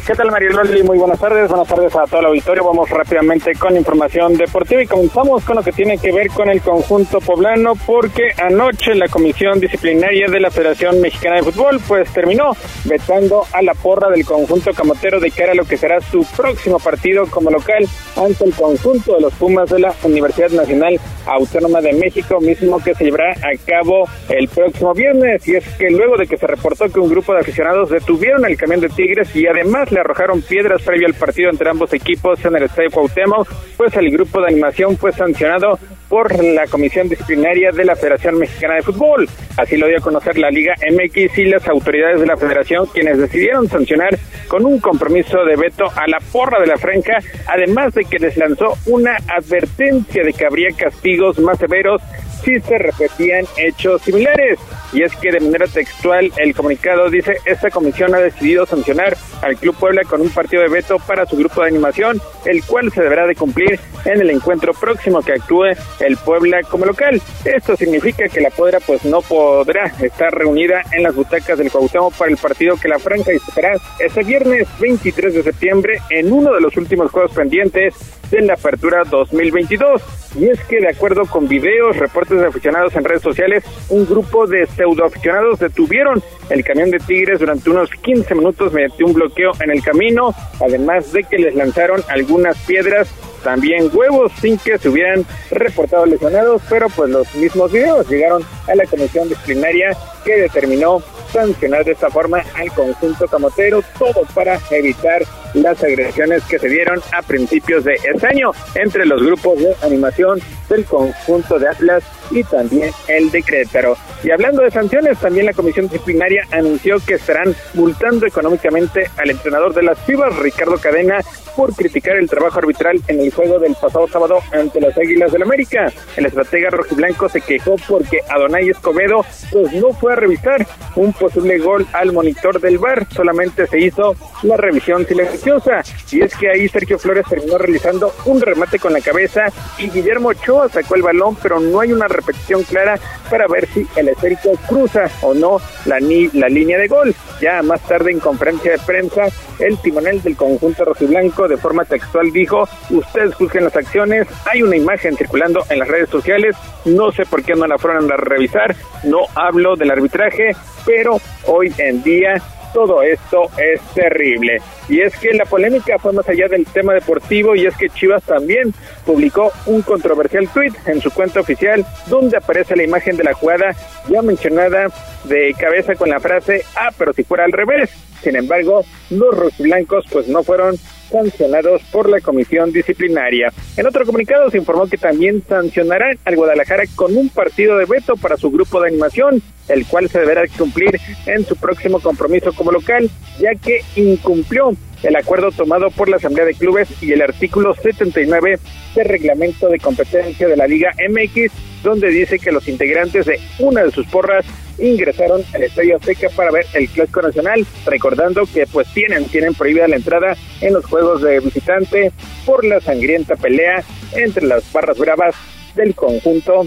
¿Qué 0.09 0.15
tal, 0.15 0.31
María 0.31 0.49
Loli? 0.49 0.83
Muy 0.83 0.97
buenas 0.97 1.21
tardes. 1.21 1.51
Buenas 1.51 1.69
tardes 1.69 1.95
a 1.95 2.05
todo 2.05 2.21
el 2.21 2.27
auditorio. 2.29 2.65
Vamos 2.65 2.89
rápidamente 2.89 3.53
con 3.57 3.77
información 3.77 4.39
deportiva 4.39 4.83
y 4.83 4.87
comenzamos 4.87 5.45
con 5.45 5.57
lo 5.57 5.63
que 5.63 5.71
tiene 5.71 5.99
que 5.99 6.13
ver 6.13 6.29
con 6.29 6.49
el 6.49 6.63
conjunto 6.63 7.21
poblano 7.21 7.75
porque 7.85 8.29
anoche 8.39 8.95
la 8.95 9.09
Comisión 9.09 9.61
Disciplinaria 9.61 10.29
de 10.31 10.41
la 10.41 10.51
Federación 10.51 11.03
Mexicana 11.03 11.37
de 11.37 11.43
Fútbol 11.43 11.79
pues 11.87 12.11
terminó 12.11 12.53
vetando 12.87 13.45
a 13.53 13.61
la 13.61 13.75
porra 13.75 14.09
del 14.09 14.25
conjunto 14.25 14.73
camotero 14.73 15.21
de 15.21 15.31
cara 15.31 15.53
a 15.53 15.55
lo 15.55 15.67
que 15.67 15.77
será 15.77 16.01
su 16.01 16.25
próximo 16.35 16.79
partido 16.79 17.27
como 17.27 17.51
local 17.51 17.87
ante 18.17 18.47
el 18.47 18.55
conjunto 18.55 19.15
de 19.15 19.21
los 19.21 19.35
Pumas 19.35 19.69
de 19.69 19.81
la 19.81 19.95
Universidad 20.05 20.49
Nacional 20.53 20.99
Autónoma 21.27 21.83
de 21.83 21.93
México, 21.93 22.41
mismo 22.41 22.83
que 22.83 22.95
se 22.95 23.05
llevará 23.05 23.33
a 23.33 23.55
cabo 23.67 24.09
el 24.31 24.49
próximo 24.49 24.95
viernes. 24.95 25.47
Y 25.47 25.57
es 25.57 25.69
que 25.77 25.91
luego 25.91 26.17
de 26.17 26.27
que 26.27 26.39
se 26.39 26.47
reportó 26.47 26.89
que 26.89 26.99
un 26.99 27.11
grupo 27.11 27.35
de 27.35 27.41
aficionados 27.41 27.91
detuvieron 27.91 28.47
el 28.47 28.57
camión 28.57 28.81
de 28.81 28.89
Tigres 28.89 29.37
y 29.37 29.47
además 29.47 29.93
arrojaron 29.99 30.43
piedras 30.43 30.83
previo 30.83 31.07
al 31.07 31.15
partido 31.15 31.51
entre 31.51 31.69
ambos 31.69 31.93
equipos 31.93 32.45
en 32.45 32.57
el 32.57 32.65
Estadio 32.65 32.91
Cuauhtémoc, 32.91 33.49
pues 33.77 33.95
el 33.97 34.11
grupo 34.11 34.41
de 34.41 34.49
animación 34.49 34.97
fue 34.97 35.13
sancionado 35.13 35.79
por 36.09 36.43
la 36.43 36.67
Comisión 36.67 37.09
Disciplinaria 37.09 37.71
de 37.71 37.85
la 37.85 37.97
Federación 37.97 38.39
Mexicana 38.39 38.77
de 38.77 38.83
Fútbol. 38.83 39.29
Así 39.57 39.77
lo 39.77 39.87
dio 39.87 39.99
a 39.99 40.03
conocer 40.03 40.39
la 40.39 40.51
Liga 40.51 40.75
MX 40.91 41.39
y 41.39 41.45
las 41.45 41.69
autoridades 41.69 42.21
de 42.21 42.27
la 42.27 42.37
federación, 42.37 42.87
quienes 42.87 43.19
decidieron 43.19 43.69
sancionar 43.69 44.19
con 44.49 44.65
un 44.65 44.79
compromiso 44.81 45.45
de 45.45 45.57
veto 45.57 45.85
a 45.95 46.09
la 46.09 46.19
porra 46.33 46.61
de 46.61 46.67
la 46.67 46.79
franja, 46.79 47.19
además 47.47 47.95
de 47.95 48.05
que 48.05 48.19
les 48.19 48.37
lanzó 48.37 48.77
una 48.87 49.17
advertencia 49.29 50.25
de 50.25 50.33
que 50.33 50.47
habría 50.47 50.71
castigos 50.77 51.39
más 51.39 51.59
severos 51.59 52.03
si 52.43 52.61
se 52.61 52.79
repetían 52.79 53.45
hechos 53.57 54.03
similares. 54.03 54.59
Y 54.93 55.03
es 55.03 55.15
que 55.17 55.31
de 55.31 55.41
manera 55.41 55.67
textual 55.67 56.33
el 56.39 56.55
comunicado 56.55 57.11
dice, 57.11 57.37
esta 57.45 57.71
comisión 57.71 58.15
ha 58.15 58.19
decidido 58.19 58.65
sancionar 58.65 59.17
al 59.43 59.57
Club 59.57 59.77
Puebla 59.79 60.03
con 60.05 60.23
un 60.23 60.31
partido 60.31 60.63
de 60.63 60.69
veto 60.69 60.99
para 60.99 61.27
su 61.27 61.37
grupo 61.37 61.61
de 61.61 61.69
animación, 61.69 62.21
el 62.47 62.65
cual 62.65 62.91
se 62.91 63.03
deberá 63.03 63.27
de 63.27 63.35
cumplir 63.35 63.79
en 64.05 64.21
el 64.21 64.31
encuentro 64.31 64.73
próximo 64.73 65.21
que 65.21 65.33
actúe 65.33 65.73
el 66.01 66.17
Puebla 66.17 66.63
como 66.63 66.87
local. 66.87 67.21
Esto 67.45 67.77
significa 67.77 68.29
que 68.29 68.41
la 68.41 68.51
Podra 68.51 68.81
pues 68.81 69.05
no 69.05 69.23
podrá 69.23 69.87
estar 70.01 70.33
reunida 70.33 70.83
en 70.93 71.03
las 71.03 71.15
butacas 71.15 71.59
del 71.59 71.71
Cuauhtémoc 71.71 72.15
para 72.15 72.31
el 72.31 72.37
partido 72.37 72.77
que 72.77 72.89
la 72.89 72.99
Franca 72.99 73.33
disputará 73.33 73.75
este 73.99 74.23
viernes 74.23 74.69
23 74.81 75.35
de 75.35 75.43
septiembre 75.43 75.99
en 76.11 76.33
uno 76.33 76.53
de 76.55 76.61
los 76.61 76.77
últimos 76.77 77.11
juegos 77.11 77.33
pendientes 77.33 78.18
de 78.31 78.43
la 78.43 78.55
apertura 78.55 79.05
2022. 79.05 80.03
Y 80.39 80.49
es 80.49 80.61
que 80.65 80.81
de 80.81 80.89
acuerdo 80.89 81.23
con 81.27 81.49
videos, 81.49 81.97
reportes 81.97 82.39
de 82.39 82.47
aficionados 82.47 82.95
en 82.95 83.05
redes 83.05 83.23
sociales, 83.23 83.65
un 83.89 84.07
grupo 84.07 84.47
de 84.47 84.67
pseudoaficionados 84.67 85.59
detuvieron 85.59 86.23
el 86.51 86.65
camión 86.65 86.91
de 86.91 86.99
Tigres 86.99 87.41
durante 87.41 87.71
unos 87.71 87.91
15 87.91 88.35
minutos 88.35 88.73
mediante 88.73 89.05
un 89.05 89.15
bloqueo 89.15 89.53
en 89.61 89.71
el 89.71 89.83
camino, 89.83 90.35
además 90.61 91.13
de 91.13 91.25
que 91.25 91.39
les 91.39 91.55
lanzaron 91.55 92.03
algunas 92.09 92.57
piedras 92.67 93.09
también 93.43 93.91
huevos 93.93 94.33
sin 94.41 94.59
que 94.59 94.79
se 94.79 94.89
hubieran 94.89 95.25
reportado 95.51 96.07
lesionados, 96.07 96.63
pero 96.69 96.89
pues 96.89 97.11
los 97.11 97.35
mismos 97.35 97.73
videos 97.73 98.09
llegaron 98.09 98.43
a 98.67 98.75
la 98.75 98.85
comisión 98.85 99.29
disciplinaria 99.29 99.97
que 100.29 100.43
determinó 100.43 101.03
sancionar 101.33 101.87
de 101.87 101.93
esta 101.93 102.11
forma 102.11 102.43
al 102.55 102.71
conjunto 102.73 103.27
camotero, 103.29 103.83
todo 103.99 104.27
para 104.35 104.61
evitar 104.71 105.23
las 105.55 105.83
agresiones 105.83 106.45
que 106.45 106.59
se 106.59 106.69
dieron 106.69 107.01
a 107.13 107.23
principios 107.23 107.85
de 107.85 107.95
este 107.95 108.27
año 108.27 108.51
entre 108.75 109.07
los 109.07 109.23
grupos 109.23 109.59
de 109.59 109.75
animación 109.81 110.39
del 110.69 110.85
conjunto 110.85 111.59
de 111.59 111.69
Atlas 111.69 112.05
y 112.31 112.45
también 112.45 112.93
el 113.09 113.31
de 113.31 113.43
Querétaro. 113.43 113.97
Y 114.23 114.31
hablando 114.31 114.63
de 114.63 114.71
sanciones, 114.71 115.19
también 115.19 115.47
la 115.47 115.53
comisión 115.53 115.89
disciplinaria 115.89 116.45
anunció 116.51 116.99
que 117.05 117.15
estarán 117.15 117.55
multando 117.75 118.27
económicamente 118.27 119.11
al 119.17 119.31
entrenador 119.31 119.75
de 119.75 119.83
las 119.83 120.05
Chivas, 120.07 120.35
Ricardo 120.37 120.79
Cadena, 120.79 121.21
por 121.57 121.75
criticar 121.75 122.17
el 122.17 122.29
trabajo 122.29 122.61
arbitral 122.61 123.01
en 123.09 123.21
el 123.21 123.33
juego 123.33 123.59
del 123.59 123.75
pasado 123.75 124.07
sábado 124.07 124.39
ante 124.53 124.81
las 124.81 124.97
Águilas 124.97 125.33
del 125.33 125.43
América. 125.43 125.93
El 126.17 126.27
estratega 126.27 126.71
rojiblanco 126.71 127.29
se 127.29 127.41
quejó 127.41 127.75
porque 127.89 128.21
Adonai 128.29 128.69
Escobedo 128.69 129.25
pues 129.51 129.73
no 129.73 129.93
fue 129.93 130.13
a 130.13 130.17
revisar 130.17 130.67
un 130.95 131.13
posible 131.13 131.59
gol 131.59 131.87
al 131.93 132.13
monitor 132.13 132.61
del 132.61 132.79
VAR, 132.79 133.07
solamente 133.13 133.67
se 133.67 133.81
hizo 133.81 134.15
la 134.43 134.57
revisión 134.57 135.07
silenciosa. 135.07 135.83
Y 136.11 136.23
es 136.23 136.35
que 136.37 136.49
ahí 136.49 136.69
Sergio 136.69 136.99
Flores 136.99 137.27
terminó 137.29 137.59
realizando 137.59 138.15
un 138.25 138.41
remate 138.41 138.79
con 138.79 138.93
la 138.93 139.01
cabeza 139.01 139.47
y 139.79 139.91
Guillermo 139.91 140.29
Ochoa 140.29 140.69
sacó 140.69 140.95
el 140.95 141.03
balón, 141.03 141.37
pero 141.43 141.61
no 141.61 141.81
hay 141.81 141.93
una 141.93 142.09
repetición 142.19 142.63
clara 142.65 142.99
para 143.31 143.47
ver 143.47 143.67
si 143.69 143.87
el 143.97 144.09
esférico 144.09 144.53
cruza 144.69 145.07
o 145.23 145.35
no 145.35 145.59
la, 145.87 146.01
ni, 146.01 146.29
la 146.29 146.49
línea 146.49 146.79
de 146.79 146.89
gol. 146.89 147.15
Ya 147.41 147.63
más 147.63 147.81
tarde 147.83 148.11
en 148.11 148.21
conferencia 148.21 148.73
de 148.73 148.79
prensa, 148.79 149.27
el 149.59 149.79
timonel 149.79 150.23
del 150.23 150.37
conjunto 150.37 150.85
rojiblanco 150.85 151.49
de 151.49 151.57
forma 151.57 151.85
textual 151.85 152.33
dijo, 152.33 152.69
ustedes 152.91 153.35
juzguen 153.35 153.65
las 153.65 153.77
acciones, 153.77 154.27
hay 154.47 154.63
una 154.63 154.77
imagen 154.77 155.17
circulando 155.17 155.65
en 155.69 155.79
las 155.79 155.89
redes 155.89 156.11
sociales, 156.11 156.57
no 156.85 157.11
sé 157.13 157.25
por 157.27 157.43
qué 157.43 157.55
no 157.55 157.67
la 157.67 157.79
fueron 157.79 158.11
a 158.11 158.17
revisar, 158.17 158.75
no 159.05 159.21
hablo 159.35 159.77
del 159.77 159.91
arbitraje, 159.91 160.51
pero 160.85 161.21
hoy 161.47 161.73
en 161.79 162.03
día 162.03 162.43
todo 162.73 163.03
esto 163.03 163.51
es 163.59 163.81
terrible. 163.95 164.61
Y 164.89 165.01
es 165.01 165.17
que 165.17 165.35
la 165.35 165.45
polémica 165.45 165.99
fue 165.99 166.13
más 166.13 166.29
allá 166.29 166.49
del 166.49 166.65
tema 166.67 166.95
deportivo 166.95 167.55
y 167.55 167.67
es 167.67 167.77
que 167.77 167.89
Chivas 167.89 168.23
también 168.23 168.73
publicó 169.05 169.53
un 169.67 169.83
controversial 169.83 170.49
tweet 170.49 170.73
en 170.87 171.01
su 171.01 171.11
cuenta 171.11 171.41
oficial 171.41 171.85
donde 172.07 172.37
aparece 172.37 172.77
la 172.77 172.85
imagen 172.85 173.17
de 173.17 173.25
la 173.25 173.35
jugada 173.35 173.75
ya 174.09 174.23
mencionada 174.23 174.89
de 175.25 175.55
cabeza 175.59 175.95
con 175.95 176.09
la 176.09 176.21
frase, 176.21 176.65
ah, 176.77 176.91
pero 176.97 177.13
si 177.13 177.25
fuera 177.25 177.45
al 177.45 177.53
revés. 177.53 177.91
Sin 178.23 178.37
embargo, 178.37 178.85
los 179.11 179.57
blancos 179.59 180.05
pues 180.11 180.29
no 180.29 180.43
fueron 180.43 180.77
sancionados 181.11 181.83
por 181.91 182.09
la 182.09 182.21
comisión 182.21 182.73
disciplinaria. 182.73 183.53
En 183.77 183.87
otro 183.87 184.05
comunicado 184.05 184.51
se 184.51 184.59
informó 184.59 184.87
que 184.87 184.99
también 184.99 185.43
sancionarán 185.49 186.19
al 186.25 186.37
Guadalajara 186.37 186.85
con 186.95 187.17
un 187.17 187.29
partido 187.29 187.77
de 187.79 187.87
veto 187.87 188.17
para 188.17 188.37
su 188.37 188.51
grupo 188.51 188.81
de 188.81 188.89
animación, 188.89 189.43
el 189.69 189.87
cual 189.87 190.09
se 190.09 190.21
deberá 190.21 190.43
cumplir 190.57 191.01
en 191.27 191.45
su 191.45 191.57
próximo 191.57 192.01
compromiso 192.01 192.53
como 192.53 192.73
local, 192.73 193.11
ya 193.39 193.55
que 193.55 193.83
incumplió 193.97 194.73
el 195.03 195.17
acuerdo 195.17 195.53
tomado 195.53 195.91
por 195.91 196.09
la 196.09 196.17
Asamblea 196.17 196.45
de 196.45 196.55
Clubes 196.55 196.89
y 197.01 197.13
el 197.13 197.23
artículo 197.23 197.75
79 197.75 198.59
del 198.95 199.05
reglamento 199.05 199.69
de 199.69 199.79
competencia 199.79 200.49
de 200.49 200.57
la 200.57 200.67
Liga 200.67 200.91
MX, 201.09 201.53
donde 201.83 202.09
dice 202.09 202.39
que 202.39 202.53
los 202.53 202.67
integrantes 202.69 203.27
de 203.27 203.39
una 203.59 203.85
de 203.85 203.93
sus 203.93 204.07
porras 204.07 204.45
ingresaron 204.79 205.43
al 205.55 205.63
Estadio 205.63 205.97
Azteca 205.97 206.29
para 206.31 206.51
ver 206.51 206.67
el 206.75 206.89
Clásico 206.89 207.23
Nacional, 207.23 207.67
recordando 207.87 208.47
que 208.47 208.67
pues 208.67 208.93
tienen, 208.95 209.25
tienen 209.27 209.55
prohibida 209.55 209.89
la 209.89 209.97
entrada 209.97 210.37
en 210.61 210.75
los 210.75 210.85
juegos 210.85 211.23
de 211.23 211.41
visitante 211.41 212.13
por 212.45 212.65
la 212.65 212.81
sangrienta 212.81 213.37
pelea 213.37 213.83
entre 214.13 214.47
las 214.47 214.71
barras 214.73 214.99
bravas 214.99 215.35
del 215.75 215.95
conjunto 215.95 216.67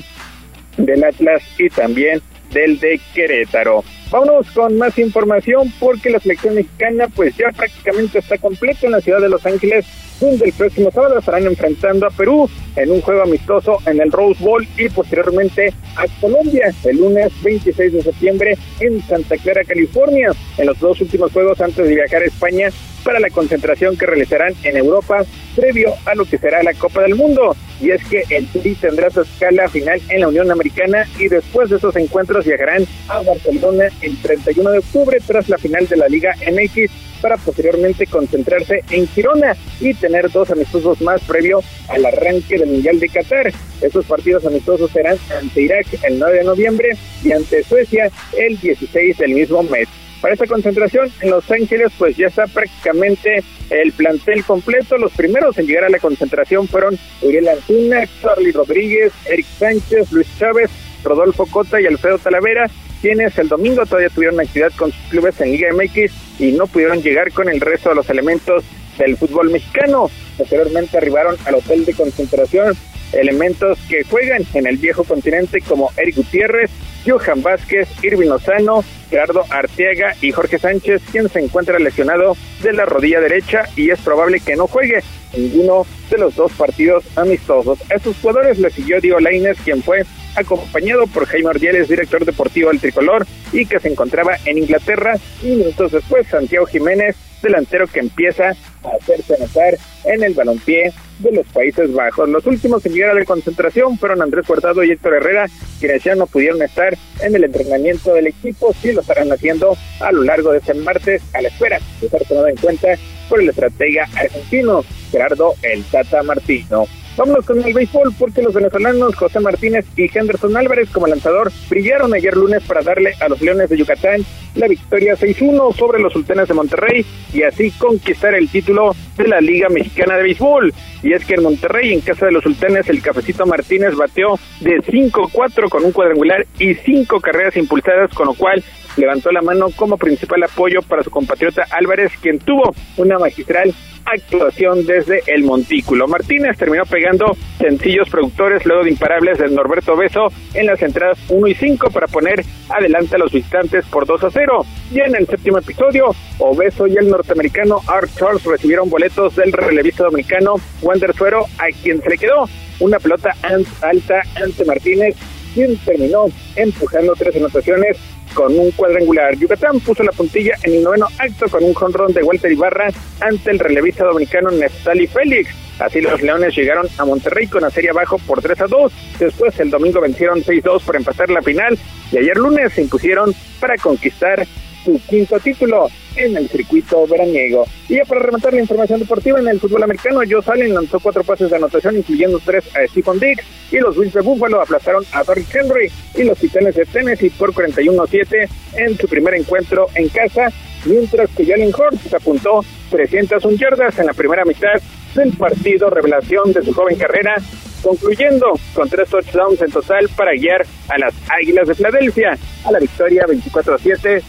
del 0.78 1.04
Atlas 1.04 1.44
y 1.58 1.70
también 1.70 2.22
del 2.52 2.80
de 2.80 3.00
Querétaro. 3.14 3.84
Vámonos 4.12 4.52
con 4.52 4.78
más 4.78 4.98
información 4.98 5.72
porque 5.80 6.10
la 6.10 6.20
selección 6.20 6.56
mexicana 6.56 7.08
pues 7.16 7.34
ya 7.38 7.50
prácticamente 7.56 8.20
está 8.20 8.38
completa 8.38 8.86
en 8.86 8.92
la 8.92 9.00
ciudad 9.00 9.22
de 9.22 9.30
Los 9.30 9.46
Ángeles, 9.46 9.86
donde 10.20 10.46
el 10.48 10.54
próximo 10.54 10.92
sábado 10.92 11.18
estarán 11.18 11.46
enfrentando 11.46 12.08
a 12.08 12.10
Perú 12.10 12.50
en 12.76 12.92
un 12.92 13.00
juego 13.00 13.22
amistoso 13.22 13.78
en 13.86 14.02
el 14.02 14.12
Rose 14.12 14.44
Bowl 14.44 14.68
y 14.78 14.90
posteriormente 14.90 15.74
a 15.96 16.06
Colombia 16.20 16.74
el 16.84 16.98
lunes 16.98 17.32
26 17.42 17.94
de 17.94 18.02
septiembre 18.02 18.58
en 18.82 19.02
Santa 19.04 19.38
Clara, 19.38 19.64
California, 19.64 20.32
en 20.58 20.66
los 20.66 20.78
dos 20.80 21.00
últimos 21.00 21.32
juegos 21.32 21.62
antes 21.62 21.88
de 21.88 21.96
viajar 21.96 22.22
a 22.22 22.26
España 22.26 22.70
para 23.04 23.20
la 23.20 23.30
concentración 23.30 23.98
que 23.98 24.06
realizarán 24.06 24.54
en 24.64 24.78
Europa 24.78 25.24
previo 25.56 25.94
a 26.06 26.16
lo 26.16 26.26
que 26.26 26.38
será 26.38 26.64
la 26.64 26.74
Copa 26.74 27.02
del 27.02 27.16
Mundo. 27.16 27.56
Y 27.80 27.92
es 27.92 28.04
que 28.06 28.24
el 28.30 28.48
Tri 28.48 28.76
tendrá 28.76 29.10
su 29.10 29.22
escala 29.22 29.68
final 29.70 30.00
en 30.10 30.22
la 30.22 30.28
Unión 30.28 30.52
Americana 30.52 31.08
y 31.18 31.28
después 31.28 31.70
de 31.70 31.78
esos 31.78 31.96
encuentros 31.96 32.46
viajarán 32.46 32.86
a 33.08 33.22
Barcelona 33.22 33.86
el 34.02 34.22
31 34.22 34.70
de 34.72 34.80
octubre 34.80 35.18
tras 35.26 35.50
la 35.50 35.58
final 35.58 35.88
de 35.88 35.98
la 35.98 36.08
Liga 36.08 36.36
MX 36.52 36.92
para 37.22 37.38
posteriormente 37.38 38.08
concentrarse 38.08 38.84
en 38.90 39.08
Girona 39.08 39.56
y 39.80 39.94
tener 39.94 40.30
dos 40.32 40.50
amistosos 40.50 41.00
más 41.02 41.22
previo 41.22 41.62
al 41.88 42.06
arranque 42.06 42.58
del 42.58 42.70
Mundial 42.70 43.00
de 43.00 43.10
Qatar. 43.10 43.54
Estos 43.82 44.06
partidos 44.06 44.46
amistosos 44.46 44.92
serán 44.92 45.18
ante 45.40 45.62
Irak 45.62 45.88
el 46.04 46.20
9 46.20 46.40
de 46.40 46.44
noviembre 46.44 46.98
y 47.24 47.32
ante 47.32 47.64
Suecia 47.64 48.12
el 48.38 48.60
16 48.60 49.18
del 49.18 49.34
mismo 49.34 49.64
mes. 49.64 49.88
Para 50.22 50.36
esta 50.36 50.46
concentración 50.46 51.12
en 51.22 51.32
Los 51.32 51.50
Ángeles, 51.50 51.92
pues 51.98 52.16
ya 52.16 52.28
está 52.28 52.46
prácticamente 52.46 53.44
el 53.72 53.92
plantel 53.92 54.44
completo. 54.44 54.98
Los 54.98 55.12
primeros 55.14 55.58
en 55.58 55.66
llegar 55.66 55.86
a 55.86 55.90
la 55.90 55.98
concentración 55.98 56.68
fueron 56.68 56.98
Uriel 57.24 57.48
Antuna, 57.48 58.08
Charlie 58.22 58.52
Rodríguez, 58.52 59.12
Eric 59.26 59.48
Sánchez, 59.58 60.12
Luis 60.12 60.28
Chávez, 60.38 60.70
Rodolfo 61.04 61.48
Cota 61.48 61.82
y 61.82 61.88
Alfredo 61.88 62.20
Talavera, 62.20 62.70
quienes 63.02 63.38
el 63.38 63.50
domingo 63.50 63.86
todavía 63.86 64.10
tuvieron 64.10 64.40
actividad 64.40 64.72
con 64.78 64.92
sus 64.92 65.02
clubes 65.10 65.40
en 65.42 65.52
Liga 65.52 65.70
MX 65.74 66.40
y 66.40 66.52
no 66.52 66.68
pudieron 66.68 67.02
llegar 67.02 67.32
con 67.32 67.50
el 67.50 67.60
resto 67.60 67.90
de 67.90 67.96
los 67.96 68.10
elementos 68.10 68.64
del 68.98 69.18
fútbol 69.18 69.50
mexicano. 69.50 70.10
Posteriormente 70.38 70.98
arribaron 70.98 71.36
al 71.46 71.56
hotel 71.56 71.86
de 71.86 71.94
concentración 71.94 72.76
elementos 73.14 73.78
que 73.90 74.04
juegan 74.04 74.44
en 74.54 74.68
el 74.68 74.78
viejo 74.78 75.04
continente 75.04 75.60
como 75.62 75.92
Eric 75.98 76.16
Gutiérrez, 76.16 76.72
Johan 77.06 77.42
Vázquez, 77.42 77.90
Irving 78.04 78.28
Lozano, 78.28 78.84
Gerardo 79.10 79.44
Arteaga 79.50 80.16
y 80.22 80.32
Jorge 80.32 80.60
Sánchez, 80.60 81.02
quien 81.12 81.28
se 81.30 81.40
encuentra 81.40 81.80
lesionado 81.80 82.38
de 82.62 82.74
la 82.74 82.86
rodilla 82.86 83.20
derecha 83.20 83.66
y 83.76 83.90
es 83.90 84.00
probable 84.00 84.40
que 84.40 84.56
no 84.56 84.68
juegue 84.68 85.04
ninguno 85.36 85.86
de 86.10 86.18
los 86.18 86.36
dos 86.36 86.52
partidos 86.54 87.04
amistosos. 87.16 87.80
A 87.92 87.96
estos 87.96 88.16
jugadores 88.22 88.60
le 88.60 88.70
siguió 88.70 89.02
Diego 89.02 89.18
quien 89.64 89.82
fue 89.82 90.04
acompañado 90.36 91.08
por 91.08 91.26
Jaime 91.26 91.50
Ordieles, 91.50 91.90
director 91.90 92.26
deportivo 92.26 92.70
del 92.70 92.80
Tricolor, 92.80 93.26
y 93.52 93.66
que 93.66 93.80
se 93.80 93.90
encontraba 93.90 94.38
en 94.46 94.58
Inglaterra, 94.58 95.16
y 95.42 95.48
minutos 95.48 95.92
después 95.92 96.28
Santiago 96.28 96.66
Jiménez 96.66 97.16
delantero 97.42 97.88
que 97.88 98.00
empieza 98.00 98.50
a 98.84 98.96
hacerse 99.00 99.38
notar 99.40 99.78
en 100.06 100.24
el 100.24 100.34
balompié 100.34 100.94
de 101.20 101.32
los 101.32 101.46
Países 101.48 101.94
Bajos. 101.94 102.30
Los 102.30 102.46
últimos 102.46 102.86
en 102.86 102.94
llegar 102.94 103.12
a 103.12 103.20
la 103.20 103.26
concentración 103.26 103.98
fueron 103.98 104.22
Andrés 104.22 104.46
Guardado 104.48 104.84
y 104.84 104.92
Héctor 104.92 105.16
Herrera, 105.16 105.48
quienes 105.80 106.04
ya 106.04 106.16
no 106.16 106.28
pudieron 106.28 106.62
estar 106.62 106.98
en 107.22 107.36
el 107.36 107.44
entrenamiento 107.44 108.14
del 108.14 108.28
equipo, 108.28 108.74
sí 108.82 108.92
lo 108.92 109.02
estarán 109.02 109.32
haciendo 109.32 109.76
a 110.00 110.12
lo 110.12 110.24
largo 110.24 110.52
de 110.52 110.60
este 110.60 110.74
martes 110.74 111.22
a 111.34 111.42
la 111.42 111.50
espera 111.50 111.80
de 112.00 112.10
ser 112.10 112.26
tomado 112.26 112.48
en 112.48 112.58
cuenta 112.58 112.88
por 113.30 113.42
el 113.42 113.50
estratega 113.50 114.08
argentino 114.16 114.84
Gerardo 115.12 115.56
El 115.62 115.84
Tata 115.86 116.24
Martino. 116.24 116.86
Vámonos 117.18 117.46
con 117.46 117.62
el 117.62 117.74
béisbol 117.74 118.14
porque 118.18 118.42
los 118.42 118.54
venezolanos 118.54 119.16
José 119.16 119.40
Martínez 119.42 119.86
y 119.98 120.10
Henderson 120.18 120.56
Álvarez 120.56 120.90
como 120.92 121.08
lanzador 121.08 121.52
brillaron 121.70 122.14
ayer 122.14 122.36
lunes 122.36 122.64
para 122.64 122.82
darle 122.82 123.14
a 123.20 123.28
los 123.28 123.42
Leones 123.42 123.70
de 123.70 123.78
Yucatán 123.78 124.26
la 124.56 124.68
victoria 124.68 125.16
6-1 125.16 125.76
sobre 125.76 126.00
los 126.00 126.14
Sultanes 126.14 126.48
de 126.48 126.54
Monterrey 126.54 127.06
y 127.34 127.44
así 127.44 127.72
conquistar 127.72 128.34
el 128.34 128.50
título 128.50 128.96
de 129.18 129.28
la 129.28 129.42
Liga 129.42 129.68
Mexicana 129.70 130.16
de 130.16 130.24
Béisbol. 130.24 130.74
Y 131.04 131.14
es 131.14 131.26
que 131.26 131.36
en 131.36 131.44
Monterrey, 131.44 131.94
en 131.94 132.02
casa 132.02 132.28
de 132.28 132.32
los 132.32 132.44
Sultanes, 132.44 132.88
el 132.90 133.02
Cafecito 133.02 133.46
Martínez 133.46 133.96
bateó 133.96 134.40
de 134.62 134.78
5-4 134.82 135.70
con 135.70 135.84
un 135.84 135.92
cuadrangular 135.92 136.46
y 136.60 136.74
5 136.76 137.20
carreras 137.20 137.58
impulsadas, 137.58 138.12
con 138.14 138.28
lo 138.28 138.34
cual 138.34 138.64
levantó 138.98 139.32
la 139.32 139.42
mano 139.42 139.70
como 139.76 139.98
principal 139.98 140.44
apoyo 140.44 140.82
para 140.82 141.04
su 141.04 141.10
compatriota 141.10 141.66
Álvarez, 141.72 142.12
quien 142.22 142.40
tuvo 142.40 142.74
una 142.98 143.18
magistral 143.18 143.74
actuación 144.06 144.86
desde 144.86 145.24
el 145.28 145.44
montículo. 145.44 146.08
Martínez 146.08 146.58
terminó 146.58 146.86
pegando 146.86 147.36
sencillos 147.58 148.10
productores 148.10 148.66
luego 148.66 148.84
de 148.84 148.92
imparables 148.92 149.38
del 149.38 149.56
Norberto 149.56 149.96
Beso 149.96 150.28
en 150.54 150.68
las 150.68 150.82
entradas 150.82 151.18
1 151.30 151.48
y 151.48 151.56
5 151.56 151.90
para 151.92 152.08
poner 152.08 152.44
adelante 152.70 153.16
a 153.16 153.20
los 153.20 153.32
visitantes 153.32 153.86
por 153.86 154.06
2 154.06 154.24
a 154.24 154.32
0. 154.32 154.66
Y 154.92 155.00
en 155.00 155.16
el 155.16 155.28
séptimo 155.28 155.58
episodio, 155.58 156.14
Obeso 156.40 156.88
y 156.88 156.98
el 156.98 157.10
norteamericano 157.10 157.82
Art 157.88 158.10
Charles 158.16 158.44
recibieron 158.44 158.90
boletos 158.90 159.36
del 159.36 159.52
relevista 159.52 160.04
dominicano 160.04 160.56
Wander 160.82 161.14
Suero, 161.14 161.46
a 161.58 161.68
quien 161.82 162.02
se 162.02 162.10
le 162.10 162.18
quedó 162.18 162.48
una 162.80 163.00
pelota 163.00 163.36
alta 163.82 164.22
ante 164.36 164.66
Martínez, 164.66 165.16
quien 165.54 165.78
terminó 165.78 166.26
empujando 166.56 167.14
tres 167.14 167.36
anotaciones 167.36 167.98
con 168.34 168.58
un 168.58 168.72
cuadrangular. 168.72 169.36
Yucatán 169.38 169.80
puso 169.80 170.04
la 170.04 170.12
puntilla 170.12 170.56
en 170.64 170.76
el 170.76 170.84
noveno 170.84 171.08
acto 171.18 171.48
con 171.50 171.64
un 171.64 171.74
jonrón 171.74 172.14
de 172.14 172.24
Walter 172.24 172.52
Ibarra 172.52 172.90
ante 173.20 173.52
el 173.52 173.60
relevista 173.60 174.06
dominicano 174.06 174.52
Neftali 174.52 175.08
Félix. 175.08 175.50
Así 175.80 176.00
los 176.00 176.22
Leones 176.22 176.56
llegaron 176.56 176.88
a 176.98 177.06
Monterrey 177.06 177.48
con 177.48 177.62
la 177.62 177.72
serie 177.72 177.90
abajo 177.90 178.18
por 178.20 178.42
3 178.42 178.62
a 178.62 178.68
2. 178.68 178.94
Después 179.20 179.60
el 179.60 179.72
domingo 179.72 180.00
vencieron 180.00 180.44
6-2 180.44 180.84
para 180.84 181.00
empatar 181.00 181.30
la 181.30 181.42
final 181.42 181.78
y 182.12 182.18
ayer 182.18 182.38
lunes 182.38 182.74
se 182.74 182.82
impusieron 182.82 183.34
para 183.60 183.76
conquistar 183.78 184.46
su 184.84 185.00
quinto 185.08 185.40
título 185.40 185.88
en 186.16 186.36
el 186.38 186.50
circuito 186.50 187.06
veraniego. 187.08 187.66
Y 187.88 187.96
ya 187.96 188.06
para 188.06 188.22
rematar 188.22 188.54
la 188.54 188.62
información 188.62 189.00
deportiva 189.00 189.40
en 189.40 189.48
el 189.48 189.60
fútbol 189.60 189.84
americano, 189.84 190.22
Joe 190.30 190.42
Salen 190.42 190.74
lanzó 190.74 191.00
cuatro 191.00 191.24
pases 191.24 191.50
de 191.50 191.56
anotación, 191.56 191.98
incluyendo 191.98 192.40
tres 192.44 192.64
a 192.76 192.88
Stephen 192.88 193.20
Diggs, 193.20 193.44
y 193.72 193.78
los 193.78 193.98
Bills 193.98 194.14
de 194.14 194.22
Buffalo 194.22 194.62
aplazaron 194.62 195.04
a 195.14 195.24
Derrick 195.24 195.56
Henry 195.56 195.92
y 196.16 196.24
los 196.24 196.38
Titanes 196.38 196.76
de 196.76 196.86
Tennessee 196.86 197.30
por 197.30 197.54
41-7 197.54 198.50
en 198.78 198.98
su 198.98 199.08
primer 199.08 199.36
encuentro 199.36 199.88
en 199.96 200.10
casa, 200.10 200.50
mientras 200.86 201.30
que 201.32 201.46
Jalen 201.46 201.74
Hurts 201.74 202.14
apuntó 202.14 202.64
301 202.90 203.58
yardas 203.58 203.98
en 204.00 204.08
la 204.08 204.14
primera 204.14 204.44
mitad 204.44 204.82
del 205.16 205.32
partido 205.34 205.90
revelación 205.90 206.52
de 206.54 206.64
su 206.64 206.74
joven 206.74 206.98
carrera, 206.98 207.36
concluyendo 207.82 208.48
con 208.74 208.90
tres 208.90 209.10
touchdowns 209.10 209.62
en 209.62 209.72
total 209.72 210.08
para 210.16 210.34
guiar 210.34 210.66
a 210.90 210.98
las 210.98 211.14
Águilas 211.30 211.68
de 211.68 211.76
Filadelfia 211.76 212.38
a 212.66 212.72
la 212.72 212.80
victoria 212.80 213.26
24-7 213.26 214.22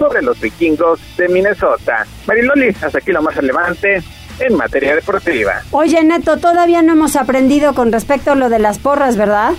sobre 0.00 0.22
los 0.22 0.40
vikingos 0.40 0.98
de 1.18 1.28
Minnesota. 1.28 2.06
Mariloli, 2.26 2.68
hasta 2.80 2.98
aquí 2.98 3.12
lo 3.12 3.20
más 3.20 3.36
relevante 3.36 4.02
en 4.38 4.56
materia 4.56 4.94
deportiva. 4.94 5.60
Oye, 5.72 6.02
Neto, 6.02 6.38
todavía 6.38 6.80
no 6.80 6.94
hemos 6.94 7.16
aprendido 7.16 7.74
con 7.74 7.92
respecto 7.92 8.32
a 8.32 8.34
lo 8.34 8.48
de 8.48 8.58
las 8.58 8.78
porras, 8.78 9.18
¿verdad? 9.18 9.52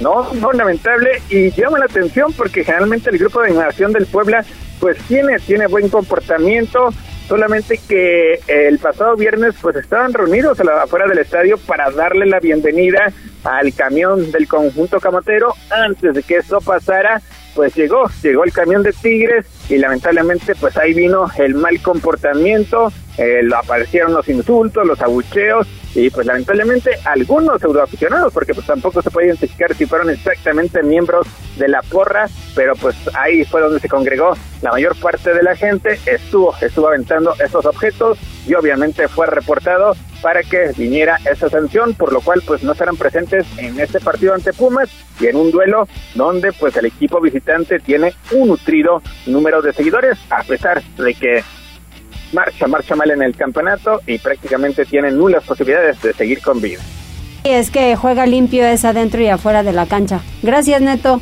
No, 0.00 0.34
no, 0.34 0.52
lamentable 0.52 1.22
y 1.30 1.52
llama 1.52 1.78
la 1.78 1.84
atención 1.84 2.32
porque 2.32 2.64
generalmente 2.64 3.10
el 3.10 3.18
grupo 3.18 3.40
de 3.42 3.50
innovación 3.50 3.92
del 3.92 4.06
Puebla 4.06 4.44
pues 4.80 4.98
tiene, 5.06 5.38
tiene 5.38 5.68
buen 5.68 5.88
comportamiento, 5.88 6.92
solamente 7.28 7.80
que 7.88 8.40
el 8.48 8.78
pasado 8.80 9.14
viernes 9.14 9.54
pues 9.62 9.76
estaban 9.76 10.12
reunidos 10.12 10.58
afuera 10.60 11.06
del 11.06 11.18
estadio 11.18 11.58
para 11.58 11.92
darle 11.92 12.26
la 12.26 12.40
bienvenida 12.40 13.12
al 13.44 13.72
camión 13.72 14.32
del 14.32 14.48
conjunto 14.48 14.98
camotero 14.98 15.54
antes 15.70 16.12
de 16.12 16.22
que 16.24 16.38
eso 16.38 16.60
pasara 16.60 17.22
pues 17.56 17.74
llegó, 17.74 18.04
llegó 18.22 18.44
el 18.44 18.52
camión 18.52 18.82
de 18.82 18.92
Tigres 18.92 19.46
y 19.70 19.78
lamentablemente 19.78 20.54
pues 20.54 20.76
ahí 20.76 20.92
vino 20.92 21.26
el 21.38 21.54
mal 21.54 21.80
comportamiento, 21.80 22.92
eh, 23.16 23.40
aparecieron 23.56 24.12
los 24.12 24.28
insultos, 24.28 24.86
los 24.86 25.00
abucheos 25.00 25.66
y 25.94 26.10
pues 26.10 26.26
lamentablemente 26.26 26.90
algunos 27.04 27.58
pseudoaficionados, 27.60 28.30
porque 28.34 28.52
pues 28.52 28.66
tampoco 28.66 29.00
se 29.00 29.10
puede 29.10 29.28
identificar 29.28 29.74
si 29.74 29.86
fueron 29.86 30.10
exactamente 30.10 30.82
miembros 30.82 31.26
de 31.56 31.68
la 31.68 31.80
porra, 31.80 32.28
pero 32.54 32.74
pues 32.76 32.94
ahí 33.14 33.44
fue 33.46 33.62
donde 33.62 33.80
se 33.80 33.88
congregó 33.88 34.34
la 34.60 34.72
mayor 34.72 34.94
parte 35.00 35.32
de 35.32 35.42
la 35.42 35.56
gente, 35.56 35.98
estuvo, 36.04 36.54
estuvo 36.60 36.88
aventando 36.88 37.34
esos 37.42 37.64
objetos 37.64 38.18
y 38.46 38.54
obviamente 38.54 39.08
fue 39.08 39.26
reportado 39.26 39.94
para 40.22 40.42
que 40.42 40.72
viniera 40.76 41.18
esa 41.30 41.48
sanción, 41.48 41.94
por 41.94 42.12
lo 42.12 42.20
cual 42.20 42.42
pues 42.46 42.62
no 42.62 42.72
estarán 42.72 42.96
presentes 42.96 43.46
en 43.58 43.78
este 43.78 44.00
partido 44.00 44.34
ante 44.34 44.52
Pumas 44.52 44.88
y 45.20 45.26
en 45.26 45.36
un 45.36 45.50
duelo 45.50 45.88
donde 46.14 46.52
pues 46.52 46.76
el 46.76 46.86
equipo 46.86 47.20
visitante 47.20 47.78
tiene 47.78 48.14
un 48.32 48.48
nutrido 48.48 49.02
número 49.26 49.62
de 49.62 49.72
seguidores, 49.72 50.18
a 50.30 50.42
pesar 50.42 50.82
de 50.82 51.14
que 51.14 51.42
marcha, 52.32 52.66
marcha 52.66 52.96
mal 52.96 53.10
en 53.10 53.22
el 53.22 53.36
campeonato 53.36 54.00
y 54.06 54.18
prácticamente 54.18 54.84
tiene 54.84 55.10
nulas 55.10 55.44
posibilidades 55.44 56.00
de 56.02 56.12
seguir 56.12 56.40
con 56.40 56.60
vida. 56.60 56.80
Y 57.44 57.50
es 57.50 57.70
que 57.70 57.94
juega 57.94 58.26
limpio 58.26 58.66
es 58.66 58.84
adentro 58.84 59.20
y 59.20 59.28
afuera 59.28 59.62
de 59.62 59.72
la 59.72 59.86
cancha. 59.86 60.20
Gracias, 60.42 60.80
Neto. 60.82 61.20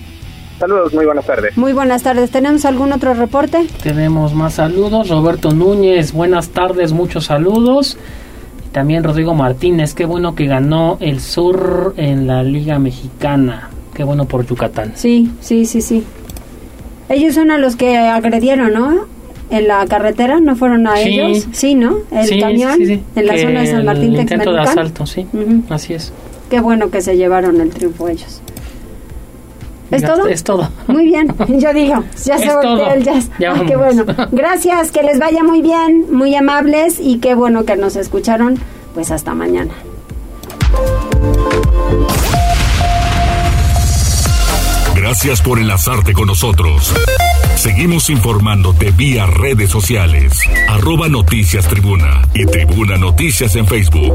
Saludos, 0.59 0.95
muy 0.95 1.05
buenas 1.05 1.27
tardes. 1.27 1.57
Muy 1.57 1.73
buenas 1.73 2.03
tardes. 2.03 2.31
¿Tenemos 2.31 2.65
algún 2.65 2.93
otro 2.93 3.15
reporte? 3.15 3.67
Tenemos 3.83 4.35
más 4.35 4.55
saludos. 4.55 5.09
Roberto 5.09 5.53
Núñez, 5.53 6.13
buenas 6.13 6.51
tardes, 6.51 6.93
muchos 6.93 7.25
saludos. 7.25 7.99
También 8.73 9.05
Rodrigo 9.05 9.35
Martínez, 9.35 9.95
qué 9.95 10.05
bueno 10.05 10.35
que 10.35 10.47
ganó 10.47 10.97
el 11.01 11.21
Sur 11.21 11.95
en 11.97 12.27
la 12.27 12.43
Liga 12.43 12.79
Mexicana. 12.79 13.71
Qué 13.95 14.05
bueno 14.05 14.27
por 14.27 14.47
Yucatán. 14.47 14.93
Sí, 14.95 15.31
sí, 15.41 15.65
sí, 15.65 15.81
sí. 15.81 16.05
Ellos 17.09 17.35
son 17.35 17.51
a 17.51 17.59
los 17.59 17.77
que 17.77 17.97
agredieron, 17.97 18.73
¿no? 18.73 19.07
En 19.51 19.69
la 19.69 19.87
carretera, 19.87 20.41
¿no 20.41 20.57
fueron 20.57 20.87
a 20.87 21.01
ellos? 21.01 21.47
Sí, 21.53 21.75
¿no? 21.75 21.99
El 22.11 22.41
camión 22.41 22.81
en 22.81 23.27
la 23.27 23.39
zona 23.39 23.61
de 23.61 23.67
San 23.67 23.85
Martín 23.85 24.15
el 24.15 24.21
intento 24.21 24.53
de 24.53 24.61
asalto, 24.61 25.07
sí. 25.07 25.27
Así 25.69 25.95
es. 25.95 26.13
Qué 26.49 26.61
bueno 26.61 26.91
que 26.91 27.01
se 27.01 27.17
llevaron 27.17 27.61
el 27.61 27.71
triunfo 27.71 28.09
ellos. 28.09 28.41
¿Es 29.91 30.03
todo? 30.03 30.27
Es 30.27 30.45
todo. 30.45 30.69
Muy 30.87 31.07
bien. 31.07 31.35
Yo 31.49 31.73
digo, 31.73 32.05
ya 32.25 32.39
se 32.39 32.53
volteó 32.53 32.93
el 32.93 33.05
jazz. 33.05 33.31
Ya 33.39 33.55
qué 33.67 33.77
bueno. 33.77 34.05
Gracias, 34.33 34.91
que 34.91 35.03
les 35.03 35.19
vaya 35.19 35.43
muy 35.43 35.63
bien, 35.63 36.07
muy 36.11 36.35
amables 36.35 36.99
y 37.01 37.19
qué 37.19 37.35
bueno 37.35 37.65
que 37.65 37.77
nos 37.77 37.97
escucharon. 37.97 38.59
Pues 38.95 39.11
hasta 39.11 39.35
mañana. 39.35 39.75
Gracias 44.95 45.43
por 45.43 45.59
enlazarte 45.59 46.13
con 46.13 46.27
nosotros. 46.27 46.95
Seguimos 47.57 48.11
informándote 48.11 48.91
vía 48.91 49.27
redes 49.27 49.71
sociales. 49.71 50.41
Arroba 50.69 51.09
Noticias 51.09 51.67
Tribuna 51.69 52.23
y 52.33 52.47
Tribuna 52.47 52.97
Noticias 52.97 53.55
en 53.57 53.67
Facebook. 53.67 54.15